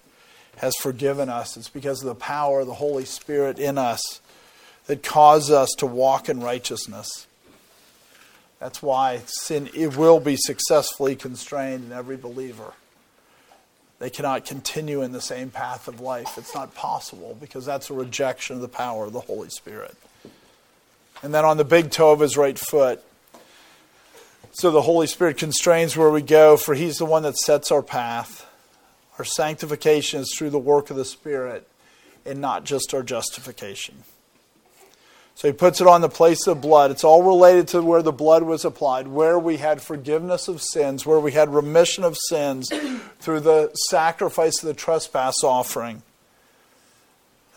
has 0.58 0.76
forgiven 0.78 1.30
us, 1.30 1.56
it's 1.56 1.70
because 1.70 2.02
of 2.02 2.08
the 2.08 2.16
power 2.16 2.62
of 2.62 2.68
the 2.68 2.74
Holy 2.74 3.06
Spirit 3.06 3.60
in 3.60 3.78
us 3.78 4.22
that 4.88 5.04
cause 5.04 5.52
us 5.52 5.70
to 5.78 5.86
walk 5.86 6.30
in 6.30 6.40
righteousness. 6.42 7.28
That's 8.60 8.82
why 8.82 9.22
sin 9.26 9.70
it 9.74 9.98
will 9.98 10.20
be 10.20 10.38
successfully 10.38 11.16
constrained 11.16 11.86
in 11.86 11.92
every 11.92 12.18
believer. 12.18 12.74
They 14.00 14.10
cannot 14.10 14.46
continue 14.46 15.02
in 15.02 15.12
the 15.12 15.22
same 15.22 15.50
path 15.50 15.88
of 15.88 16.02
life. 16.02 16.38
It's 16.38 16.54
not 16.54 16.76
possible 16.76 17.38
because 17.40 17.66
that's 17.66 17.90
a 17.90 17.94
rejection 17.94 18.58
of 18.58 18.62
the 18.62 18.68
power 18.68 19.06
of 19.06 19.14
the 19.14 19.22
Holy 19.22 19.50
Spirit. 19.50 19.96
And 21.24 21.34
then 21.34 21.46
on 21.46 21.58
the 21.58 21.64
big 21.64 21.92
toe 21.92 22.12
of 22.12 22.20
his 22.20 22.36
right 22.36 22.60
foot, 22.60 23.02
so 24.52 24.72
the 24.72 24.82
Holy 24.82 25.08
Spirit 25.08 25.38
constrains 25.38 25.98
where 25.98 26.10
we 26.10 26.22
go, 26.22 26.56
for 26.56 26.76
he's 26.76 26.98
the 26.98 27.06
one 27.06 27.24
that 27.24 27.38
sets 27.38 27.72
our 27.72 27.82
path. 27.82 28.46
Our 29.18 29.26
sanctification 29.26 30.22
is 30.22 30.34
through 30.38 30.50
the 30.50 30.60
work 30.60 30.90
of 30.90 30.98
the 30.98 31.06
Spirit 31.06 31.68
and 32.26 32.40
not 32.40 32.64
just 32.64 32.94
our 32.94 33.04
justification. 33.04 34.04
So 35.36 35.50
he 35.50 35.54
puts 35.54 35.82
it 35.82 35.88
on 35.88 36.00
the 36.00 36.10
place 36.10 36.48
of 36.48 36.62
blood. 36.62 36.92
It's 36.92 37.04
all 37.04 37.22
related 37.22 37.68
to 37.70 37.82
where 37.82 38.02
the 38.02 38.14
blood 38.14 38.44
was 38.44 38.64
applied, 38.64 39.08
where 39.10 39.38
we 39.38 39.58
had 39.58 39.82
forgiveness 39.82 40.48
of 40.48 40.62
sins, 40.62 41.06
where 41.06 41.20
we 41.20 41.34
had 41.34 41.54
remission 41.54 42.06
of 42.06 42.18
sins 42.30 42.70
through 43.20 43.42
the 43.42 43.70
sacrifice 43.90 44.64
of 44.64 44.68
the 44.68 44.74
trespass 44.74 45.44
offering. 45.44 46.04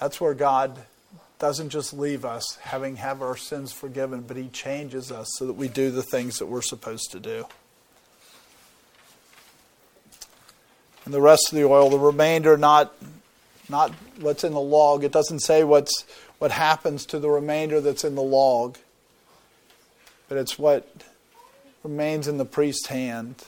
That's 0.01 0.21
where 0.21 0.35
God 0.35 0.77
doesn't 1.39 1.69
just 1.69 1.93
leave 1.93 2.25
us 2.25 2.59
having 2.63 2.97
have 2.97 3.23
our 3.23 3.37
sins 3.37 3.71
forgiven, 3.71 4.23
but 4.23 4.37
he 4.37 4.49
changes 4.49 5.13
us 5.13 5.29
so 5.37 5.47
that 5.47 5.53
we 5.53 5.69
do 5.69 5.93
the 5.93 6.03
things 6.03 6.39
that 6.41 6.47
we're 6.47 6.63
supposed 6.63 7.13
to 7.13 7.21
do. 7.21 7.47
And 11.05 11.15
the 11.15 11.21
rest 11.21 11.53
of 11.53 11.57
the 11.57 11.65
oil, 11.65 11.91
the 11.91 11.99
remainder 11.99 12.57
not 12.57 12.93
not 13.71 13.93
what's 14.19 14.45
in 14.45 14.53
the 14.53 14.61
log. 14.61 15.05
It 15.05 15.13
doesn't 15.13 15.41
say 15.41 15.63
what's 15.63 16.05
what 16.39 16.51
happens 16.51 17.05
to 17.07 17.19
the 17.19 17.29
remainder 17.29 17.81
that's 17.81 18.05
in 18.05 18.15
the 18.15 18.23
log, 18.23 18.79
but 20.29 20.39
it's 20.39 20.59
what 20.59 20.89
remains 21.83 22.29
in 22.29 22.39
the 22.39 22.45
priest's 22.45 22.89
hand. 22.89 23.47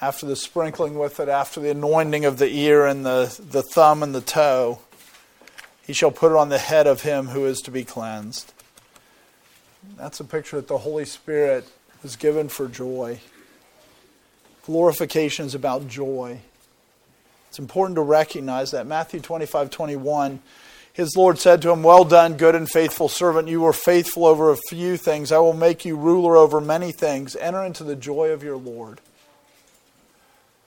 After 0.00 0.26
the 0.26 0.36
sprinkling 0.36 0.98
with 0.98 1.20
it, 1.20 1.28
after 1.28 1.60
the 1.60 1.70
anointing 1.70 2.24
of 2.24 2.38
the 2.38 2.52
ear 2.52 2.86
and 2.86 3.06
the, 3.06 3.40
the 3.50 3.62
thumb 3.62 4.02
and 4.02 4.14
the 4.14 4.20
toe, 4.20 4.80
he 5.86 5.92
shall 5.92 6.10
put 6.10 6.32
it 6.32 6.36
on 6.36 6.48
the 6.48 6.58
head 6.58 6.86
of 6.86 7.02
him 7.02 7.28
who 7.28 7.46
is 7.46 7.60
to 7.60 7.70
be 7.70 7.84
cleansed. 7.84 8.52
That's 9.96 10.20
a 10.20 10.24
picture 10.24 10.56
that 10.56 10.68
the 10.68 10.78
Holy 10.78 11.04
Spirit 11.04 11.66
is 12.04 12.16
given 12.16 12.48
for 12.48 12.68
joy. 12.68 13.20
Glorification 14.64 15.46
is 15.46 15.54
about 15.54 15.88
joy. 15.88 16.40
It's 17.48 17.58
important 17.58 17.96
to 17.96 18.02
recognize 18.02 18.70
that. 18.70 18.86
Matthew 18.86 19.20
25 19.20 19.70
21 19.70 20.40
his 20.92 21.16
Lord 21.16 21.38
said 21.38 21.62
to 21.62 21.70
him, 21.70 21.82
Well 21.82 22.04
done, 22.04 22.36
good 22.36 22.54
and 22.54 22.68
faithful 22.68 23.08
servant. 23.08 23.48
You 23.48 23.62
were 23.62 23.72
faithful 23.72 24.26
over 24.26 24.50
a 24.50 24.58
few 24.68 24.96
things. 24.96 25.32
I 25.32 25.38
will 25.38 25.54
make 25.54 25.84
you 25.84 25.96
ruler 25.96 26.36
over 26.36 26.60
many 26.60 26.92
things. 26.92 27.34
Enter 27.36 27.64
into 27.64 27.82
the 27.82 27.96
joy 27.96 28.30
of 28.30 28.42
your 28.42 28.58
Lord. 28.58 29.00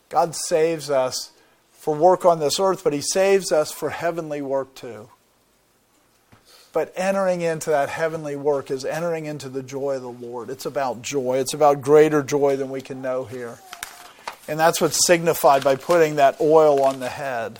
God 0.10 0.36
saves 0.36 0.90
us 0.90 1.32
for 1.72 1.94
work 1.94 2.26
on 2.26 2.40
this 2.40 2.60
earth, 2.60 2.84
but 2.84 2.94
He 2.94 3.02
saves 3.02 3.52
us 3.52 3.72
for 3.72 3.92
heavenly 3.92 4.42
work 4.42 4.74
too. 4.74 5.10
But 6.74 6.92
entering 6.96 7.42
into 7.42 7.70
that 7.70 7.90
heavenly 7.90 8.36
work 8.36 8.72
is 8.72 8.84
entering 8.84 9.26
into 9.26 9.48
the 9.48 9.64
joy 9.64 9.96
of 9.96 10.02
the 10.02 10.10
Lord. 10.10 10.50
It's 10.50 10.66
about 10.66 11.04
joy, 11.04 11.38
it's 11.38 11.54
about 11.54 11.82
greater 11.82 12.24
joy 12.24 12.56
than 12.56 12.72
we 12.72 12.82
can 12.82 13.02
know 13.02 13.26
here. 13.26 13.60
And 14.48 14.60
that's 14.60 14.82
what's 14.82 15.06
signified 15.06 15.64
by 15.64 15.76
putting 15.76 16.16
that 16.16 16.42
oil 16.42 16.82
on 16.84 17.00
the 17.00 17.10
head 17.10 17.60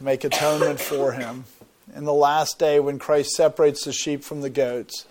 to 0.00 0.04
make 0.04 0.24
atonement 0.24 0.80
for 0.80 1.12
him. 1.12 1.44
In 1.94 2.04
the 2.04 2.14
last 2.14 2.58
day, 2.58 2.80
when 2.80 2.98
Christ 2.98 3.32
separates 3.32 3.84
the 3.84 3.92
sheep 3.92 4.24
from 4.24 4.40
the 4.40 4.48
goats, 4.48 5.04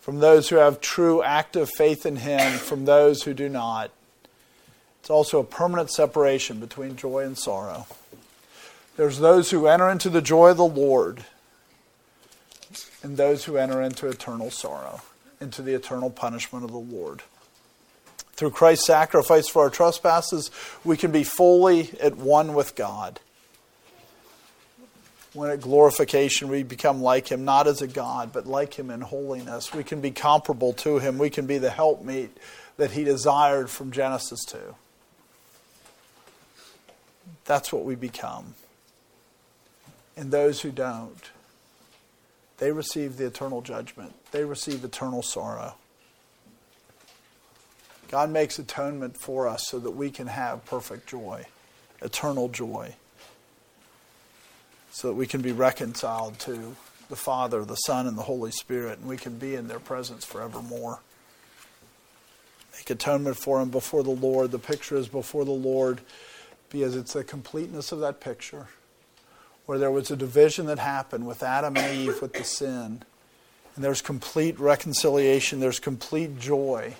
from 0.00 0.20
those 0.20 0.48
who 0.48 0.56
have 0.56 0.80
true 0.80 1.20
active 1.20 1.68
faith 1.76 2.06
in 2.06 2.14
him, 2.14 2.58
from 2.58 2.84
those 2.84 3.24
who 3.24 3.34
do 3.34 3.48
not, 3.48 3.90
it's 5.00 5.10
also 5.10 5.40
a 5.40 5.44
permanent 5.44 5.90
separation 5.90 6.60
between 6.60 6.94
joy 6.94 7.24
and 7.24 7.36
sorrow. 7.36 7.88
There's 8.96 9.18
those 9.18 9.50
who 9.50 9.66
enter 9.66 9.90
into 9.90 10.10
the 10.10 10.22
joy 10.22 10.50
of 10.50 10.58
the 10.58 10.64
Lord, 10.64 11.24
and 13.02 13.16
those 13.16 13.46
who 13.46 13.56
enter 13.56 13.82
into 13.82 14.06
eternal 14.06 14.52
sorrow, 14.52 15.00
into 15.40 15.60
the 15.60 15.74
eternal 15.74 16.10
punishment 16.10 16.64
of 16.64 16.70
the 16.70 16.78
Lord. 16.78 17.22
Through 18.34 18.52
Christ's 18.52 18.86
sacrifice 18.86 19.48
for 19.48 19.62
our 19.62 19.70
trespasses, 19.70 20.52
we 20.84 20.96
can 20.96 21.10
be 21.10 21.24
fully 21.24 21.90
at 22.00 22.16
one 22.16 22.54
with 22.54 22.76
God 22.76 23.18
when 25.38 25.50
at 25.50 25.60
glorification 25.60 26.48
we 26.48 26.64
become 26.64 27.00
like 27.00 27.28
him, 27.28 27.44
not 27.44 27.68
as 27.68 27.80
a 27.80 27.86
God, 27.86 28.32
but 28.32 28.46
like 28.46 28.74
him 28.74 28.90
in 28.90 29.00
holiness. 29.00 29.72
We 29.72 29.84
can 29.84 30.00
be 30.00 30.10
comparable 30.10 30.72
to 30.74 30.98
him. 30.98 31.16
We 31.16 31.30
can 31.30 31.46
be 31.46 31.58
the 31.58 31.70
helpmeet 31.70 32.36
that 32.76 32.90
he 32.90 33.04
desired 33.04 33.70
from 33.70 33.92
Genesis 33.92 34.44
2. 34.46 34.74
That's 37.44 37.72
what 37.72 37.84
we 37.84 37.94
become. 37.94 38.56
And 40.16 40.32
those 40.32 40.62
who 40.62 40.72
don't, 40.72 41.30
they 42.58 42.72
receive 42.72 43.16
the 43.16 43.26
eternal 43.26 43.62
judgment, 43.62 44.14
they 44.32 44.44
receive 44.44 44.84
eternal 44.84 45.22
sorrow. 45.22 45.76
God 48.08 48.30
makes 48.30 48.58
atonement 48.58 49.16
for 49.20 49.46
us 49.46 49.68
so 49.68 49.78
that 49.78 49.92
we 49.92 50.10
can 50.10 50.26
have 50.26 50.64
perfect 50.64 51.06
joy, 51.06 51.46
eternal 52.02 52.48
joy 52.48 52.96
so 54.98 55.06
that 55.06 55.14
we 55.14 55.28
can 55.28 55.40
be 55.40 55.52
reconciled 55.52 56.36
to 56.40 56.74
the 57.08 57.14
Father, 57.14 57.64
the 57.64 57.76
Son, 57.76 58.08
and 58.08 58.18
the 58.18 58.22
Holy 58.22 58.50
Spirit, 58.50 58.98
and 58.98 59.08
we 59.08 59.16
can 59.16 59.38
be 59.38 59.54
in 59.54 59.68
their 59.68 59.78
presence 59.78 60.24
forevermore. 60.24 60.98
Make 62.74 62.90
atonement 62.90 63.36
for 63.36 63.62
him 63.62 63.70
before 63.70 64.02
the 64.02 64.10
Lord. 64.10 64.50
The 64.50 64.58
picture 64.58 64.96
is 64.96 65.06
before 65.06 65.44
the 65.44 65.52
Lord 65.52 66.00
because 66.68 66.96
it's 66.96 67.12
the 67.12 67.22
completeness 67.22 67.92
of 67.92 68.00
that 68.00 68.20
picture 68.20 68.66
where 69.66 69.78
there 69.78 69.92
was 69.92 70.10
a 70.10 70.16
division 70.16 70.66
that 70.66 70.80
happened 70.80 71.28
with 71.28 71.44
Adam 71.44 71.76
and 71.76 71.96
Eve 71.96 72.20
with 72.20 72.32
the 72.32 72.42
sin. 72.42 73.04
And 73.76 73.84
there's 73.84 74.02
complete 74.02 74.58
reconciliation, 74.58 75.60
there's 75.60 75.78
complete 75.78 76.40
joy 76.40 76.96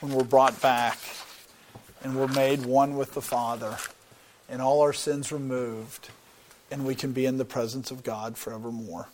when 0.00 0.10
we're 0.10 0.24
brought 0.24 0.60
back 0.60 0.98
and 2.02 2.16
we're 2.16 2.26
made 2.26 2.66
one 2.66 2.96
with 2.96 3.14
the 3.14 3.22
Father 3.22 3.76
and 4.48 4.60
all 4.60 4.80
our 4.80 4.92
sins 4.92 5.30
removed 5.30 6.08
and 6.70 6.84
we 6.84 6.94
can 6.94 7.12
be 7.12 7.26
in 7.26 7.38
the 7.38 7.44
presence 7.44 7.90
of 7.90 8.02
God 8.02 8.36
forevermore. 8.36 9.08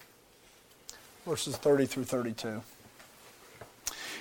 Verses 1.26 1.56
30 1.56 1.86
through 1.86 2.04
32. 2.04 2.62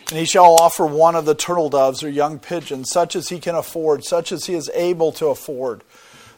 And 0.10 0.20
he 0.20 0.26
shall 0.26 0.56
offer 0.56 0.86
one 0.86 1.16
of 1.16 1.26
the 1.26 1.36
turtle 1.36 1.70
doves 1.70 2.04
or 2.04 2.10
young 2.10 2.38
pigeons, 2.38 2.90
such 2.92 3.16
as 3.16 3.30
he 3.30 3.40
can 3.40 3.56
afford, 3.56 4.04
such 4.04 4.32
as 4.32 4.46
he 4.46 4.54
is 4.54 4.70
able 4.74 5.12
to 5.14 5.28
afford. 5.28 5.84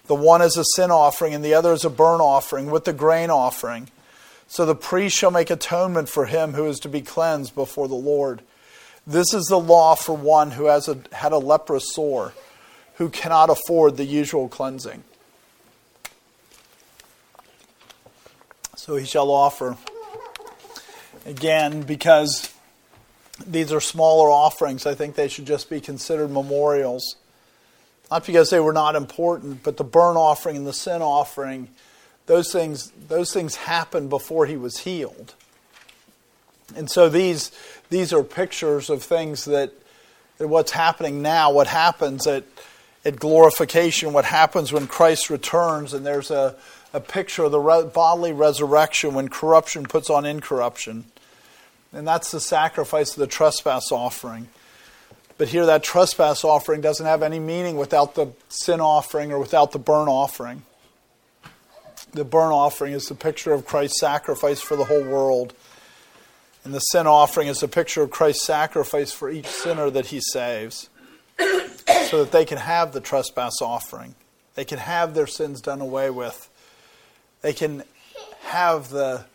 The 0.06 0.16
one 0.16 0.42
is 0.42 0.58
a 0.58 0.64
sin 0.76 0.92
offering, 0.92 1.34
and 1.34 1.44
the 1.44 1.54
other 1.54 1.74
is 1.74 1.84
a 1.84 1.90
burnt 1.90 2.22
offering 2.22 2.70
with 2.70 2.86
the 2.86 2.94
grain 2.94 3.30
offering. 3.30 3.90
So 4.48 4.66
the 4.66 4.76
priest 4.76 5.18
shall 5.18 5.32
make 5.32 5.50
atonement 5.50 6.10
for 6.10 6.28
him 6.28 6.54
who 6.54 6.66
is 6.66 6.80
to 6.82 6.90
be 6.90 7.02
cleansed 7.02 7.56
before 7.56 7.88
the 7.88 7.96
Lord. 7.96 8.42
This 9.08 9.34
is 9.34 9.46
the 9.46 9.60
law 9.60 9.96
for 9.96 10.16
one 10.16 10.52
who 10.52 10.66
has 10.66 10.88
a, 10.88 11.00
had 11.12 11.32
a 11.32 11.38
leprous 11.40 11.94
sore, 11.94 12.34
who 12.96 13.10
cannot 13.10 13.50
afford 13.50 13.98
the 13.98 14.06
usual 14.06 14.48
cleansing. 14.48 15.04
So 18.86 18.98
he 18.98 19.06
shall 19.06 19.32
offer. 19.32 19.78
Again, 21.26 21.84
because 21.84 22.54
these 23.48 23.72
are 23.72 23.80
smaller 23.80 24.30
offerings, 24.30 24.86
I 24.86 24.94
think 24.94 25.16
they 25.16 25.30
should 25.30 25.46
just 25.46 25.70
be 25.70 25.80
considered 25.80 26.30
memorials. 26.30 27.16
Not 28.12 28.26
because 28.26 28.50
they 28.50 28.60
were 28.60 28.74
not 28.74 28.98
important, 28.98 29.64
but 29.64 29.78
the 29.78 29.86
burnt 29.86 30.18
offering 30.18 30.58
and 30.58 30.68
the 30.68 30.74
sin 30.74 31.02
offering, 31.02 31.70
those 32.26 32.52
things, 32.52 32.92
those 33.08 33.32
things 33.32 33.56
happened 33.56 34.10
before 34.10 34.48
he 34.48 34.58
was 34.58 34.80
healed. 34.80 35.34
And 36.76 36.92
so 36.92 37.08
these, 37.08 37.54
these 37.90 38.12
are 38.12 38.22
pictures 38.22 38.90
of 38.90 39.02
things 39.02 39.46
that, 39.46 39.72
that 40.40 40.50
what's 40.50 40.72
happening 40.72 41.22
now, 41.22 41.54
what 41.54 41.68
happens 41.68 42.28
at, 42.28 42.44
at 43.06 43.18
glorification, 43.18 44.12
what 44.12 44.26
happens 44.26 44.74
when 44.74 44.88
Christ 44.88 45.30
returns, 45.30 45.94
and 45.94 46.06
there's 46.06 46.32
a, 46.32 46.58
a 46.94 47.00
picture 47.00 47.44
of 47.44 47.52
the 47.52 47.60
re- 47.60 47.84
bodily 47.84 48.32
resurrection 48.32 49.16
when 49.16 49.28
corruption 49.28 49.84
puts 49.84 50.10
on 50.10 50.26
incorruption. 50.26 51.06
And 51.92 52.08
that's 52.08 52.32
the 52.32 52.40
sacrifice 52.40 53.12
of 53.14 53.20
the 53.20 53.28
trespass 53.28 53.92
offering. 53.92 54.48
But 55.38 55.50
here, 55.50 55.66
that 55.66 55.84
trespass 55.84 56.44
offering 56.44 56.82
doesn't 56.82 57.06
have 57.06 57.24
any 57.24 57.40
meaning 57.40 57.76
without 57.76 58.16
the 58.16 58.34
sin 58.50 58.80
offering 58.80 59.32
or 59.32 59.40
without 59.40 59.72
the 59.72 59.80
burnt 59.80 60.10
offering. 60.10 60.64
The 62.12 62.24
burnt 62.24 62.54
offering 62.54 62.94
is 62.94 63.08
the 63.08 63.16
picture 63.16 63.54
of 63.54 63.66
Christ's 63.66 64.00
sacrifice 64.00 64.62
for 64.62 64.76
the 64.76 64.86
whole 64.86 65.04
world. 65.04 65.54
And 66.64 66.74
the 66.74 66.80
sin 66.80 67.08
offering 67.08 67.48
is 67.48 67.62
a 67.64 67.68
picture 67.68 68.04
of 68.04 68.12
Christ's 68.12 68.46
sacrifice 68.46 69.12
for 69.12 69.30
each 69.30 69.48
sinner 69.48 69.90
that 69.90 70.08
he 70.08 70.22
saves 70.22 70.90
so 71.40 72.24
that 72.24 72.32
they 72.32 72.46
can 72.46 72.60
have 72.60 72.94
the 72.94 73.02
trespass 73.02 73.62
offering. 73.62 74.14
They 74.54 74.66
can 74.66 74.78
have 74.78 75.16
their 75.16 75.28
sins 75.28 75.62
done 75.62 75.82
away 75.82 76.12
with. 76.12 76.50
They 77.44 77.54
can 77.54 77.84
have 78.42 78.90
the, 78.90 79.26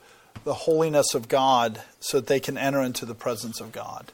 the 0.42 0.54
holiness 0.54 1.14
of 1.14 1.28
God 1.28 1.80
so 2.00 2.18
that 2.18 2.26
they 2.26 2.40
can 2.40 2.59
enter 2.59 2.80
into 2.80 3.06
the 3.06 3.14
presence 3.14 3.61
of 3.61 3.70
God. 3.70 4.11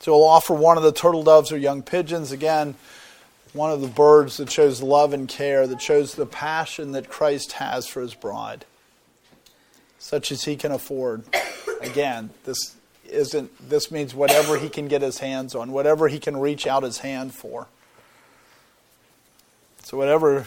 So 0.00 0.12
we'll 0.12 0.28
offer 0.28 0.54
one 0.54 0.76
of 0.76 0.82
the 0.82 0.92
turtle 0.92 1.24
doves 1.24 1.50
or 1.50 1.58
young 1.58 1.82
pigeons. 1.82 2.30
Again, 2.30 2.76
one 3.54 3.72
of 3.72 3.80
the 3.80 3.88
birds 3.88 4.36
that 4.36 4.50
shows 4.50 4.82
love 4.82 5.12
and 5.12 5.28
care, 5.28 5.66
that 5.66 5.80
shows 5.80 6.14
the 6.14 6.26
passion 6.26 6.92
that 6.92 7.08
Christ 7.08 7.52
has 7.52 7.86
for 7.86 8.00
his 8.02 8.14
bride, 8.14 8.66
such 9.98 10.30
as 10.30 10.44
he 10.44 10.54
can 10.54 10.70
afford. 10.70 11.24
Again, 11.80 12.30
this 12.44 12.76
isn't 13.08 13.50
this 13.68 13.90
means 13.90 14.14
whatever 14.14 14.58
he 14.58 14.68
can 14.68 14.88
get 14.88 15.02
his 15.02 15.18
hands 15.18 15.54
on, 15.54 15.72
whatever 15.72 16.08
he 16.08 16.18
can 16.18 16.36
reach 16.36 16.66
out 16.66 16.82
his 16.82 16.98
hand 16.98 17.34
for. 17.34 17.66
So 19.82 19.96
whatever 19.96 20.46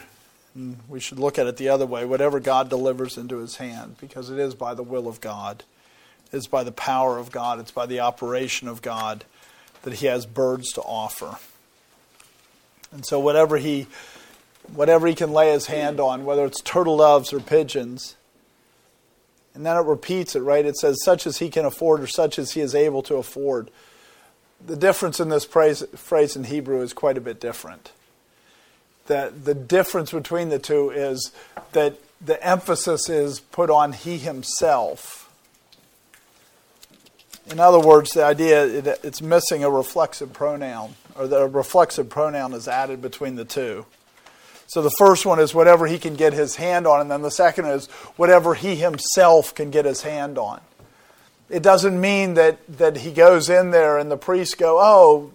we 0.88 1.00
should 1.00 1.20
look 1.20 1.40
at 1.40 1.48
it 1.48 1.58
the 1.58 1.70
other 1.70 1.86
way, 1.86 2.06
whatever 2.06 2.40
God 2.40 2.70
delivers 2.70 3.18
into 3.18 3.38
his 3.38 3.56
hand, 3.56 3.96
because 4.00 4.30
it 4.30 4.38
is 4.38 4.54
by 4.54 4.74
the 4.74 4.84
will 4.84 5.08
of 5.08 5.20
God. 5.20 5.64
It 6.32 6.38
is 6.38 6.48
by 6.48 6.64
the 6.64 6.72
power 6.72 7.18
of 7.18 7.32
God, 7.32 7.60
it's 7.60 7.72
by 7.72 7.86
the 7.86 8.00
operation 8.00 8.68
of 8.68 8.82
God 8.82 9.26
that 9.82 9.96
he 9.96 10.06
has 10.06 10.26
birds 10.26 10.72
to 10.74 10.82
offer. 10.82 11.38
And 12.92 13.06
so 13.06 13.20
whatever 13.20 13.58
he 13.58 13.88
whatever 14.74 15.08
he 15.08 15.16
can 15.16 15.32
lay 15.32 15.52
his 15.52 15.68
hand 15.68 16.00
on, 16.00 16.26
whether 16.26 16.46
it's 16.46 16.62
turtle 16.62 16.98
doves 16.98 17.34
or 17.34 17.40
pigeons, 17.40 18.16
and 19.54 19.66
then 19.66 19.78
it 19.78 19.86
repeats 19.86 20.36
it, 20.36 20.40
right? 20.40 20.66
It 20.66 20.78
says, 20.78 21.04
such 21.04 21.28
as 21.28 21.38
he 21.38 21.50
can 21.50 21.66
afford 21.66 22.02
or 22.02 22.08
such 22.08 22.40
as 22.40 22.52
he 22.52 22.62
is 22.62 22.74
able 22.74 23.04
to 23.04 23.16
afford. 23.16 23.70
The 24.66 24.76
difference 24.76 25.20
in 25.20 25.30
this 25.30 25.46
phrase, 25.46 25.84
phrase 25.96 26.36
in 26.36 26.46
Hebrew 26.46 26.82
is 26.82 26.94
quite 26.94 27.18
a 27.18 27.22
bit 27.22 27.40
different. 27.40 27.92
That 29.08 29.46
the 29.46 29.54
difference 29.54 30.12
between 30.12 30.50
the 30.50 30.60
two 30.60 30.90
is 30.90 31.32
that 31.74 31.96
the 32.22 32.42
emphasis 32.46 33.10
is 33.10 33.40
put 33.40 33.70
on 33.70 33.94
he 33.94 34.18
himself. 34.18 35.30
In 37.52 37.60
other 37.60 37.80
words, 37.80 38.12
the 38.12 38.24
idea 38.24 38.66
it, 38.66 38.88
it's 39.04 39.22
missing 39.22 39.64
a 39.64 39.70
reflexive 39.70 40.32
pronoun, 40.32 40.96
or 41.16 41.28
the 41.28 41.48
reflexive 41.48 42.10
pronoun 42.10 42.54
is 42.54 42.68
added 42.68 43.02
between 43.02 43.36
the 43.36 43.46
two. 43.46 43.86
So 44.68 44.82
the 44.82 44.96
first 44.98 45.26
one 45.26 45.40
is 45.40 45.54
whatever 45.54 45.86
he 45.86 46.00
can 46.00 46.16
get 46.16 46.34
his 46.34 46.56
hand 46.56 46.88
on, 46.88 47.02
and 47.02 47.12
then 47.12 47.22
the 47.22 47.30
second 47.30 47.66
is 47.66 47.88
whatever 48.16 48.56
he 48.56 48.76
himself 48.76 49.54
can 49.54 49.70
get 49.70 49.86
his 49.86 50.04
hand 50.04 50.38
on. 50.38 50.62
It 51.50 51.62
doesn't 51.62 52.00
mean 52.00 52.36
that, 52.36 52.66
that 52.78 52.98
he 52.98 53.12
goes 53.12 53.50
in 53.50 53.72
there 53.72 53.98
and 53.98 54.10
the 54.10 54.18
priests 54.18 54.56
go, 54.56 54.80
oh, 54.80 55.32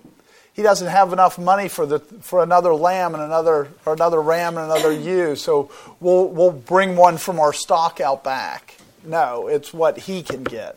he 0.58 0.64
doesn't 0.64 0.88
have 0.88 1.12
enough 1.12 1.38
money 1.38 1.68
for 1.68 1.86
the 1.86 2.00
for 2.00 2.42
another 2.42 2.74
lamb 2.74 3.14
and 3.14 3.22
another 3.22 3.68
or 3.86 3.92
another 3.92 4.20
ram 4.20 4.56
and 4.56 4.68
another 4.68 4.90
ewe, 4.90 5.36
so 5.36 5.70
we'll 6.00 6.26
we'll 6.26 6.50
bring 6.50 6.96
one 6.96 7.16
from 7.16 7.38
our 7.38 7.52
stock 7.52 8.00
out 8.00 8.24
back. 8.24 8.74
No, 9.04 9.46
it's 9.46 9.72
what 9.72 9.98
he 9.98 10.20
can 10.20 10.42
get. 10.42 10.76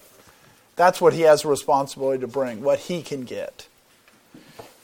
That's 0.75 1.01
what 1.01 1.13
he 1.13 1.21
has 1.21 1.43
a 1.43 1.47
responsibility 1.47 2.21
to 2.21 2.27
bring, 2.27 2.61
what 2.61 2.77
he 2.77 3.01
can 3.01 3.23
get. 3.23 3.67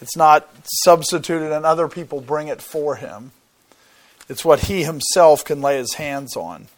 It's 0.01 0.17
not 0.17 0.49
substituted 0.63 1.51
and 1.51 1.63
other 1.63 1.87
people 1.87 2.19
bring 2.19 2.47
it 2.47 2.59
for 2.59 2.95
him. 2.95 3.33
It's 4.27 4.43
what 4.43 4.61
he 4.61 4.83
himself 4.83 5.45
can 5.45 5.61
lay 5.61 5.77
his 5.77 5.93
hands 5.93 6.35
on. 6.35 6.69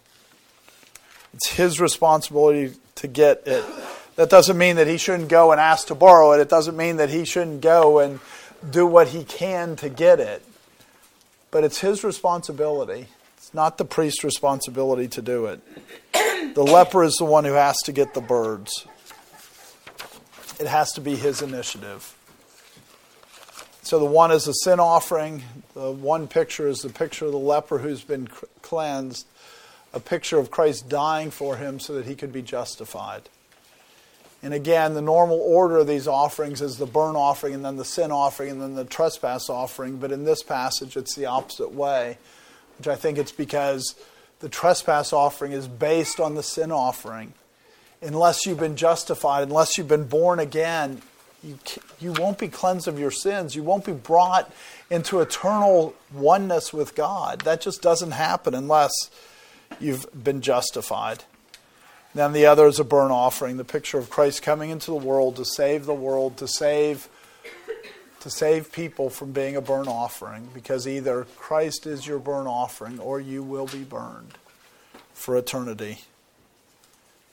It's 1.33 1.53
his 1.53 1.79
responsibility 1.79 2.73
to 2.95 3.07
get 3.07 3.43
it. 3.47 3.63
That 4.19 4.29
doesn't 4.29 4.57
mean 4.57 4.75
that 4.75 4.87
he 4.87 4.97
shouldn't 4.97 5.29
go 5.29 5.53
and 5.53 5.61
ask 5.61 5.87
to 5.87 5.95
borrow 5.95 6.33
it. 6.33 6.41
It 6.41 6.49
doesn't 6.49 6.75
mean 6.75 6.97
that 6.97 7.09
he 7.09 7.23
shouldn't 7.23 7.61
go 7.61 7.99
and 7.99 8.19
do 8.69 8.85
what 8.85 9.07
he 9.07 9.23
can 9.23 9.77
to 9.77 9.87
get 9.87 10.19
it. 10.19 10.43
But 11.51 11.63
it's 11.63 11.79
his 11.79 12.03
responsibility. 12.03 13.07
It's 13.37 13.53
not 13.53 13.77
the 13.77 13.85
priest's 13.85 14.25
responsibility 14.25 15.07
to 15.07 15.21
do 15.21 15.45
it. 15.45 15.61
The 16.53 16.63
leper 16.63 17.05
is 17.05 17.15
the 17.15 17.23
one 17.23 17.45
who 17.45 17.53
has 17.53 17.77
to 17.85 17.93
get 17.93 18.13
the 18.13 18.19
birds. 18.19 18.85
It 20.59 20.67
has 20.67 20.91
to 20.95 20.99
be 20.99 21.15
his 21.15 21.41
initiative. 21.41 22.13
So 23.83 23.99
the 23.99 24.05
one 24.05 24.31
is 24.31 24.49
a 24.49 24.53
sin 24.53 24.81
offering. 24.81 25.43
The 25.75 25.91
one 25.91 26.27
picture 26.27 26.67
is 26.67 26.79
the 26.79 26.89
picture 26.89 27.23
of 27.23 27.31
the 27.31 27.37
leper 27.37 27.77
who's 27.77 28.03
been 28.03 28.27
cleansed, 28.63 29.25
a 29.93 30.01
picture 30.01 30.39
of 30.39 30.51
Christ 30.51 30.89
dying 30.89 31.31
for 31.31 31.55
him 31.55 31.79
so 31.79 31.93
that 31.93 32.05
he 32.05 32.15
could 32.15 32.33
be 32.33 32.41
justified. 32.41 33.29
And 34.41 34.53
again, 34.53 34.93
the 34.93 35.01
normal 35.01 35.37
order 35.37 35.77
of 35.77 35.87
these 35.87 36.07
offerings 36.07 36.61
is 36.61 36.77
the 36.77 36.85
burnt 36.85 37.17
offering, 37.17 37.53
and 37.53 37.65
then 37.65 37.75
the 37.75 37.85
sin 37.85 38.11
offering, 38.11 38.51
and 38.51 38.61
then 38.61 38.75
the 38.75 38.85
trespass 38.85 39.49
offering. 39.49 39.97
But 39.97 40.11
in 40.11 40.23
this 40.23 40.43
passage, 40.43 40.95
it's 40.95 41.15
the 41.15 41.25
opposite 41.25 41.73
way, 41.73 42.17
which 42.77 42.87
I 42.87 42.95
think 42.95 43.17
it's 43.17 43.33
because 43.33 43.95
the 44.39 44.47
trespass 44.47 45.11
offering 45.11 45.51
is 45.51 45.67
based 45.67 46.19
on 46.21 46.35
the 46.35 46.43
sin 46.43 46.71
offering. 46.71 47.33
Unless 48.01 48.45
you've 48.45 48.59
been 48.59 48.77
justified, 48.77 49.43
unless 49.43 49.77
you've 49.77 49.89
been 49.89 50.05
born 50.05 50.39
again, 50.39 51.01
you, 51.43 51.59
you 51.99 52.13
won't 52.13 52.37
be 52.37 52.47
cleansed 52.47 52.87
of 52.87 52.97
your 52.97 53.11
sins. 53.11 53.55
You 53.55 53.63
won't 53.63 53.85
be 53.85 53.91
brought 53.91 54.51
into 54.89 55.19
eternal 55.19 55.93
oneness 56.13 56.71
with 56.73 56.95
God. 56.95 57.41
That 57.41 57.59
just 57.59 57.81
doesn't 57.81 58.11
happen 58.11 58.55
unless 58.55 58.91
you've 59.81 60.07
been 60.23 60.39
justified. 60.41 61.25
Then 62.13 62.33
the 62.33 62.45
other 62.45 62.65
is 62.67 62.79
a 62.79 62.83
burnt 62.83 63.11
offering, 63.11 63.57
the 63.57 63.63
picture 63.63 63.99
of 63.99 64.09
Christ 64.09 64.41
coming 64.41 64.71
into 64.71 64.91
the 64.91 64.97
world 64.97 65.35
to 65.35 65.45
save 65.45 65.85
the 65.85 65.93
world, 65.93 66.37
to 66.37 66.47
save 66.47 67.07
to 68.21 68.29
save 68.29 68.71
people 68.73 69.09
from 69.09 69.31
being 69.31 69.55
a 69.55 69.61
burnt 69.61 69.87
offering, 69.87 70.49
because 70.53 70.85
either 70.85 71.25
Christ 71.37 71.87
is 71.87 72.05
your 72.05 72.19
burnt 72.19 72.49
offering 72.49 72.99
or 72.99 73.19
you 73.21 73.41
will 73.41 73.67
be 73.67 73.83
burned 73.83 74.33
for 75.13 75.37
eternity. 75.37 75.99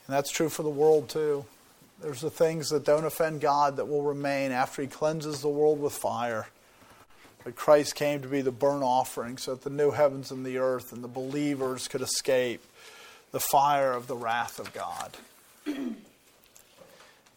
And 0.07 0.15
that's 0.15 0.31
true 0.31 0.47
for 0.47 0.63
the 0.63 0.69
world 0.69 1.09
too. 1.09 1.45
There's 2.01 2.21
the 2.21 2.29
things 2.29 2.69
that 2.69 2.85
don't 2.85 3.03
offend 3.03 3.41
God 3.41 3.77
that 3.77 3.89
will 3.89 4.03
remain 4.03 4.51
after 4.51 4.81
He 4.81 4.87
cleanses 4.87 5.41
the 5.41 5.49
world 5.49 5.81
with 5.81 5.93
fire. 5.93 6.47
But 7.43 7.55
Christ 7.55 7.95
came 7.95 8.21
to 8.21 8.27
be 8.27 8.41
the 8.41 8.51
burnt 8.51 8.83
offering 8.83 9.37
so 9.37 9.55
that 9.55 9.63
the 9.63 9.69
new 9.69 9.91
heavens 9.91 10.31
and 10.31 10.45
the 10.45 10.57
earth 10.57 10.93
and 10.93 11.03
the 11.03 11.07
believers 11.09 11.87
could 11.87 12.01
escape 12.01 12.61
the 13.37 13.41
fire 13.51 13.93
of 13.93 14.07
the 14.07 14.15
wrath 14.15 14.57
of 14.57 14.73
God. 14.73 15.11
and 15.67 15.95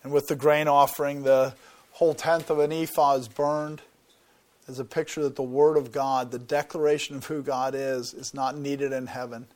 with 0.08 0.28
the 0.28 0.34
grain 0.34 0.66
offering, 0.66 1.24
the 1.24 1.52
whole 1.92 2.14
tenth 2.14 2.48
of 2.48 2.58
an 2.58 2.72
ephah 2.72 3.16
is 3.16 3.28
burned 3.28 3.82
as 4.66 4.78
a 4.78 4.84
picture 4.86 5.22
that 5.24 5.36
the 5.36 5.42
Word 5.42 5.76
of 5.76 5.92
God, 5.92 6.30
the 6.30 6.38
declaration 6.38 7.16
of 7.16 7.26
who 7.26 7.42
God 7.42 7.74
is, 7.74 8.14
is 8.14 8.32
not 8.32 8.56
needed 8.56 8.92
in 8.92 9.08
heaven 9.08 9.46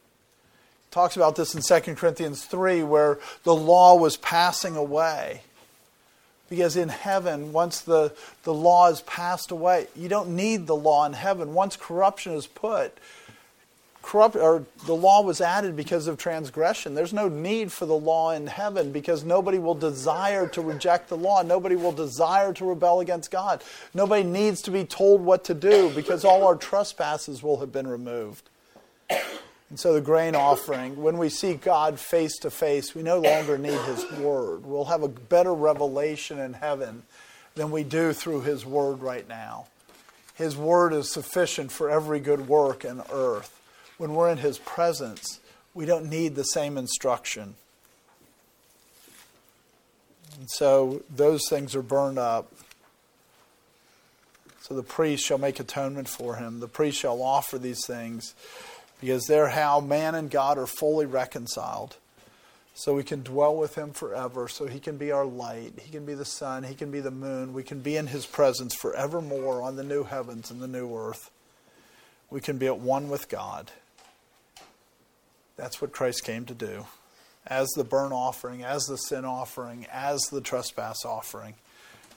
talks 0.90 1.16
about 1.16 1.34
this 1.34 1.54
in 1.54 1.62
2 1.62 1.94
Corinthians 1.94 2.44
3, 2.44 2.82
where 2.82 3.18
the 3.44 3.54
law 3.54 3.96
was 3.96 4.18
passing 4.18 4.76
away. 4.76 5.40
Because 6.50 6.76
in 6.76 6.90
heaven, 6.90 7.52
once 7.52 7.80
the, 7.80 8.12
the 8.42 8.52
law 8.52 8.90
is 8.90 9.00
passed 9.00 9.50
away, 9.50 9.88
you 9.96 10.10
don't 10.10 10.36
need 10.36 10.66
the 10.66 10.76
law 10.76 11.06
in 11.06 11.14
heaven. 11.14 11.54
Once 11.54 11.74
corruption 11.74 12.34
is 12.34 12.46
put, 12.46 12.96
corrupt 14.04 14.36
or 14.36 14.64
the 14.86 14.94
law 14.94 15.22
was 15.22 15.40
added 15.40 15.74
because 15.74 16.06
of 16.06 16.18
transgression. 16.18 16.94
There's 16.94 17.12
no 17.12 17.28
need 17.28 17.72
for 17.72 17.86
the 17.86 17.96
law 17.96 18.32
in 18.32 18.46
heaven 18.46 18.92
because 18.92 19.24
nobody 19.24 19.58
will 19.58 19.74
desire 19.74 20.46
to 20.48 20.60
reject 20.60 21.08
the 21.08 21.16
law. 21.16 21.42
Nobody 21.42 21.74
will 21.74 21.92
desire 21.92 22.52
to 22.52 22.64
rebel 22.64 23.00
against 23.00 23.30
God. 23.30 23.64
Nobody 23.94 24.22
needs 24.22 24.60
to 24.62 24.70
be 24.70 24.84
told 24.84 25.22
what 25.22 25.44
to 25.44 25.54
do 25.54 25.90
because 25.90 26.24
all 26.24 26.46
our 26.46 26.54
trespasses 26.54 27.42
will 27.42 27.58
have 27.60 27.72
been 27.72 27.88
removed. 27.88 28.48
And 29.70 29.80
so 29.80 29.94
the 29.94 30.00
grain 30.00 30.36
offering, 30.36 31.02
when 31.02 31.18
we 31.18 31.30
see 31.30 31.54
God 31.54 31.98
face 31.98 32.36
to 32.38 32.50
face, 32.50 32.94
we 32.94 33.02
no 33.02 33.18
longer 33.18 33.56
need 33.58 33.80
His 33.80 34.08
Word. 34.12 34.64
We'll 34.64 34.84
have 34.84 35.02
a 35.02 35.08
better 35.08 35.54
revelation 35.54 36.38
in 36.38 36.52
heaven 36.52 37.02
than 37.54 37.70
we 37.70 37.82
do 37.82 38.12
through 38.12 38.42
His 38.42 38.66
Word 38.66 39.00
right 39.00 39.26
now. 39.26 39.66
His 40.34 40.56
Word 40.56 40.92
is 40.92 41.10
sufficient 41.10 41.72
for 41.72 41.88
every 41.88 42.20
good 42.20 42.48
work 42.48 42.84
in 42.84 43.02
earth. 43.10 43.53
When 43.98 44.14
we're 44.14 44.30
in 44.30 44.38
His 44.38 44.58
presence, 44.58 45.40
we 45.74 45.86
don't 45.86 46.08
need 46.08 46.34
the 46.34 46.44
same 46.44 46.76
instruction. 46.76 47.54
And 50.38 50.50
so 50.50 51.02
those 51.14 51.42
things 51.48 51.74
are 51.76 51.82
burned 51.82 52.18
up. 52.18 52.52
So 54.62 54.74
the 54.74 54.82
priest 54.82 55.24
shall 55.24 55.38
make 55.38 55.60
atonement 55.60 56.08
for 56.08 56.36
him. 56.36 56.60
The 56.60 56.68
priest 56.68 56.98
shall 56.98 57.22
offer 57.22 57.58
these 57.58 57.84
things 57.86 58.34
because 59.00 59.26
they're 59.26 59.50
how 59.50 59.80
man 59.80 60.14
and 60.14 60.30
God 60.30 60.56
are 60.56 60.66
fully 60.66 61.06
reconciled. 61.06 61.96
so 62.76 62.92
we 62.94 63.04
can 63.04 63.22
dwell 63.22 63.54
with 63.54 63.76
him 63.76 63.92
forever, 63.92 64.48
so 64.48 64.66
he 64.66 64.80
can 64.80 64.96
be 64.96 65.12
our 65.12 65.24
light, 65.24 65.72
he 65.80 65.92
can 65.92 66.04
be 66.04 66.14
the 66.14 66.24
sun, 66.24 66.64
he 66.64 66.74
can 66.74 66.90
be 66.90 67.00
the 67.00 67.10
moon, 67.10 67.52
we 67.52 67.62
can 67.62 67.80
be 67.80 67.96
in 67.96 68.08
his 68.08 68.26
presence 68.26 68.74
forevermore 68.74 69.62
on 69.62 69.76
the 69.76 69.84
new 69.84 70.02
heavens 70.02 70.50
and 70.50 70.60
the 70.60 70.66
new 70.66 70.92
earth. 70.96 71.30
We 72.30 72.40
can 72.40 72.58
be 72.58 72.66
at 72.66 72.80
one 72.80 73.08
with 73.08 73.28
God. 73.28 73.70
That's 75.56 75.80
what 75.80 75.92
Christ 75.92 76.24
came 76.24 76.44
to 76.46 76.54
do. 76.54 76.86
As 77.46 77.68
the 77.76 77.84
burnt 77.84 78.12
offering, 78.12 78.64
as 78.64 78.86
the 78.86 78.96
sin 78.96 79.24
offering, 79.24 79.86
as 79.92 80.22
the 80.24 80.40
trespass 80.40 81.04
offering. 81.04 81.54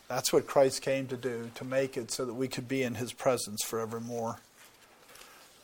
That's 0.08 0.32
what 0.32 0.48
Christ 0.48 0.82
came 0.82 1.08
to 1.08 1.18
do, 1.18 1.52
to 1.56 1.66
make 1.66 1.98
it 1.98 2.12
so 2.12 2.26
that 2.26 2.34
we 2.34 2.48
could 2.48 2.68
be 2.68 2.84
in 2.84 2.96
his 2.96 3.12
presence 3.12 3.62
forevermore. 3.64 4.40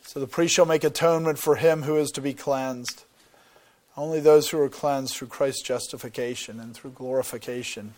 So 0.04 0.20
the 0.20 0.28
priest 0.28 0.54
shall 0.54 0.66
make 0.66 0.84
atonement 0.84 1.40
for 1.40 1.56
him 1.56 1.84
who 1.84 1.96
is 1.96 2.12
to 2.12 2.22
be 2.22 2.34
cleansed. 2.34 3.06
Only 3.96 4.20
those 4.20 4.50
who 4.50 4.60
are 4.60 4.70
cleansed 4.70 5.16
through 5.16 5.30
Christ's 5.30 5.62
justification 5.62 6.60
and 6.60 6.76
through 6.76 6.92
glorification, 6.92 7.94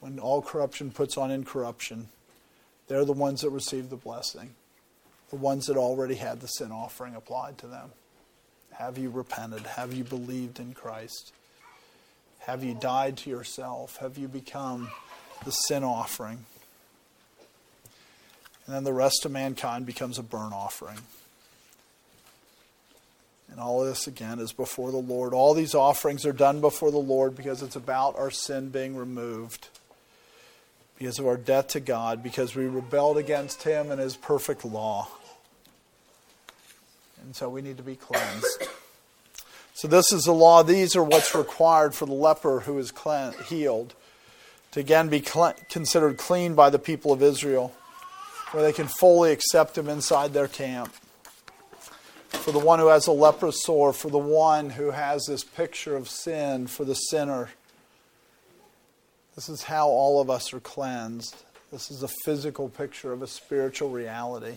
when 0.00 0.18
all 0.18 0.42
corruption 0.42 0.90
puts 0.90 1.16
on 1.16 1.30
incorruption, 1.30 2.08
they're 2.88 3.04
the 3.04 3.12
ones 3.12 3.42
that 3.42 3.50
receive 3.50 3.90
the 3.90 3.96
blessing, 3.96 4.54
the 5.30 5.36
ones 5.36 5.66
that 5.66 5.76
already 5.76 6.16
had 6.16 6.40
the 6.40 6.48
sin 6.48 6.72
offering 6.72 7.14
applied 7.14 7.56
to 7.58 7.66
them. 7.66 7.92
Have 8.78 8.98
you 8.98 9.10
repented? 9.10 9.62
Have 9.62 9.94
you 9.94 10.04
believed 10.04 10.58
in 10.58 10.74
Christ? 10.74 11.32
Have 12.40 12.64
you 12.64 12.74
died 12.74 13.16
to 13.18 13.30
yourself? 13.30 13.96
Have 13.98 14.18
you 14.18 14.28
become 14.28 14.90
the 15.44 15.50
sin 15.50 15.84
offering? 15.84 16.44
And 18.66 18.74
then 18.74 18.84
the 18.84 18.92
rest 18.92 19.24
of 19.24 19.32
mankind 19.32 19.86
becomes 19.86 20.18
a 20.18 20.22
burnt 20.22 20.52
offering. 20.52 20.98
And 23.50 23.60
all 23.60 23.84
this, 23.84 24.06
again, 24.06 24.40
is 24.40 24.52
before 24.52 24.90
the 24.90 24.96
Lord. 24.96 25.32
All 25.32 25.54
these 25.54 25.74
offerings 25.74 26.26
are 26.26 26.32
done 26.32 26.60
before 26.60 26.90
the 26.90 26.98
Lord 26.98 27.36
because 27.36 27.62
it's 27.62 27.76
about 27.76 28.18
our 28.18 28.30
sin 28.30 28.70
being 28.70 28.96
removed, 28.96 29.68
because 30.98 31.18
of 31.20 31.26
our 31.26 31.36
debt 31.36 31.68
to 31.70 31.80
God, 31.80 32.22
because 32.22 32.56
we 32.56 32.66
rebelled 32.66 33.18
against 33.18 33.62
Him 33.62 33.92
and 33.92 34.00
His 34.00 34.16
perfect 34.16 34.64
law. 34.64 35.08
And 37.24 37.34
so 37.34 37.48
we 37.48 37.62
need 37.62 37.76
to 37.78 37.82
be 37.82 37.96
cleansed. 37.96 38.68
So, 39.76 39.88
this 39.88 40.12
is 40.12 40.22
the 40.22 40.32
law. 40.32 40.62
These 40.62 40.94
are 40.94 41.02
what's 41.02 41.34
required 41.34 41.96
for 41.96 42.06
the 42.06 42.12
leper 42.12 42.60
who 42.60 42.78
is 42.78 42.92
healed 43.48 43.92
to 44.70 44.78
again 44.78 45.08
be 45.08 45.20
considered 45.20 46.16
clean 46.16 46.54
by 46.54 46.70
the 46.70 46.78
people 46.78 47.12
of 47.12 47.20
Israel, 47.20 47.74
where 48.52 48.62
they 48.62 48.72
can 48.72 48.86
fully 48.86 49.32
accept 49.32 49.76
Him 49.76 49.88
inside 49.88 50.32
their 50.32 50.46
camp 50.46 50.94
for 52.44 52.52
the 52.52 52.58
one 52.58 52.78
who 52.78 52.88
has 52.88 53.06
a 53.06 53.12
leprous 53.12 53.62
sore, 53.62 53.92
for 53.92 54.10
the 54.10 54.18
one 54.18 54.68
who 54.68 54.90
has 54.90 55.24
this 55.26 55.42
picture 55.42 55.96
of 55.96 56.10
sin, 56.10 56.66
for 56.66 56.84
the 56.84 56.94
sinner. 56.94 57.50
This 59.34 59.48
is 59.48 59.62
how 59.62 59.88
all 59.88 60.20
of 60.20 60.28
us 60.28 60.52
are 60.52 60.60
cleansed. 60.60 61.42
This 61.72 61.90
is 61.90 62.02
a 62.02 62.08
physical 62.24 62.68
picture 62.68 63.12
of 63.12 63.22
a 63.22 63.26
spiritual 63.26 63.88
reality. 63.88 64.56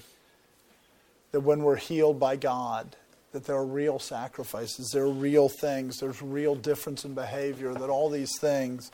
That 1.32 1.42
when 1.42 1.62
we're 1.62 1.76
healed 1.76 2.20
by 2.20 2.36
God, 2.36 2.96
that 3.34 3.46
there 3.46 3.56
are 3.56 3.66
real 3.66 4.00
sacrifices, 4.00 4.92
there 4.92 5.04
are 5.04 5.10
real 5.10 5.50
things, 5.50 6.00
there's 6.00 6.22
real 6.22 6.56
difference 6.56 7.06
in 7.06 7.14
behavior, 7.14 7.74
that 7.74 7.90
all 7.90 8.10
these 8.10 8.38
things, 8.40 8.92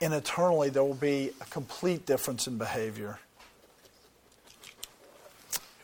and 0.00 0.12
eternally 0.12 0.68
there 0.68 0.84
will 0.84 0.94
be 0.94 1.30
a 1.40 1.44
complete 1.46 2.04
difference 2.06 2.46
in 2.46 2.58
behavior 2.58 3.18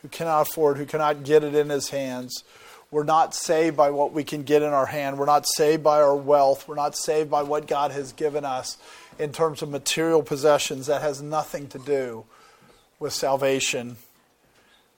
who 0.03 0.09
cannot 0.09 0.49
afford, 0.49 0.77
who 0.77 0.85
cannot 0.85 1.23
get 1.23 1.43
it 1.43 1.55
in 1.55 1.69
his 1.69 1.89
hands. 1.89 2.43
We're 2.91 3.05
not 3.05 3.33
saved 3.33 3.75
by 3.75 3.89
what 3.89 4.13
we 4.13 4.23
can 4.23 4.43
get 4.43 4.61
in 4.61 4.69
our 4.69 4.85
hand. 4.85 5.17
We're 5.17 5.25
not 5.25 5.47
saved 5.47 5.81
by 5.81 6.01
our 6.01 6.15
wealth. 6.15 6.67
We're 6.67 6.75
not 6.75 6.95
saved 6.95 7.31
by 7.31 7.41
what 7.41 7.65
God 7.67 7.91
has 7.91 8.11
given 8.11 8.45
us 8.45 8.77
in 9.17 9.31
terms 9.31 9.63
of 9.63 9.69
material 9.69 10.21
possessions. 10.21 10.87
That 10.87 11.01
has 11.01 11.21
nothing 11.21 11.67
to 11.69 11.79
do 11.79 12.25
with 12.99 13.13
salvation. 13.13 13.95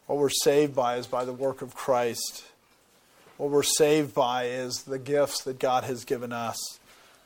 What 0.08 0.18
we're 0.18 0.30
saved 0.30 0.76
by 0.76 0.98
is 0.98 1.08
by 1.08 1.26
the 1.26 1.34
work 1.34 1.62
of 1.62 1.76
Christ. 1.76 2.44
What 3.38 3.50
we're 3.50 3.64
saved 3.64 4.14
by 4.14 4.46
is 4.46 4.84
the 4.84 5.00
gifts 5.00 5.44
that 5.44 5.60
God 5.60 5.84
has 5.84 6.06
given 6.06 6.32
us 6.32 6.58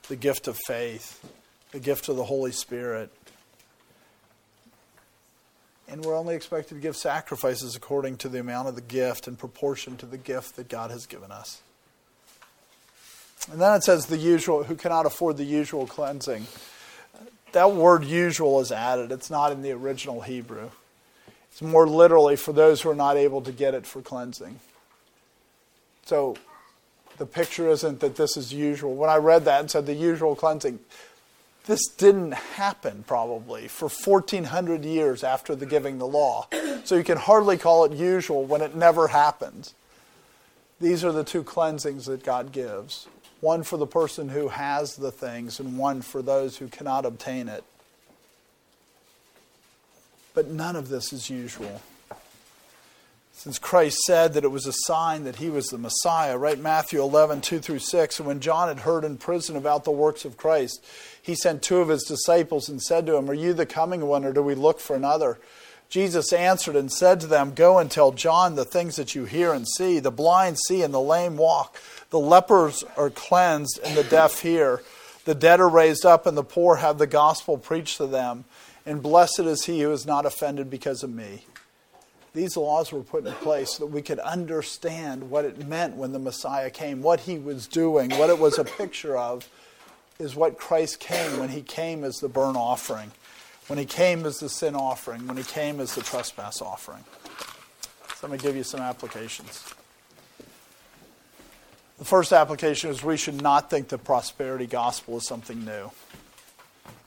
the 0.07 0.15
gift 0.15 0.47
of 0.47 0.57
faith, 0.65 1.23
the 1.71 1.79
gift 1.79 2.09
of 2.09 2.15
the 2.15 2.23
Holy 2.23 2.51
Spirit 2.51 3.11
and 5.91 6.05
we're 6.05 6.15
only 6.15 6.35
expected 6.35 6.75
to 6.75 6.79
give 6.79 6.95
sacrifices 6.95 7.75
according 7.75 8.17
to 8.17 8.29
the 8.29 8.39
amount 8.39 8.67
of 8.67 8.75
the 8.75 8.81
gift 8.81 9.27
in 9.27 9.35
proportion 9.35 9.97
to 9.97 10.05
the 10.05 10.17
gift 10.17 10.55
that 10.55 10.69
God 10.69 10.91
has 10.91 11.05
given 11.05 11.31
us. 11.31 11.61
And 13.51 13.59
then 13.59 13.73
it 13.73 13.83
says 13.83 14.05
the 14.05 14.17
usual, 14.17 14.63
who 14.63 14.75
cannot 14.75 15.05
afford 15.05 15.37
the 15.37 15.45
usual 15.45 15.87
cleansing. 15.87 16.45
That 17.53 17.71
word 17.71 18.03
usual 18.03 18.59
is 18.59 18.71
added. 18.71 19.11
It's 19.11 19.31
not 19.31 19.51
in 19.51 19.63
the 19.63 19.71
original 19.71 20.21
Hebrew. 20.21 20.69
It's 21.59 21.67
more 21.67 21.85
literally 21.85 22.37
for 22.37 22.53
those 22.53 22.81
who 22.81 22.89
are 22.89 22.95
not 22.95 23.17
able 23.17 23.41
to 23.41 23.51
get 23.51 23.73
it 23.73 23.85
for 23.85 24.01
cleansing. 24.01 24.61
So 26.05 26.37
the 27.17 27.25
picture 27.25 27.67
isn't 27.67 27.99
that 27.99 28.15
this 28.15 28.37
is 28.37 28.53
usual. 28.53 28.95
When 28.95 29.09
I 29.09 29.17
read 29.17 29.43
that 29.43 29.59
and 29.59 29.69
said 29.69 29.85
the 29.85 29.93
usual 29.93 30.37
cleansing, 30.37 30.79
this 31.65 31.85
didn't 31.89 32.31
happen 32.31 33.03
probably 33.05 33.67
for 33.67 33.89
1400 33.89 34.85
years 34.85 35.21
after 35.21 35.53
the 35.53 35.65
giving 35.65 35.97
the 35.97 36.07
law. 36.07 36.47
So 36.85 36.95
you 36.95 37.03
can 37.03 37.17
hardly 37.17 37.57
call 37.57 37.83
it 37.83 37.91
usual 37.91 38.45
when 38.45 38.61
it 38.61 38.73
never 38.73 39.09
happened. 39.09 39.73
These 40.79 41.03
are 41.03 41.11
the 41.11 41.25
two 41.25 41.43
cleansings 41.43 42.05
that 42.05 42.23
God 42.23 42.53
gives 42.53 43.09
one 43.41 43.63
for 43.63 43.75
the 43.75 43.85
person 43.85 44.29
who 44.29 44.47
has 44.47 44.95
the 44.95 45.11
things, 45.11 45.59
and 45.59 45.77
one 45.77 46.01
for 46.01 46.21
those 46.21 46.57
who 46.57 46.69
cannot 46.69 47.05
obtain 47.05 47.49
it. 47.49 47.65
But 50.33 50.47
none 50.47 50.75
of 50.75 50.89
this 50.89 51.11
is 51.11 51.29
usual. 51.29 51.81
Since 53.33 53.57
Christ 53.57 53.99
said 53.99 54.33
that 54.33 54.43
it 54.43 54.51
was 54.51 54.65
a 54.65 54.73
sign 54.73 55.23
that 55.23 55.37
he 55.37 55.49
was 55.49 55.67
the 55.67 55.77
Messiah, 55.77 56.37
right? 56.37 56.59
Matthew 56.59 57.01
11, 57.01 57.39
2 57.39 57.59
through 57.59 57.79
6. 57.79 58.19
And 58.19 58.27
when 58.27 58.41
John 58.41 58.67
had 58.67 58.81
heard 58.81 59.05
in 59.05 59.15
prison 59.15 59.55
about 59.55 59.85
the 59.85 59.91
works 59.91 60.25
of 60.25 60.35
Christ, 60.35 60.83
he 61.21 61.35
sent 61.35 61.61
two 61.61 61.77
of 61.77 61.87
his 61.87 62.03
disciples 62.03 62.67
and 62.67 62.81
said 62.81 63.05
to 63.05 63.15
him, 63.15 63.29
Are 63.29 63.33
you 63.33 63.53
the 63.53 63.65
coming 63.65 64.05
one, 64.07 64.25
or 64.25 64.33
do 64.33 64.43
we 64.43 64.55
look 64.55 64.81
for 64.81 64.93
another? 64.93 65.39
Jesus 65.89 66.33
answered 66.33 66.75
and 66.75 66.91
said 66.91 67.21
to 67.21 67.27
them, 67.27 67.53
Go 67.55 67.79
and 67.79 67.89
tell 67.89 68.11
John 68.11 68.55
the 68.55 68.65
things 68.65 68.97
that 68.97 69.15
you 69.15 69.23
hear 69.23 69.53
and 69.53 69.65
see. 69.65 69.99
The 69.99 70.11
blind 70.11 70.57
see 70.59 70.83
and 70.83 70.93
the 70.93 70.99
lame 70.99 71.37
walk. 71.37 71.77
The 72.09 72.19
lepers 72.19 72.83
are 72.97 73.09
cleansed 73.09 73.79
and 73.85 73.95
the 73.95 74.03
deaf 74.03 74.41
hear. 74.41 74.83
The 75.23 75.33
dead 75.33 75.59
are 75.59 75.69
raised 75.69 76.05
up 76.05 76.25
and 76.25 76.37
the 76.37 76.43
poor 76.43 76.75
have 76.75 76.97
the 76.97 77.07
gospel 77.07 77.57
preached 77.57 77.97
to 77.97 78.07
them. 78.07 78.43
And 78.89 79.03
blessed 79.03 79.41
is 79.41 79.65
he 79.65 79.81
who 79.81 79.91
is 79.91 80.07
not 80.07 80.25
offended 80.25 80.71
because 80.71 81.03
of 81.03 81.11
me. 81.11 81.45
These 82.33 82.57
laws 82.57 82.91
were 82.91 83.03
put 83.03 83.23
in 83.23 83.33
place 83.33 83.75
so 83.75 83.85
that 83.85 83.91
we 83.91 84.01
could 84.01 84.17
understand 84.17 85.29
what 85.29 85.45
it 85.45 85.67
meant 85.67 85.95
when 85.95 86.11
the 86.11 86.17
Messiah 86.17 86.71
came, 86.71 87.03
what 87.03 87.19
he 87.19 87.37
was 87.37 87.67
doing, 87.67 88.09
what 88.17 88.31
it 88.31 88.39
was 88.39 88.57
a 88.57 88.63
picture 88.63 89.15
of, 89.15 89.47
is 90.17 90.35
what 90.35 90.57
Christ 90.57 90.99
came 90.99 91.39
when 91.39 91.49
he 91.49 91.61
came 91.61 92.03
as 92.03 92.15
the 92.15 92.27
burnt 92.27 92.57
offering, 92.57 93.11
when 93.67 93.77
he 93.77 93.85
came 93.85 94.25
as 94.25 94.39
the 94.39 94.49
sin 94.49 94.73
offering, 94.75 95.27
when 95.27 95.37
he 95.37 95.43
came 95.43 95.79
as 95.79 95.93
the 95.93 96.01
trespass 96.01 96.59
offering. 96.59 97.03
So 98.15 98.27
let 98.27 98.31
me 98.31 98.39
give 98.39 98.55
you 98.55 98.63
some 98.63 98.79
applications. 98.79 99.71
The 101.99 102.05
first 102.05 102.33
application 102.33 102.89
is 102.89 103.03
we 103.03 103.17
should 103.17 103.39
not 103.39 103.69
think 103.69 103.89
the 103.89 103.99
prosperity 103.99 104.65
gospel 104.65 105.17
is 105.17 105.27
something 105.27 105.63
new. 105.63 105.91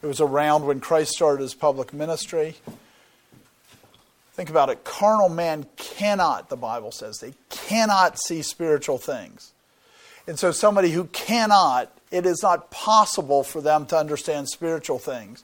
It 0.02 0.06
was 0.06 0.20
around 0.20 0.66
when 0.66 0.80
Christ 0.80 1.12
started 1.12 1.42
his 1.42 1.54
public 1.54 1.92
ministry. 1.92 2.56
Think 4.34 4.50
about 4.50 4.68
it. 4.70 4.82
Carnal 4.82 5.28
man 5.28 5.66
cannot, 5.76 6.48
the 6.48 6.56
Bible 6.56 6.90
says, 6.90 7.18
they 7.18 7.34
cannot 7.50 8.18
see 8.18 8.42
spiritual 8.42 8.98
things. 8.98 9.52
And 10.26 10.38
so, 10.38 10.52
somebody 10.52 10.90
who 10.90 11.04
cannot, 11.04 11.92
it 12.10 12.26
is 12.26 12.42
not 12.42 12.70
possible 12.70 13.42
for 13.42 13.60
them 13.60 13.86
to 13.86 13.96
understand 13.96 14.48
spiritual 14.48 14.98
things. 14.98 15.42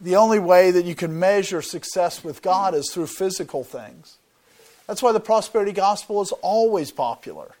The 0.00 0.16
only 0.16 0.40
way 0.40 0.72
that 0.72 0.84
you 0.84 0.96
can 0.96 1.18
measure 1.18 1.62
success 1.62 2.24
with 2.24 2.42
God 2.42 2.74
is 2.74 2.90
through 2.92 3.06
physical 3.06 3.62
things. 3.62 4.16
That's 4.86 5.02
why 5.02 5.12
the 5.12 5.20
prosperity 5.20 5.72
gospel 5.72 6.20
is 6.20 6.32
always 6.42 6.90
popular. 6.90 7.52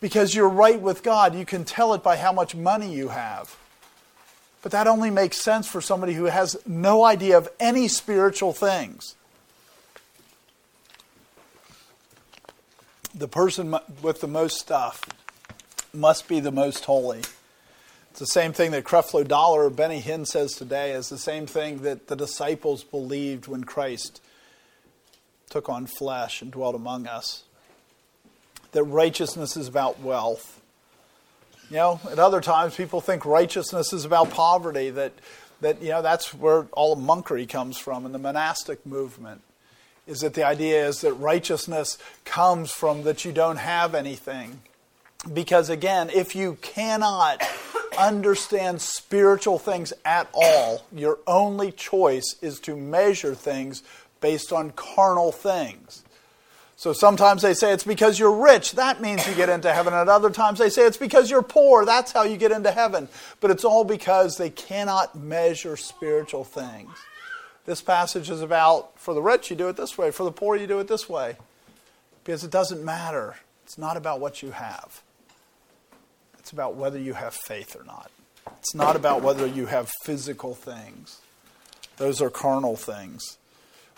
Because 0.00 0.34
you're 0.34 0.48
right 0.48 0.80
with 0.80 1.02
God, 1.02 1.34
you 1.34 1.44
can 1.44 1.64
tell 1.64 1.92
it 1.94 2.02
by 2.02 2.16
how 2.16 2.32
much 2.32 2.54
money 2.54 2.94
you 2.94 3.08
have. 3.08 3.56
But 4.64 4.72
that 4.72 4.88
only 4.88 5.10
makes 5.10 5.40
sense 5.40 5.68
for 5.68 5.80
somebody 5.80 6.14
who 6.14 6.24
has 6.24 6.56
no 6.66 7.04
idea 7.04 7.38
of 7.38 7.48
any 7.60 7.86
spiritual 7.86 8.52
things. 8.52 9.14
the 13.14 13.28
person 13.28 13.76
with 14.02 14.20
the 14.20 14.28
most 14.28 14.58
stuff 14.58 15.00
must 15.92 16.26
be 16.26 16.40
the 16.40 16.50
most 16.50 16.84
holy. 16.84 17.20
It's 18.10 18.20
the 18.20 18.26
same 18.26 18.52
thing 18.52 18.72
that 18.72 18.84
Creflo 18.84 19.26
Dollar 19.26 19.64
or 19.64 19.70
Benny 19.70 20.02
Hinn 20.02 20.26
says 20.26 20.52
today. 20.52 20.92
Is 20.92 21.08
the 21.08 21.18
same 21.18 21.46
thing 21.46 21.82
that 21.82 22.08
the 22.08 22.16
disciples 22.16 22.84
believed 22.84 23.46
when 23.46 23.64
Christ 23.64 24.20
took 25.48 25.68
on 25.68 25.86
flesh 25.86 26.42
and 26.42 26.50
dwelt 26.50 26.74
among 26.74 27.06
us. 27.06 27.44
That 28.72 28.84
righteousness 28.84 29.56
is 29.56 29.68
about 29.68 30.00
wealth. 30.00 30.60
You 31.70 31.76
know, 31.76 32.00
at 32.10 32.18
other 32.18 32.40
times 32.40 32.76
people 32.76 33.00
think 33.00 33.24
righteousness 33.24 33.92
is 33.92 34.04
about 34.04 34.30
poverty, 34.30 34.90
that, 34.90 35.12
that 35.60 35.82
you 35.82 35.88
know, 35.88 36.02
that's 36.02 36.34
where 36.34 36.66
all 36.72 36.94
the 36.94 37.02
monkery 37.02 37.48
comes 37.48 37.78
from 37.78 38.06
in 38.06 38.12
the 38.12 38.18
monastic 38.18 38.84
movement. 38.84 39.40
Is 40.06 40.20
that 40.20 40.34
the 40.34 40.44
idea 40.44 40.86
is 40.86 41.00
that 41.00 41.14
righteousness 41.14 41.96
comes 42.26 42.70
from 42.70 43.04
that 43.04 43.24
you 43.24 43.32
don't 43.32 43.56
have 43.56 43.94
anything. 43.94 44.60
Because 45.32 45.70
again, 45.70 46.10
if 46.10 46.36
you 46.36 46.58
cannot 46.60 47.42
understand 47.98 48.82
spiritual 48.82 49.58
things 49.58 49.94
at 50.04 50.28
all, 50.34 50.84
your 50.92 51.18
only 51.26 51.72
choice 51.72 52.36
is 52.42 52.60
to 52.60 52.76
measure 52.76 53.34
things 53.34 53.82
based 54.20 54.52
on 54.52 54.72
carnal 54.72 55.32
things. 55.32 56.03
So 56.84 56.92
sometimes 56.92 57.40
they 57.40 57.54
say 57.54 57.72
it's 57.72 57.82
because 57.82 58.18
you're 58.18 58.44
rich, 58.44 58.72
that 58.72 59.00
means 59.00 59.26
you 59.26 59.34
get 59.34 59.48
into 59.48 59.72
heaven. 59.72 59.94
And 59.94 60.10
other 60.10 60.28
times 60.28 60.58
they 60.58 60.68
say 60.68 60.82
it's 60.82 60.98
because 60.98 61.30
you're 61.30 61.40
poor, 61.40 61.86
that's 61.86 62.12
how 62.12 62.24
you 62.24 62.36
get 62.36 62.52
into 62.52 62.70
heaven. 62.70 63.08
But 63.40 63.50
it's 63.50 63.64
all 63.64 63.84
because 63.84 64.36
they 64.36 64.50
cannot 64.50 65.16
measure 65.16 65.78
spiritual 65.78 66.44
things. 66.44 66.90
This 67.64 67.80
passage 67.80 68.28
is 68.28 68.42
about 68.42 69.00
for 69.00 69.14
the 69.14 69.22
rich, 69.22 69.48
you 69.48 69.56
do 69.56 69.70
it 69.70 69.78
this 69.78 69.96
way, 69.96 70.10
for 70.10 70.24
the 70.24 70.30
poor, 70.30 70.56
you 70.56 70.66
do 70.66 70.78
it 70.78 70.86
this 70.86 71.08
way. 71.08 71.38
Because 72.22 72.44
it 72.44 72.50
doesn't 72.50 72.84
matter. 72.84 73.36
It's 73.62 73.78
not 73.78 73.96
about 73.96 74.20
what 74.20 74.42
you 74.42 74.50
have, 74.50 75.00
it's 76.38 76.50
about 76.50 76.74
whether 76.74 76.98
you 76.98 77.14
have 77.14 77.32
faith 77.32 77.74
or 77.80 77.84
not. 77.84 78.10
It's 78.58 78.74
not 78.74 78.94
about 78.94 79.22
whether 79.22 79.46
you 79.46 79.64
have 79.64 79.90
physical 80.02 80.54
things, 80.54 81.22
those 81.96 82.20
are 82.20 82.28
carnal 82.28 82.76
things. 82.76 83.38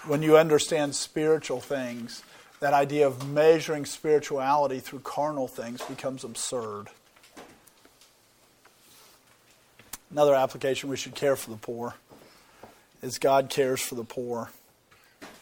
When 0.05 0.23
you 0.23 0.37
understand 0.37 0.95
spiritual 0.95 1.61
things, 1.61 2.23
that 2.61 2.73
idea 2.73 3.07
of 3.07 3.29
measuring 3.29 3.85
spirituality 3.85 4.81
through 4.81 5.01
carnal 5.01 5.49
things 5.49 5.83
becomes 5.83 6.25
absurd. 6.25 6.87
Another 10.11 10.35
application 10.35 10.89
we 10.89 10.97
should 10.97 11.15
care 11.15 11.37
for 11.37 11.51
the 11.51 11.57
poor 11.57 11.95
is 13.03 13.19
God 13.19 13.51
cares 13.51 13.81
for 13.81 13.95
the 13.95 14.05
poor. 14.05 14.51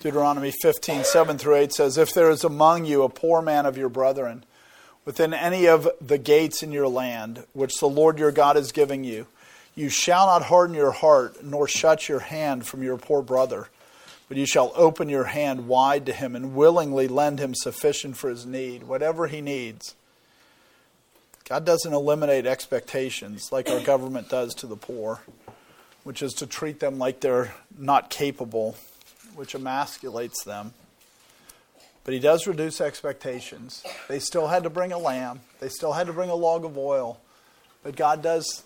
Deuteronomy 0.01 0.53
15, 0.63 1.05
7 1.05 1.39
through 1.39 1.57
8 1.57 1.73
says, 1.73 1.97
If 1.97 2.13
there 2.13 2.31
is 2.31 2.45
among 2.45 2.85
you 2.85 3.03
a 3.03 3.09
poor 3.09 3.41
man 3.41 3.67
of 3.67 3.79
your 3.79 3.89
brethren, 3.89 4.45
within 5.05 5.33
any 5.33 5.67
of 5.67 5.89
the 6.01 6.19
gates 6.19 6.63
in 6.63 6.73
your 6.73 6.89
land, 6.89 7.45
which 7.53 7.79
the 7.79 7.89
Lord 7.89 8.19
your 8.19 8.33
God 8.33 8.57
is 8.57 8.73
giving 8.73 9.05
you, 9.05 9.27
you 9.75 9.89
shall 9.89 10.27
not 10.27 10.45
harden 10.45 10.75
your 10.77 10.93
heart, 10.93 11.45
nor 11.45 11.69
shut 11.69 12.09
your 12.09 12.21
hand 12.21 12.67
from 12.67 12.83
your 12.83 12.97
poor 12.97 13.23
brother 13.23 13.69
but 14.35 14.41
you 14.41 14.47
shall 14.47 14.73
open 14.75 15.09
your 15.09 15.27
hand 15.27 15.69
wide 15.69 16.05
to 16.07 16.13
him 16.13 16.35
and 16.35 16.57
willingly 16.57 17.07
lend 17.07 17.39
him 17.39 17.55
sufficient 17.55 18.17
for 18.17 18.29
his 18.29 18.45
need, 18.45 18.83
whatever 18.83 19.29
he 19.29 19.41
needs. 19.41 19.95
God 21.49 21.65
doesn't 21.65 21.93
eliminate 21.93 22.45
expectations 22.45 23.53
like 23.53 23.71
our 23.71 23.79
government 23.79 24.29
does 24.29 24.53
to 24.57 24.67
the 24.67 24.75
poor, 24.75 25.21
which 26.03 26.21
is 26.21 26.33
to 26.33 26.49
treat 26.49 26.81
them 26.81 26.99
like 26.99 27.21
they're 27.21 27.55
not 27.79 28.11
capable, 28.11 28.77
which 29.37 29.55
emasculates 29.55 30.43
them. 30.45 30.75
But 32.03 32.15
he 32.15 32.19
does 32.19 32.49
reduce 32.49 32.81
expectations. 32.81 33.85
They 34.09 34.19
still 34.19 34.49
had 34.49 34.65
to 34.65 34.69
bring 34.69 34.91
a 34.91 34.99
lamb, 34.99 35.43
they 35.61 35.69
still 35.69 35.93
had 35.93 36.09
to 36.09 36.13
bring 36.13 36.31
a 36.31 36.35
log 36.35 36.65
of 36.65 36.77
oil. 36.77 37.21
But 37.85 37.95
God 37.95 38.21
does 38.21 38.65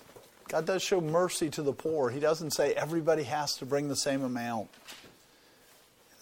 God 0.48 0.64
does 0.64 0.80
show 0.82 1.02
mercy 1.02 1.50
to 1.50 1.62
the 1.62 1.74
poor. 1.74 2.08
He 2.08 2.20
doesn't 2.20 2.52
say 2.52 2.72
everybody 2.72 3.24
has 3.24 3.52
to 3.56 3.66
bring 3.66 3.88
the 3.88 3.96
same 3.96 4.22
amount. 4.24 4.70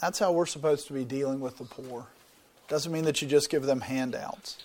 That's 0.00 0.18
how 0.18 0.32
we're 0.32 0.46
supposed 0.46 0.86
to 0.88 0.92
be 0.92 1.04
dealing 1.04 1.40
with 1.40 1.58
the 1.58 1.64
poor. 1.64 2.06
Doesn't 2.68 2.92
mean 2.92 3.04
that 3.04 3.22
you 3.22 3.28
just 3.28 3.48
give 3.48 3.62
them 3.62 3.80
handouts, 3.80 4.58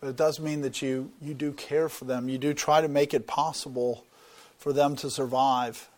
but 0.00 0.08
it 0.08 0.16
does 0.16 0.40
mean 0.40 0.62
that 0.62 0.82
you, 0.82 1.10
you 1.20 1.34
do 1.34 1.52
care 1.52 1.88
for 1.88 2.04
them. 2.04 2.28
You 2.28 2.38
do 2.38 2.54
try 2.54 2.80
to 2.80 2.88
make 2.88 3.14
it 3.14 3.26
possible 3.26 4.04
for 4.58 4.72
them 4.72 4.96
to 4.96 5.10
survive. 5.10 5.88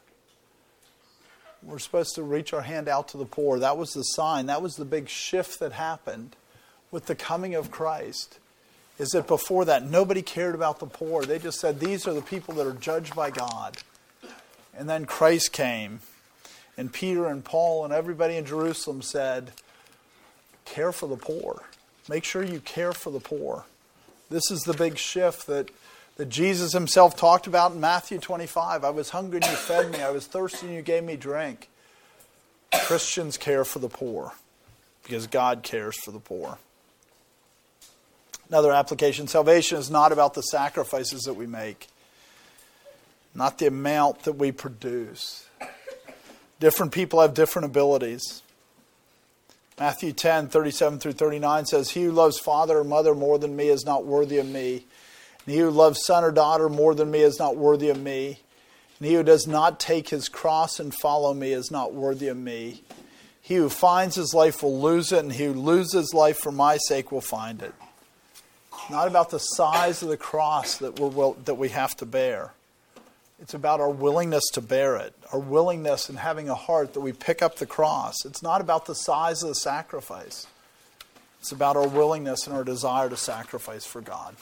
We're 1.62 1.78
supposed 1.78 2.14
to 2.16 2.22
reach 2.22 2.52
our 2.52 2.62
hand 2.62 2.88
out 2.88 3.08
to 3.08 3.16
the 3.16 3.24
poor. 3.24 3.58
That 3.58 3.76
was 3.76 3.92
the 3.92 4.02
sign. 4.02 4.46
That 4.46 4.62
was 4.62 4.76
the 4.76 4.84
big 4.84 5.08
shift 5.08 5.60
that 5.60 5.72
happened 5.72 6.36
with 6.90 7.06
the 7.06 7.14
coming 7.14 7.54
of 7.54 7.70
Christ. 7.70 8.38
Is 8.98 9.10
that 9.10 9.26
before 9.26 9.64
that, 9.66 9.84
nobody 9.84 10.22
cared 10.22 10.54
about 10.54 10.80
the 10.80 10.86
poor. 10.86 11.24
They 11.24 11.38
just 11.38 11.60
said, 11.60 11.80
These 11.80 12.06
are 12.06 12.14
the 12.14 12.22
people 12.22 12.54
that 12.54 12.66
are 12.66 12.72
judged 12.72 13.14
by 13.14 13.30
God. 13.30 13.76
And 14.74 14.88
then 14.88 15.04
Christ 15.06 15.52
came 15.52 16.00
and 16.76 16.92
Peter 16.92 17.26
and 17.26 17.44
Paul 17.44 17.84
and 17.84 17.92
everybody 17.92 18.36
in 18.36 18.44
Jerusalem 18.44 19.02
said, 19.02 19.52
Care 20.64 20.92
for 20.92 21.08
the 21.08 21.16
poor. 21.16 21.62
Make 22.08 22.24
sure 22.24 22.42
you 22.42 22.60
care 22.60 22.92
for 22.92 23.10
the 23.10 23.20
poor. 23.20 23.64
This 24.30 24.50
is 24.50 24.62
the 24.62 24.74
big 24.74 24.98
shift 24.98 25.46
that, 25.46 25.70
that 26.16 26.28
Jesus 26.28 26.72
himself 26.72 27.16
talked 27.16 27.46
about 27.46 27.72
in 27.72 27.80
Matthew 27.80 28.18
25. 28.18 28.84
I 28.84 28.90
was 28.90 29.10
hungry 29.10 29.38
and 29.42 29.50
you 29.50 29.56
fed 29.56 29.90
me. 29.90 30.02
I 30.02 30.10
was 30.10 30.26
thirsty 30.26 30.66
and 30.66 30.74
you 30.74 30.82
gave 30.82 31.04
me 31.04 31.16
drink. 31.16 31.68
Christians 32.72 33.38
care 33.38 33.64
for 33.64 33.78
the 33.78 33.88
poor 33.88 34.32
because 35.04 35.26
God 35.26 35.62
cares 35.62 35.96
for 35.96 36.10
the 36.10 36.18
poor. 36.18 36.58
Another 38.48 38.72
application 38.72 39.26
salvation 39.26 39.78
is 39.78 39.90
not 39.90 40.12
about 40.12 40.34
the 40.34 40.42
sacrifices 40.42 41.22
that 41.22 41.34
we 41.34 41.46
make, 41.46 41.88
not 43.34 43.58
the 43.58 43.66
amount 43.66 44.22
that 44.22 44.34
we 44.34 44.52
produce. 44.52 45.45
Different 46.58 46.92
people 46.92 47.20
have 47.20 47.34
different 47.34 47.66
abilities. 47.66 48.42
Matthew 49.78 50.12
10, 50.12 50.48
37 50.48 50.98
through 50.98 51.12
39 51.12 51.66
says, 51.66 51.90
He 51.90 52.04
who 52.04 52.12
loves 52.12 52.38
father 52.38 52.78
or 52.78 52.84
mother 52.84 53.14
more 53.14 53.38
than 53.38 53.54
me 53.54 53.68
is 53.68 53.84
not 53.84 54.06
worthy 54.06 54.38
of 54.38 54.46
me. 54.46 54.86
And 55.44 55.54
he 55.54 55.60
who 55.60 55.70
loves 55.70 56.04
son 56.04 56.24
or 56.24 56.32
daughter 56.32 56.68
more 56.70 56.94
than 56.94 57.10
me 57.10 57.20
is 57.20 57.38
not 57.38 57.56
worthy 57.56 57.90
of 57.90 58.00
me. 58.00 58.40
And 58.98 59.08
he 59.08 59.14
who 59.14 59.22
does 59.22 59.46
not 59.46 59.78
take 59.78 60.08
his 60.08 60.30
cross 60.30 60.80
and 60.80 60.94
follow 60.94 61.34
me 61.34 61.52
is 61.52 61.70
not 61.70 61.92
worthy 61.92 62.28
of 62.28 62.38
me. 62.38 62.82
He 63.42 63.56
who 63.56 63.68
finds 63.68 64.16
his 64.16 64.32
life 64.34 64.62
will 64.62 64.80
lose 64.80 65.12
it, 65.12 65.20
and 65.20 65.32
he 65.32 65.44
who 65.44 65.52
loses 65.52 66.12
life 66.14 66.38
for 66.38 66.50
my 66.50 66.78
sake 66.78 67.12
will 67.12 67.20
find 67.20 67.62
it. 67.62 67.74
Not 68.90 69.06
about 69.06 69.30
the 69.30 69.38
size 69.38 70.02
of 70.02 70.08
the 70.08 70.16
cross 70.16 70.78
that, 70.78 70.98
we're, 70.98 71.34
that 71.44 71.54
we 71.54 71.68
have 71.68 71.94
to 71.98 72.06
bear. 72.06 72.54
It's 73.40 73.52
about 73.52 73.80
our 73.80 73.90
willingness 73.90 74.44
to 74.54 74.62
bear 74.62 74.96
it, 74.96 75.14
our 75.32 75.38
willingness 75.38 76.08
and 76.08 76.18
having 76.18 76.48
a 76.48 76.54
heart 76.54 76.94
that 76.94 77.00
we 77.00 77.12
pick 77.12 77.42
up 77.42 77.56
the 77.56 77.66
cross. 77.66 78.24
It's 78.24 78.42
not 78.42 78.60
about 78.60 78.86
the 78.86 78.94
size 78.94 79.42
of 79.42 79.50
the 79.50 79.54
sacrifice, 79.54 80.46
it's 81.40 81.52
about 81.52 81.76
our 81.76 81.86
willingness 81.86 82.46
and 82.46 82.56
our 82.56 82.64
desire 82.64 83.08
to 83.10 83.16
sacrifice 83.16 83.84
for 83.84 84.00
God. 84.00 84.36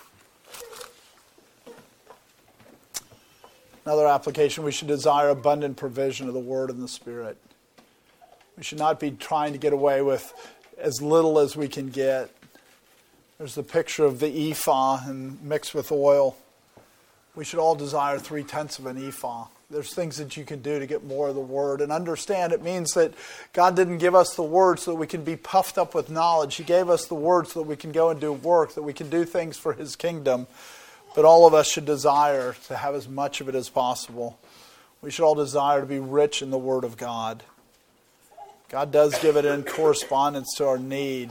Another 3.84 4.06
application 4.06 4.64
we 4.64 4.72
should 4.72 4.88
desire 4.88 5.28
abundant 5.28 5.76
provision 5.76 6.26
of 6.26 6.32
the 6.32 6.40
Word 6.40 6.70
and 6.70 6.82
the 6.82 6.88
Spirit. 6.88 7.36
We 8.56 8.62
should 8.62 8.78
not 8.78 8.98
be 8.98 9.10
trying 9.10 9.52
to 9.52 9.58
get 9.58 9.74
away 9.74 10.00
with 10.00 10.32
as 10.78 11.02
little 11.02 11.38
as 11.38 11.54
we 11.56 11.68
can 11.68 11.90
get. 11.90 12.30
There's 13.36 13.56
the 13.56 13.62
picture 13.62 14.04
of 14.04 14.20
the 14.20 14.50
ephah 14.50 15.00
and 15.04 15.42
mixed 15.42 15.74
with 15.74 15.92
oil 15.92 16.36
we 17.34 17.44
should 17.44 17.58
all 17.58 17.74
desire 17.74 18.18
three 18.18 18.44
tenths 18.44 18.78
of 18.78 18.86
an 18.86 19.08
ephah. 19.08 19.46
There's 19.70 19.92
things 19.92 20.18
that 20.18 20.36
you 20.36 20.44
can 20.44 20.62
do 20.62 20.78
to 20.78 20.86
get 20.86 21.04
more 21.04 21.28
of 21.28 21.34
the 21.34 21.40
word. 21.40 21.80
And 21.80 21.90
understand 21.90 22.52
it 22.52 22.62
means 22.62 22.92
that 22.92 23.12
God 23.52 23.74
didn't 23.74 23.98
give 23.98 24.14
us 24.14 24.34
the 24.34 24.42
word 24.42 24.78
so 24.78 24.92
that 24.92 24.98
we 24.98 25.06
can 25.06 25.24
be 25.24 25.36
puffed 25.36 25.78
up 25.78 25.94
with 25.94 26.10
knowledge. 26.10 26.56
He 26.56 26.64
gave 26.64 26.88
us 26.88 27.06
the 27.06 27.14
word 27.14 27.48
so 27.48 27.60
that 27.60 27.68
we 27.68 27.76
can 27.76 27.90
go 27.90 28.10
and 28.10 28.20
do 28.20 28.32
work, 28.32 28.74
that 28.74 28.82
we 28.82 28.92
can 28.92 29.10
do 29.10 29.24
things 29.24 29.56
for 29.56 29.72
His 29.72 29.96
kingdom. 29.96 30.46
But 31.16 31.24
all 31.24 31.46
of 31.46 31.54
us 31.54 31.70
should 31.70 31.86
desire 31.86 32.54
to 32.68 32.76
have 32.76 32.94
as 32.94 33.08
much 33.08 33.40
of 33.40 33.48
it 33.48 33.54
as 33.54 33.68
possible. 33.68 34.38
We 35.00 35.10
should 35.10 35.24
all 35.24 35.34
desire 35.34 35.80
to 35.80 35.86
be 35.86 35.98
rich 35.98 36.40
in 36.40 36.50
the 36.50 36.58
Word 36.58 36.84
of 36.84 36.96
God. 36.96 37.42
God 38.68 38.92
does 38.92 39.18
give 39.20 39.36
it 39.36 39.44
in 39.44 39.62
correspondence 39.62 40.54
to 40.56 40.66
our 40.66 40.78
need, 40.78 41.30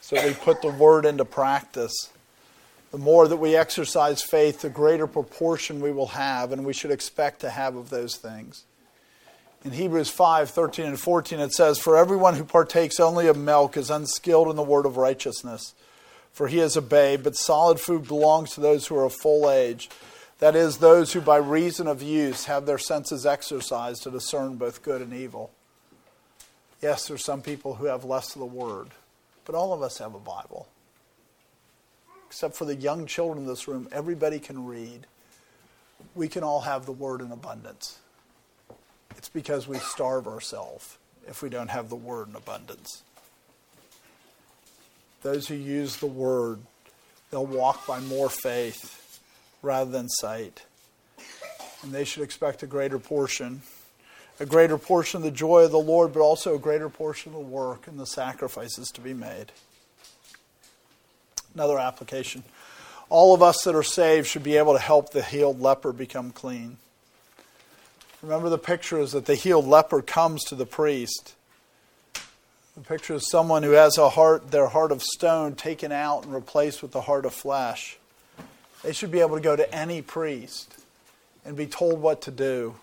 so 0.00 0.22
we 0.24 0.34
put 0.34 0.62
the 0.62 0.70
Word 0.70 1.04
into 1.04 1.24
practice. 1.24 2.10
The 2.90 2.98
more 2.98 3.28
that 3.28 3.36
we 3.36 3.54
exercise 3.54 4.22
faith, 4.22 4.62
the 4.62 4.70
greater 4.70 5.06
proportion 5.06 5.80
we 5.80 5.92
will 5.92 6.08
have, 6.08 6.52
and 6.52 6.64
we 6.64 6.72
should 6.72 6.90
expect 6.90 7.40
to 7.40 7.50
have 7.50 7.76
of 7.76 7.90
those 7.90 8.16
things. 8.16 8.64
In 9.64 9.72
Hebrews 9.72 10.08
5 10.08 10.48
13 10.48 10.86
and 10.86 11.00
14, 11.00 11.40
it 11.40 11.52
says, 11.52 11.78
For 11.78 11.98
everyone 11.98 12.36
who 12.36 12.44
partakes 12.44 12.98
only 12.98 13.26
of 13.26 13.36
milk 13.36 13.76
is 13.76 13.90
unskilled 13.90 14.48
in 14.48 14.56
the 14.56 14.62
word 14.62 14.86
of 14.86 14.96
righteousness, 14.96 15.74
for 16.32 16.48
he 16.48 16.60
is 16.60 16.76
a 16.76 16.82
babe, 16.82 17.24
but 17.24 17.36
solid 17.36 17.78
food 17.78 18.08
belongs 18.08 18.52
to 18.52 18.60
those 18.60 18.86
who 18.86 18.96
are 18.96 19.04
of 19.04 19.14
full 19.14 19.50
age. 19.50 19.90
That 20.38 20.56
is, 20.56 20.78
those 20.78 21.12
who 21.12 21.20
by 21.20 21.38
reason 21.38 21.88
of 21.88 22.00
use 22.00 22.44
have 22.44 22.64
their 22.64 22.78
senses 22.78 23.26
exercised 23.26 24.04
to 24.04 24.10
discern 24.10 24.56
both 24.56 24.82
good 24.82 25.02
and 25.02 25.12
evil. 25.12 25.50
Yes, 26.80 27.08
there's 27.08 27.24
some 27.24 27.42
people 27.42 27.74
who 27.74 27.86
have 27.86 28.04
less 28.04 28.34
of 28.34 28.38
the 28.38 28.46
word, 28.46 28.90
but 29.44 29.56
all 29.56 29.74
of 29.74 29.82
us 29.82 29.98
have 29.98 30.14
a 30.14 30.20
Bible 30.20 30.68
except 32.28 32.54
for 32.54 32.66
the 32.66 32.76
young 32.76 33.06
children 33.06 33.38
in 33.38 33.46
this 33.46 33.66
room, 33.66 33.88
everybody 33.90 34.38
can 34.38 34.66
read. 34.66 35.06
We 36.14 36.28
can 36.28 36.44
all 36.44 36.60
have 36.60 36.86
the 36.86 36.92
word 36.92 37.20
in 37.20 37.32
abundance. 37.32 37.98
It's 39.16 39.28
because 39.28 39.66
we 39.66 39.78
starve 39.78 40.28
ourselves 40.28 40.98
if 41.26 41.42
we 41.42 41.48
don't 41.48 41.70
have 41.70 41.88
the 41.88 41.96
word 41.96 42.28
in 42.28 42.36
abundance. 42.36 43.02
Those 45.22 45.48
who 45.48 45.54
use 45.54 45.96
the 45.96 46.06
word, 46.06 46.60
they'll 47.30 47.46
walk 47.46 47.86
by 47.86 48.00
more 48.00 48.28
faith. 48.30 48.94
rather 49.60 49.90
than 49.90 50.08
sight. 50.08 50.62
And 51.82 51.92
they 51.92 52.04
should 52.04 52.22
expect 52.22 52.62
a 52.62 52.66
greater 52.66 52.98
portion. 53.00 53.62
A 54.38 54.46
greater 54.46 54.78
portion 54.78 55.18
of 55.18 55.24
the 55.24 55.32
joy 55.32 55.64
of 55.64 55.72
the 55.72 55.78
Lord, 55.78 56.12
but 56.12 56.20
also 56.20 56.54
a 56.54 56.60
greater 56.60 56.88
portion 56.88 57.32
of 57.32 57.38
the 57.40 57.44
work 57.44 57.88
and 57.88 57.98
the 57.98 58.06
sacrifices 58.06 58.88
to 58.90 59.00
be 59.00 59.12
made. 59.12 59.50
Another 61.58 61.80
application. 61.80 62.44
All 63.08 63.34
of 63.34 63.42
us 63.42 63.64
that 63.64 63.74
are 63.74 63.82
saved 63.82 64.28
should 64.28 64.44
be 64.44 64.56
able 64.58 64.74
to 64.74 64.78
help 64.78 65.10
the 65.10 65.24
healed 65.24 65.60
leper 65.60 65.92
become 65.92 66.30
clean. 66.30 66.76
Remember, 68.22 68.48
the 68.48 68.58
picture 68.58 69.00
is 69.00 69.10
that 69.10 69.26
the 69.26 69.34
healed 69.34 69.66
leper 69.66 70.00
comes 70.00 70.44
to 70.44 70.54
the 70.54 70.64
priest. 70.64 71.34
The 72.76 72.82
picture 72.82 73.14
is 73.14 73.28
someone 73.28 73.64
who 73.64 73.72
has 73.72 73.98
a 73.98 74.08
heart, 74.08 74.52
their 74.52 74.68
heart 74.68 74.92
of 74.92 75.02
stone 75.02 75.56
taken 75.56 75.90
out 75.90 76.22
and 76.22 76.32
replaced 76.32 76.80
with 76.80 76.92
the 76.92 77.00
heart 77.00 77.24
of 77.24 77.34
flesh. 77.34 77.98
They 78.84 78.92
should 78.92 79.10
be 79.10 79.18
able 79.18 79.34
to 79.34 79.42
go 79.42 79.56
to 79.56 79.74
any 79.74 80.00
priest 80.00 80.72
and 81.44 81.56
be 81.56 81.66
told 81.66 82.00
what 82.00 82.22
to 82.22 82.30
do. 82.30 82.76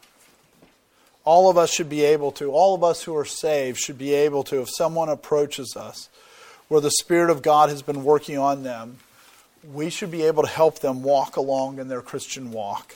All 1.23 1.49
of 1.49 1.57
us 1.57 1.71
should 1.71 1.87
be 1.87 2.03
able 2.03 2.33
to, 2.33 2.51
all 2.51 2.75
of 2.75 2.83
us 2.83 3.03
who 3.03 3.15
are 3.15 3.23
saved 3.23 3.77
should 3.77 3.97
be 3.97 4.13
able 4.13 4.43
to, 4.43 4.63
if 4.63 4.69
someone 4.75 5.07
approaches 5.07 5.77
us 5.77 6.09
where 6.67 6.81
the 6.81 6.91
Spirit 6.91 7.29
of 7.29 7.41
God 7.41 7.69
has 7.69 7.81
been 7.81 8.03
working 8.03 8.37
on 8.37 8.63
them, 8.63 8.97
we 9.73 9.89
should 9.89 10.11
be 10.11 10.23
able 10.23 10.43
to 10.43 10.49
help 10.49 10.79
them 10.79 11.03
walk 11.03 11.37
along 11.37 11.79
in 11.79 11.87
their 11.87 12.01
Christian 12.01 12.51
walk. 12.51 12.95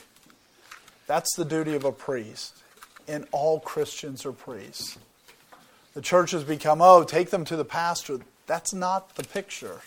That's 1.06 1.34
the 1.36 1.44
duty 1.44 1.74
of 1.74 1.84
a 1.84 1.92
priest. 1.92 2.56
And 3.08 3.26
all 3.32 3.58
Christians 3.58 4.24
are 4.24 4.32
priests. 4.32 4.98
The 5.94 6.02
church 6.02 6.30
has 6.30 6.44
become, 6.44 6.80
oh, 6.80 7.02
take 7.02 7.30
them 7.30 7.44
to 7.46 7.56
the 7.56 7.64
pastor. 7.64 8.18
That's 8.46 8.72
not 8.72 9.16
the 9.16 9.24
picture. 9.24 9.80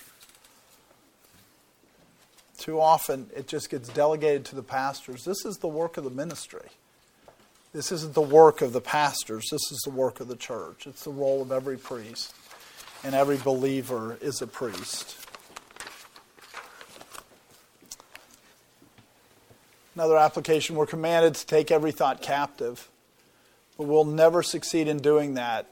Too 2.57 2.79
often 2.79 3.29
it 3.35 3.47
just 3.47 3.69
gets 3.69 3.89
delegated 3.89 4.45
to 4.45 4.55
the 4.55 4.63
pastors. 4.63 5.23
This 5.23 5.45
is 5.45 5.57
the 5.57 5.67
work 5.67 5.97
of 5.97 6.03
the 6.03 6.09
ministry. 6.09 6.69
This 7.73 7.91
isn't 7.91 8.13
the 8.13 8.21
work 8.21 8.61
of 8.61 8.71
the 8.71 8.81
pastors. 8.81 9.47
This 9.49 9.71
is 9.71 9.81
the 9.83 9.89
work 9.89 10.19
of 10.19 10.27
the 10.27 10.35
church. 10.35 10.85
It's 10.85 11.03
the 11.03 11.11
role 11.11 11.41
of 11.41 11.51
every 11.51 11.77
priest. 11.77 12.33
And 13.03 13.13
every 13.13 13.37
believer 13.37 14.17
is 14.21 14.41
a 14.41 14.47
priest. 14.47 15.17
Another 19.95 20.17
application, 20.17 20.75
we're 20.75 20.87
commanded 20.87 21.35
to 21.35 21.45
take 21.45 21.69
every 21.69 21.91
thought 21.91 22.21
captive, 22.21 22.89
but 23.77 23.85
we'll 23.85 24.05
never 24.05 24.41
succeed 24.41 24.87
in 24.87 24.97
doing 24.97 25.35
that. 25.35 25.67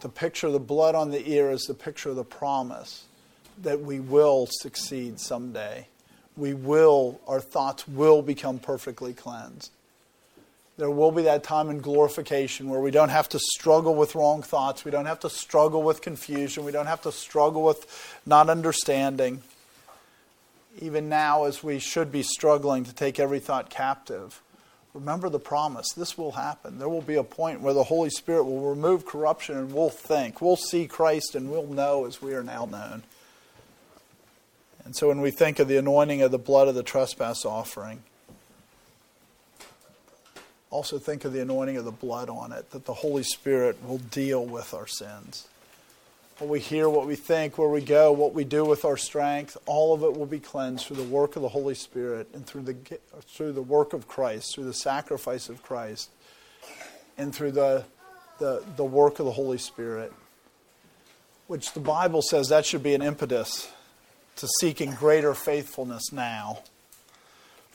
The 0.00 0.08
picture 0.08 0.46
of 0.46 0.52
the 0.52 0.60
blood 0.60 0.94
on 0.94 1.10
the 1.10 1.28
ear 1.28 1.50
is 1.50 1.62
the 1.62 1.74
picture 1.74 2.10
of 2.10 2.16
the 2.16 2.24
promise 2.24 3.04
that 3.62 3.80
we 3.80 3.98
will 3.98 4.46
succeed 4.50 5.18
someday. 5.18 5.88
We 6.36 6.54
will, 6.54 7.20
our 7.26 7.40
thoughts 7.40 7.88
will 7.88 8.22
become 8.22 8.58
perfectly 8.58 9.14
cleansed. 9.14 9.70
There 10.82 10.90
will 10.90 11.12
be 11.12 11.22
that 11.22 11.44
time 11.44 11.70
in 11.70 11.78
glorification 11.78 12.68
where 12.68 12.80
we 12.80 12.90
don't 12.90 13.10
have 13.10 13.28
to 13.28 13.38
struggle 13.38 13.94
with 13.94 14.16
wrong 14.16 14.42
thoughts. 14.42 14.84
We 14.84 14.90
don't 14.90 15.06
have 15.06 15.20
to 15.20 15.30
struggle 15.30 15.80
with 15.80 16.02
confusion. 16.02 16.64
We 16.64 16.72
don't 16.72 16.86
have 16.86 17.02
to 17.02 17.12
struggle 17.12 17.62
with 17.62 18.18
not 18.26 18.50
understanding 18.50 19.44
even 20.80 21.08
now 21.08 21.44
as 21.44 21.62
we 21.62 21.78
should 21.78 22.10
be 22.10 22.24
struggling 22.24 22.82
to 22.84 22.92
take 22.92 23.20
every 23.20 23.38
thought 23.38 23.70
captive, 23.70 24.42
remember 24.92 25.28
the 25.28 25.38
promise. 25.38 25.92
This 25.92 26.16
will 26.18 26.32
happen. 26.32 26.80
There 26.80 26.88
will 26.88 27.00
be 27.00 27.14
a 27.14 27.22
point 27.22 27.60
where 27.60 27.74
the 27.74 27.84
Holy 27.84 28.10
Spirit 28.10 28.42
will 28.42 28.70
remove 28.70 29.06
corruption 29.06 29.56
and 29.56 29.72
we'll 29.72 29.88
think. 29.88 30.40
We'll 30.40 30.56
see 30.56 30.88
Christ 30.88 31.36
and 31.36 31.48
we'll 31.48 31.68
know 31.68 32.06
as 32.06 32.22
we 32.22 32.34
are 32.34 32.42
now 32.42 32.64
known. 32.64 33.02
And 34.84 34.96
so 34.96 35.06
when 35.08 35.20
we 35.20 35.30
think 35.30 35.60
of 35.60 35.68
the 35.68 35.76
anointing 35.76 36.22
of 36.22 36.32
the 36.32 36.38
blood 36.38 36.66
of 36.66 36.74
the 36.74 36.82
trespass 36.82 37.44
offering, 37.44 38.02
also 40.72 40.98
think 40.98 41.24
of 41.24 41.32
the 41.32 41.40
anointing 41.40 41.76
of 41.76 41.84
the 41.84 41.92
blood 41.92 42.28
on 42.28 42.50
it, 42.50 42.72
that 42.72 42.86
the 42.86 42.94
Holy 42.94 43.22
Spirit 43.22 43.76
will 43.86 43.98
deal 43.98 44.44
with 44.44 44.74
our 44.74 44.88
sins 44.88 45.46
what 46.42 46.50
we 46.50 46.58
hear, 46.58 46.88
what 46.88 47.06
we 47.06 47.14
think, 47.14 47.56
where 47.56 47.68
we 47.68 47.80
go, 47.80 48.10
what 48.10 48.34
we 48.34 48.42
do 48.42 48.64
with 48.64 48.84
our 48.84 48.96
strength, 48.96 49.56
all 49.64 49.94
of 49.94 50.02
it 50.02 50.18
will 50.18 50.26
be 50.26 50.40
cleansed 50.40 50.86
through 50.86 50.96
the 50.96 51.04
work 51.04 51.36
of 51.36 51.42
the 51.42 51.48
Holy 51.48 51.76
Spirit 51.76 52.28
and 52.34 52.44
through 52.44 52.62
the, 52.62 52.76
through 53.28 53.52
the 53.52 53.62
work 53.62 53.92
of 53.92 54.08
Christ, 54.08 54.52
through 54.54 54.64
the 54.64 54.74
sacrifice 54.74 55.48
of 55.48 55.62
Christ, 55.62 56.10
and 57.16 57.32
through 57.32 57.52
the, 57.52 57.84
the, 58.40 58.64
the 58.74 58.84
work 58.84 59.20
of 59.20 59.26
the 59.26 59.32
Holy 59.32 59.58
Spirit. 59.58 60.12
Which 61.46 61.72
the 61.74 61.80
Bible 61.80 62.22
says 62.22 62.48
that 62.48 62.66
should 62.66 62.82
be 62.82 62.94
an 62.94 63.02
impetus 63.02 63.70
to 64.36 64.48
seeking 64.60 64.92
greater 64.94 65.34
faithfulness 65.34 66.12
now. 66.12 66.58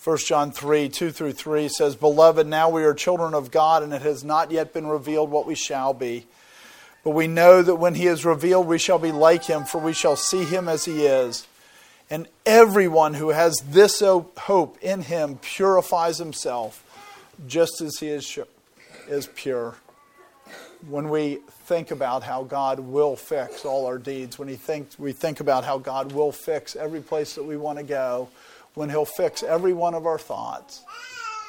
1 0.04 0.18
John 0.18 0.52
3 0.52 0.90
2 0.90 1.12
through 1.12 1.34
3 1.34 1.68
says, 1.70 1.96
Beloved, 1.96 2.46
now 2.46 2.70
we 2.70 2.84
are 2.84 2.94
children 2.94 3.34
of 3.34 3.52
God, 3.52 3.84
and 3.84 3.94
it 3.94 4.04
has 4.04 4.24
not 4.24 4.52
yet 4.52 4.74
been 4.74 4.88
revealed 4.88 5.32
what 5.32 5.48
we 5.48 5.56
shall 5.56 5.94
be. 5.94 6.26
But 7.04 7.12
we 7.12 7.28
know 7.28 7.62
that 7.62 7.76
when 7.76 7.96
he 7.96 8.08
is 8.08 8.26
revealed, 8.26 8.68
we 8.68 8.78
shall 8.78 9.00
be 9.00 9.12
like 9.12 9.46
him, 9.46 9.66
for 9.66 9.80
we 9.80 9.94
shall 9.94 10.16
see 10.16 10.44
him 10.44 10.68
as 10.68 10.86
he 10.86 11.06
is. 11.06 11.48
And 12.10 12.28
everyone 12.46 13.16
who 13.16 13.30
has 13.30 13.62
this 13.70 14.02
hope 14.02 14.78
in 14.82 15.02
him 15.02 15.40
purifies 15.42 16.18
himself 16.18 16.84
just 17.48 17.82
as 17.82 17.98
he 18.00 18.08
is, 18.08 18.40
is 19.08 19.28
pure. 19.36 19.76
When 20.88 21.10
we 21.10 21.40
think 21.66 21.92
about 21.92 22.24
how 22.24 22.44
God 22.44 22.80
will 22.80 23.16
fix 23.16 23.66
all 23.66 23.86
our 23.86 23.98
deeds, 23.98 24.40
when 24.40 24.48
he 24.48 24.56
think, 24.56 24.90
we 24.98 25.12
think 25.12 25.40
about 25.40 25.66
how 25.66 25.80
God 25.80 26.12
will 26.12 26.32
fix 26.32 26.76
every 26.76 27.02
place 27.02 27.36
that 27.36 27.44
we 27.44 27.58
want 27.58 27.78
to 27.80 27.84
go, 27.84 28.30
when 28.78 28.90
he'll 28.90 29.06
fix 29.06 29.42
every 29.42 29.74
one 29.74 29.96
of 29.96 30.06
our 30.06 30.20
thoughts, 30.20 30.84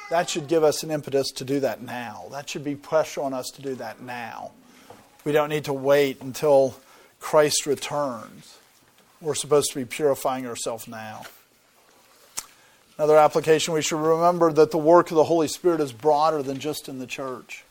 that 0.09 0.27
should 0.27 0.47
give 0.47 0.63
us 0.63 0.81
an 0.81 0.89
impetus 0.89 1.29
to 1.29 1.45
do 1.45 1.59
that 1.59 1.79
now. 1.79 2.25
That 2.31 2.49
should 2.49 2.63
be 2.63 2.75
pressure 2.75 3.21
on 3.21 3.35
us 3.35 3.51
to 3.51 3.61
do 3.61 3.75
that 3.75 4.01
now. 4.01 4.51
We 5.23 5.31
don't 5.31 5.49
need 5.49 5.65
to 5.65 5.73
wait 5.73 6.21
until 6.21 6.75
Christ 7.19 7.67
returns. 7.67 8.57
We're 9.21 9.35
supposed 9.35 9.71
to 9.73 9.77
be 9.77 9.85
purifying 9.85 10.47
ourselves 10.47 10.87
now. 10.87 11.25
Another 12.97 13.17
application, 13.17 13.75
we 13.75 13.83
should 13.83 14.01
remember 14.01 14.51
that 14.51 14.71
the 14.71 14.79
work 14.79 15.11
of 15.11 15.15
the 15.15 15.23
Holy 15.25 15.47
Spirit 15.47 15.81
is 15.81 15.93
broader 15.93 16.41
than 16.41 16.57
just 16.57 16.89
in 16.89 16.97
the 16.97 17.05
church. 17.05 17.63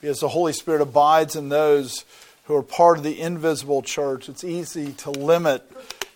Because 0.00 0.20
the 0.20 0.28
Holy 0.28 0.52
Spirit 0.52 0.80
abides 0.80 1.34
in 1.34 1.48
those 1.48 2.04
who 2.44 2.54
are 2.54 2.62
part 2.62 2.98
of 2.98 3.04
the 3.04 3.20
invisible 3.20 3.82
church, 3.82 4.28
it's 4.28 4.44
easy 4.44 4.92
to 4.92 5.10
limit 5.10 5.68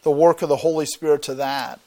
the 0.04 0.10
work 0.12 0.40
of 0.42 0.48
the 0.48 0.56
Holy 0.56 0.86
Spirit 0.86 1.22
to 1.22 1.34
that. 1.34 1.80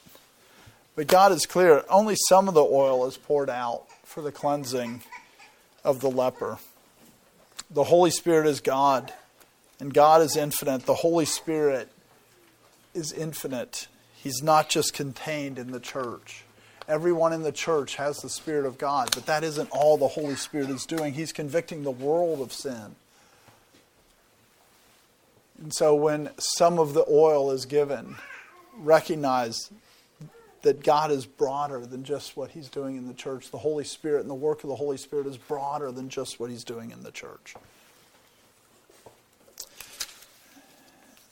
But 0.94 1.06
God 1.06 1.32
is 1.32 1.46
clear 1.46 1.84
only 1.88 2.16
some 2.28 2.48
of 2.48 2.54
the 2.54 2.64
oil 2.64 3.06
is 3.06 3.16
poured 3.16 3.48
out 3.48 3.84
for 4.04 4.20
the 4.20 4.32
cleansing 4.32 5.02
of 5.84 6.00
the 6.00 6.10
leper. 6.10 6.58
The 7.70 7.84
Holy 7.84 8.10
Spirit 8.10 8.46
is 8.46 8.60
God, 8.60 9.12
and 9.80 9.94
God 9.94 10.20
is 10.20 10.36
infinite. 10.36 10.84
The 10.84 10.94
Holy 10.94 11.24
Spirit 11.24 11.90
is 12.94 13.12
infinite. 13.12 13.88
He's 14.14 14.42
not 14.42 14.68
just 14.68 14.92
contained 14.92 15.58
in 15.58 15.70
the 15.70 15.80
church. 15.80 16.44
Everyone 16.86 17.32
in 17.32 17.42
the 17.42 17.52
church 17.52 17.96
has 17.96 18.18
the 18.18 18.28
Spirit 18.28 18.66
of 18.66 18.76
God, 18.76 19.10
but 19.14 19.26
that 19.26 19.44
isn't 19.44 19.70
all 19.70 19.96
the 19.96 20.08
Holy 20.08 20.34
Spirit 20.34 20.68
is 20.68 20.84
doing. 20.84 21.14
He's 21.14 21.32
convicting 21.32 21.84
the 21.84 21.90
world 21.90 22.40
of 22.40 22.52
sin. 22.52 22.96
And 25.62 25.72
so 25.72 25.94
when 25.94 26.30
some 26.38 26.78
of 26.78 26.92
the 26.92 27.04
oil 27.08 27.52
is 27.52 27.66
given, 27.66 28.16
recognize 28.76 29.70
that 30.62 30.82
God 30.82 31.10
is 31.10 31.26
broader 31.26 31.84
than 31.84 32.04
just 32.04 32.36
what 32.36 32.52
He's 32.52 32.68
doing 32.68 32.96
in 32.96 33.06
the 33.06 33.14
church. 33.14 33.50
The 33.50 33.58
Holy 33.58 33.84
Spirit 33.84 34.20
and 34.20 34.30
the 34.30 34.34
work 34.34 34.62
of 34.62 34.68
the 34.68 34.76
Holy 34.76 34.96
Spirit 34.96 35.26
is 35.26 35.36
broader 35.36 35.90
than 35.92 36.08
just 36.08 36.40
what 36.40 36.50
He's 36.50 36.64
doing 36.64 36.90
in 36.90 37.02
the 37.02 37.10
church. 37.10 37.54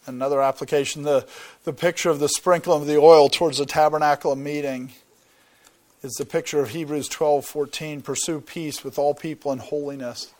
Another 0.07 0.43
application 0.43 1.03
the, 1.03 1.27
the 1.65 1.73
picture 1.73 2.11
of 2.11 2.19
the 2.19 2.29
sprinkling 2.29 2.81
of 2.81 2.87
the 2.87 2.99
oil 2.99 3.29
towards 3.29 3.59
the 3.59 3.67
tabernacle 3.67 4.33
of 4.33 4.39
meeting 4.39 4.93
is 6.03 6.13
the 6.13 6.25
picture 6.25 6.61
of 6.61 6.71
Hebrews 6.71 7.09
12 7.09 7.45
14. 7.45 8.03
Pursue 8.03 8.41
peace 8.41 8.83
with 8.83 8.99
all 8.99 9.15
people 9.15 9.53
and 9.53 9.61
holiness, 9.61 10.33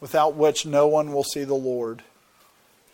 without 0.00 0.34
which 0.34 0.66
no 0.66 0.86
one 0.86 1.12
will 1.12 1.24
see 1.24 1.44
the 1.44 1.54
Lord. 1.54 2.02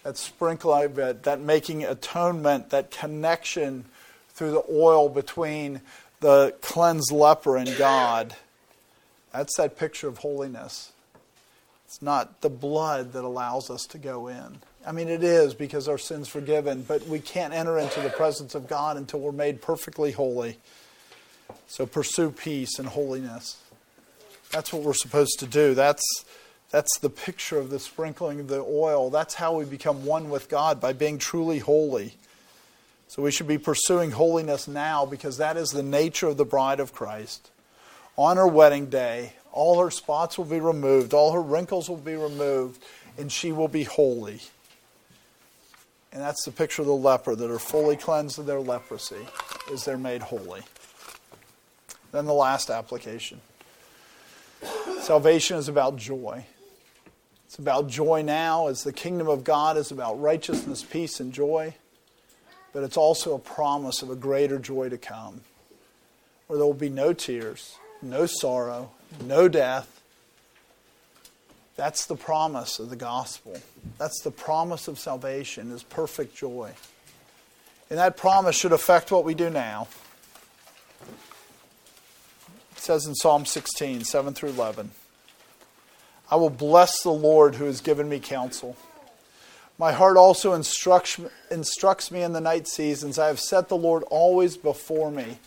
That 0.04 0.18
sprinkling, 0.18 0.94
that, 0.94 1.22
that 1.22 1.40
making 1.40 1.82
atonement, 1.82 2.70
that 2.70 2.90
connection 2.90 3.86
through 4.34 4.52
the 4.52 4.64
oil 4.70 5.08
between 5.08 5.80
the 6.20 6.54
cleansed 6.60 7.12
leper 7.12 7.56
and 7.56 7.76
God. 7.76 8.34
That's 9.32 9.56
that 9.56 9.78
picture 9.78 10.08
of 10.08 10.18
holiness. 10.18 10.92
It's 11.86 12.02
not 12.02 12.40
the 12.40 12.50
blood 12.50 13.12
that 13.12 13.24
allows 13.24 13.70
us 13.70 13.84
to 13.86 13.98
go 13.98 14.28
in. 14.28 14.58
I 14.86 14.92
mean, 14.92 15.08
it 15.08 15.24
is 15.24 15.54
because 15.54 15.88
our 15.88 15.98
sin's 15.98 16.28
forgiven, 16.28 16.82
but 16.82 17.06
we 17.06 17.20
can't 17.20 17.54
enter 17.54 17.78
into 17.78 18.00
the 18.00 18.10
presence 18.10 18.54
of 18.54 18.68
God 18.68 18.96
until 18.96 19.20
we're 19.20 19.32
made 19.32 19.62
perfectly 19.62 20.12
holy. 20.12 20.58
So 21.66 21.86
pursue 21.86 22.30
peace 22.30 22.78
and 22.78 22.88
holiness. 22.88 23.58
That's 24.50 24.72
what 24.72 24.82
we're 24.82 24.94
supposed 24.94 25.38
to 25.40 25.46
do. 25.46 25.74
That's, 25.74 26.04
that's 26.70 26.98
the 26.98 27.10
picture 27.10 27.58
of 27.58 27.70
the 27.70 27.78
sprinkling 27.78 28.40
of 28.40 28.48
the 28.48 28.60
oil. 28.60 29.10
That's 29.10 29.34
how 29.34 29.56
we 29.56 29.64
become 29.64 30.04
one 30.04 30.30
with 30.30 30.48
God 30.48 30.80
by 30.80 30.92
being 30.92 31.18
truly 31.18 31.60
holy. 31.60 32.14
So 33.14 33.22
we 33.22 33.30
should 33.30 33.46
be 33.46 33.58
pursuing 33.58 34.10
holiness 34.10 34.66
now 34.66 35.06
because 35.06 35.36
that 35.36 35.56
is 35.56 35.70
the 35.70 35.84
nature 35.84 36.26
of 36.26 36.36
the 36.36 36.44
bride 36.44 36.80
of 36.80 36.92
Christ. 36.92 37.52
On 38.16 38.36
her 38.36 38.48
wedding 38.48 38.86
day, 38.86 39.34
all 39.52 39.80
her 39.80 39.92
spots 39.92 40.36
will 40.36 40.46
be 40.46 40.58
removed, 40.58 41.14
all 41.14 41.30
her 41.30 41.40
wrinkles 41.40 41.88
will 41.88 41.96
be 41.96 42.16
removed, 42.16 42.82
and 43.16 43.30
she 43.30 43.52
will 43.52 43.68
be 43.68 43.84
holy. 43.84 44.40
And 46.12 46.20
that's 46.20 46.44
the 46.44 46.50
picture 46.50 46.82
of 46.82 46.88
the 46.88 46.94
leper 46.94 47.36
that 47.36 47.48
are 47.48 47.60
fully 47.60 47.96
cleansed 47.96 48.40
of 48.40 48.46
their 48.46 48.58
leprosy 48.58 49.28
as 49.72 49.84
they're 49.84 49.96
made 49.96 50.22
holy. 50.22 50.62
Then 52.10 52.26
the 52.26 52.34
last 52.34 52.68
application. 52.68 53.40
Salvation 55.02 55.56
is 55.56 55.68
about 55.68 55.98
joy. 55.98 56.46
It's 57.46 57.60
about 57.60 57.86
joy 57.86 58.22
now, 58.22 58.66
as 58.66 58.82
the 58.82 58.92
kingdom 58.92 59.28
of 59.28 59.44
God 59.44 59.76
is 59.76 59.92
about 59.92 60.20
righteousness, 60.20 60.82
peace, 60.82 61.20
and 61.20 61.32
joy. 61.32 61.74
But 62.74 62.82
it's 62.82 62.98
also 62.98 63.34
a 63.34 63.38
promise 63.38 64.02
of 64.02 64.10
a 64.10 64.16
greater 64.16 64.58
joy 64.58 64.90
to 64.90 64.98
come, 64.98 65.40
where 66.46 66.58
there 66.58 66.66
will 66.66 66.74
be 66.74 66.90
no 66.90 67.14
tears, 67.14 67.76
no 68.02 68.26
sorrow, 68.26 68.90
no 69.24 69.48
death. 69.48 70.02
That's 71.76 72.04
the 72.06 72.16
promise 72.16 72.78
of 72.78 72.90
the 72.90 72.96
gospel. 72.96 73.56
That's 73.96 74.20
the 74.22 74.30
promise 74.30 74.88
of 74.88 74.98
salvation, 74.98 75.70
is 75.70 75.82
perfect 75.82 76.36
joy. 76.36 76.72
And 77.90 77.98
that 77.98 78.16
promise 78.16 78.56
should 78.56 78.72
affect 78.72 79.12
what 79.12 79.24
we 79.24 79.34
do 79.34 79.50
now. 79.50 79.86
It 82.72 82.80
says 82.80 83.06
in 83.06 83.14
Psalm 83.14 83.46
16, 83.46 84.04
7 84.04 84.34
through 84.34 84.50
11. 84.50 84.90
I 86.30 86.36
will 86.36 86.50
bless 86.50 87.02
the 87.02 87.10
Lord 87.10 87.54
who 87.54 87.66
has 87.66 87.80
given 87.80 88.08
me 88.08 88.18
counsel. 88.18 88.76
My 89.78 89.92
heart 89.92 90.16
also 90.16 90.52
instructs, 90.52 91.18
instructs 91.50 92.10
me 92.10 92.22
in 92.22 92.32
the 92.32 92.40
night 92.40 92.68
seasons. 92.68 93.18
I 93.18 93.26
have 93.26 93.40
set 93.40 93.68
the 93.68 93.76
Lord 93.76 94.04
always 94.04 94.56
before 94.56 95.10
me. 95.10 95.38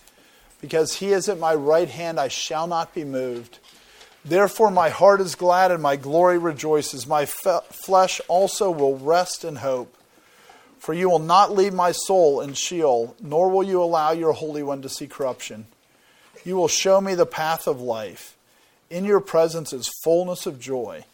Because 0.60 0.95
he 0.95 1.12
is 1.14 1.30
at 1.30 1.40
my 1.40 1.54
right 1.54 1.88
hand, 1.88 2.20
I 2.20 2.28
shall 2.28 2.68
not 2.68 2.94
be 2.94 3.04
moved. 3.04 3.60
Therefore, 4.26 4.72
my 4.72 4.90
heart 4.90 5.22
is 5.22 5.36
glad 5.36 5.72
and 5.72 5.82
my 5.82 5.95
glory 5.95 6.38
rejoices. 6.38 7.08
My 7.08 7.26
flesh 7.26 8.20
also 8.28 8.70
will 8.70 8.98
rest 8.98 9.45
in 9.45 9.58
hope. 9.58 9.95
For 10.80 10.94
you 10.94 11.10
will 11.10 11.20
not 11.20 11.56
leave 11.56 11.74
my 11.74 11.91
soul 11.91 12.41
in 12.41 12.54
Sheol, 12.54 13.16
nor 13.22 13.49
will 13.49 13.64
you 13.64 13.82
allow 13.82 14.12
your 14.12 14.34
Holy 14.34 14.64
One 14.64 14.82
to 14.82 14.90
see 14.90 15.08
corruption. 15.08 15.68
You 16.44 16.56
will 16.56 16.68
show 16.68 16.99
me 16.99 17.16
the 17.16 17.26
path 17.26 17.68
of 17.68 17.80
life. 17.80 18.36
In 18.90 19.06
your 19.06 19.20
presence 19.20 19.74
is 19.74 19.88
fullness 20.04 20.45
of 20.45 20.60
joy. 20.60 21.06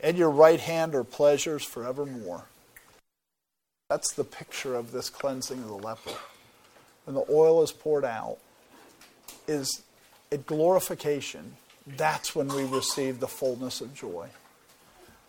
At 0.00 0.16
your 0.16 0.30
right 0.30 0.60
hand 0.60 0.94
are 0.94 1.04
pleasures 1.04 1.64
forevermore. 1.64 2.44
That's 3.88 4.12
the 4.12 4.24
picture 4.24 4.74
of 4.74 4.92
this 4.92 5.10
cleansing 5.10 5.58
of 5.58 5.68
the 5.68 5.74
leper. 5.74 6.12
When 7.04 7.14
the 7.14 7.24
oil 7.30 7.62
is 7.62 7.70
poured 7.70 8.04
out, 8.04 8.38
is 9.46 9.82
at 10.32 10.46
glorification. 10.46 11.56
That's 11.86 12.34
when 12.34 12.48
we 12.48 12.64
receive 12.64 13.20
the 13.20 13.28
fullness 13.28 13.80
of 13.80 13.94
joy. 13.94 14.28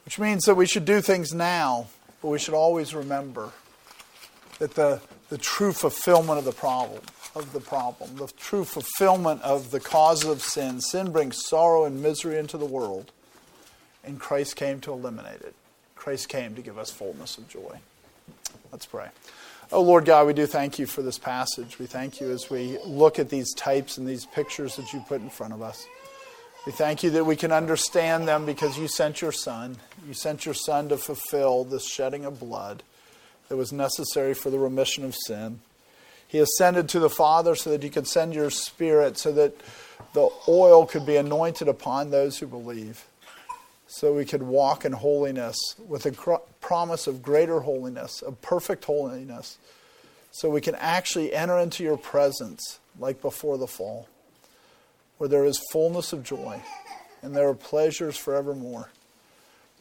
Which 0.06 0.20
means 0.20 0.46
that 0.46 0.56
we 0.56 0.68
should 0.68 0.86
do 0.86 1.02
things 1.02 1.34
now, 1.34 1.88
but 2.22 2.30
we 2.30 2.40
should 2.40 2.54
always 2.54 2.96
remember 2.96 3.52
that 4.60 4.76
the, 4.76 5.02
the 5.30 5.38
true 5.38 5.74
fulfillment 5.74 6.40
of 6.40 6.46
the 6.46 6.54
problem 6.54 7.02
of 7.36 7.52
the 7.52 7.60
problem, 7.60 8.16
the 8.16 8.28
true 8.38 8.64
fulfillment 8.64 9.42
of 9.42 9.72
the 9.72 9.80
cause 9.80 10.24
of 10.24 10.42
sin. 10.42 10.80
Sin 10.80 11.12
brings 11.12 11.46
sorrow 11.46 11.84
and 11.84 12.02
misery 12.02 12.38
into 12.38 12.58
the 12.58 12.66
world, 12.66 13.12
and 14.04 14.20
Christ 14.20 14.56
came 14.56 14.80
to 14.82 14.94
eliminate 14.94 15.42
it. 15.42 15.54
Christ 15.96 16.30
came 16.30 16.56
to 16.56 16.62
give 16.62 16.78
us 16.78 16.90
fullness 16.92 17.38
of 17.38 17.50
joy. 17.50 17.80
Let's 18.76 18.88
pray. 18.88 19.08
Oh, 19.72 19.82
Lord 19.82 20.04
God, 20.04 20.28
we 20.28 20.34
do 20.34 20.46
thank 20.46 20.80
you 20.80 20.86
for 20.86 21.02
this 21.02 21.18
passage. 21.18 21.80
We 21.80 21.86
thank 21.86 22.20
you 22.20 22.30
as 22.30 22.50
we 22.50 22.78
look 22.86 23.20
at 23.20 23.30
these 23.30 23.54
types 23.54 23.98
and 23.98 24.06
these 24.06 24.26
pictures 24.26 24.76
that 24.76 24.92
you 24.92 25.00
put 25.08 25.22
in 25.22 25.30
front 25.30 25.54
of 25.54 25.62
us. 25.62 25.88
We 26.66 26.74
thank 26.74 27.02
you 27.02 27.10
that 27.12 27.24
we 27.24 27.38
can 27.38 27.54
understand 27.54 28.28
them 28.28 28.46
because 28.46 28.78
you 28.78 28.90
sent 28.90 29.22
your 29.22 29.32
Son. 29.32 29.78
You 30.06 30.14
sent 30.14 30.44
your 30.46 30.54
Son 30.54 30.90
to 30.90 30.98
fulfill 30.98 31.64
this 31.64 31.88
shedding 31.88 32.26
of 32.26 32.38
blood 32.38 32.84
that 33.48 33.56
was 33.56 33.72
necessary 33.72 34.34
for 34.34 34.50
the 34.50 34.60
remission 34.60 35.06
of 35.06 35.16
sin. 35.16 35.62
He 36.28 36.40
ascended 36.40 36.90
to 36.90 37.00
the 37.00 37.10
Father 37.10 37.56
so 37.56 37.70
that 37.70 37.82
He 37.82 37.90
could 37.90 38.10
send 38.10 38.34
your 38.34 38.50
Spirit, 38.50 39.18
so 39.18 39.32
that 39.32 39.56
the 40.12 40.28
oil 40.50 40.86
could 40.86 41.06
be 41.06 41.16
anointed 41.16 41.70
upon 41.70 42.12
those 42.12 42.40
who 42.40 42.48
believe, 42.48 43.06
so 43.88 44.14
we 44.14 44.26
could 44.26 44.44
walk 44.44 44.86
in 44.86 44.92
holiness 44.92 45.58
with 45.88 46.06
a 46.06 46.40
promise 46.60 47.08
of 47.08 47.22
greater 47.22 47.62
holiness, 47.62 48.22
of 48.22 48.42
perfect 48.42 48.86
holiness, 48.86 49.58
so 50.32 50.50
we 50.50 50.62
can 50.62 50.76
actually 50.76 51.34
enter 51.34 51.58
into 51.58 51.84
your 51.84 51.98
presence 51.98 52.80
like 53.00 53.22
before 53.22 53.58
the 53.58 53.68
fall, 53.68 54.08
where 55.18 55.30
there 55.30 55.46
is 55.46 55.62
fullness 55.72 56.14
of 56.14 56.24
joy 56.24 56.62
and 57.22 57.36
there 57.36 57.48
are 57.48 57.56
pleasures 57.56 58.18
forevermore. 58.18 58.90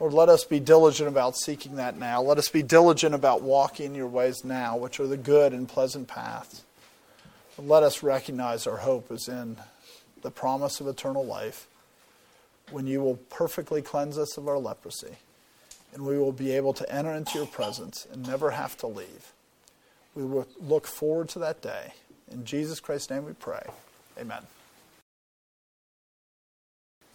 Lord, 0.00 0.12
let 0.12 0.28
us 0.28 0.44
be 0.44 0.60
diligent 0.60 1.08
about 1.08 1.36
seeking 1.36 1.76
that 1.76 1.96
now. 1.96 2.20
Let 2.20 2.38
us 2.38 2.48
be 2.48 2.62
diligent 2.62 3.14
about 3.14 3.42
walking 3.42 3.94
your 3.94 4.08
ways 4.08 4.44
now, 4.44 4.76
which 4.76 4.98
are 4.98 5.06
the 5.06 5.16
good 5.16 5.52
and 5.52 5.68
pleasant 5.68 6.08
paths. 6.08 6.64
Let 7.56 7.84
us 7.84 8.02
recognize 8.02 8.66
our 8.66 8.78
hope 8.78 9.12
is 9.12 9.28
in 9.28 9.56
the 10.22 10.30
promise 10.30 10.80
of 10.80 10.88
eternal 10.88 11.24
life 11.24 11.68
when 12.70 12.86
you 12.86 13.00
will 13.00 13.16
perfectly 13.16 13.82
cleanse 13.82 14.18
us 14.18 14.36
of 14.36 14.48
our 14.48 14.58
leprosy 14.58 15.16
and 15.92 16.04
we 16.04 16.18
will 16.18 16.32
be 16.32 16.50
able 16.50 16.72
to 16.74 16.92
enter 16.92 17.12
into 17.12 17.38
your 17.38 17.46
presence 17.46 18.06
and 18.12 18.26
never 18.26 18.50
have 18.50 18.76
to 18.78 18.86
leave. 18.86 19.32
We 20.14 20.24
will 20.24 20.46
look 20.60 20.86
forward 20.86 21.28
to 21.30 21.38
that 21.40 21.62
day. 21.62 21.92
In 22.30 22.44
Jesus 22.44 22.80
Christ's 22.80 23.10
name 23.10 23.24
we 23.24 23.32
pray. 23.32 23.64
Amen. 24.18 24.42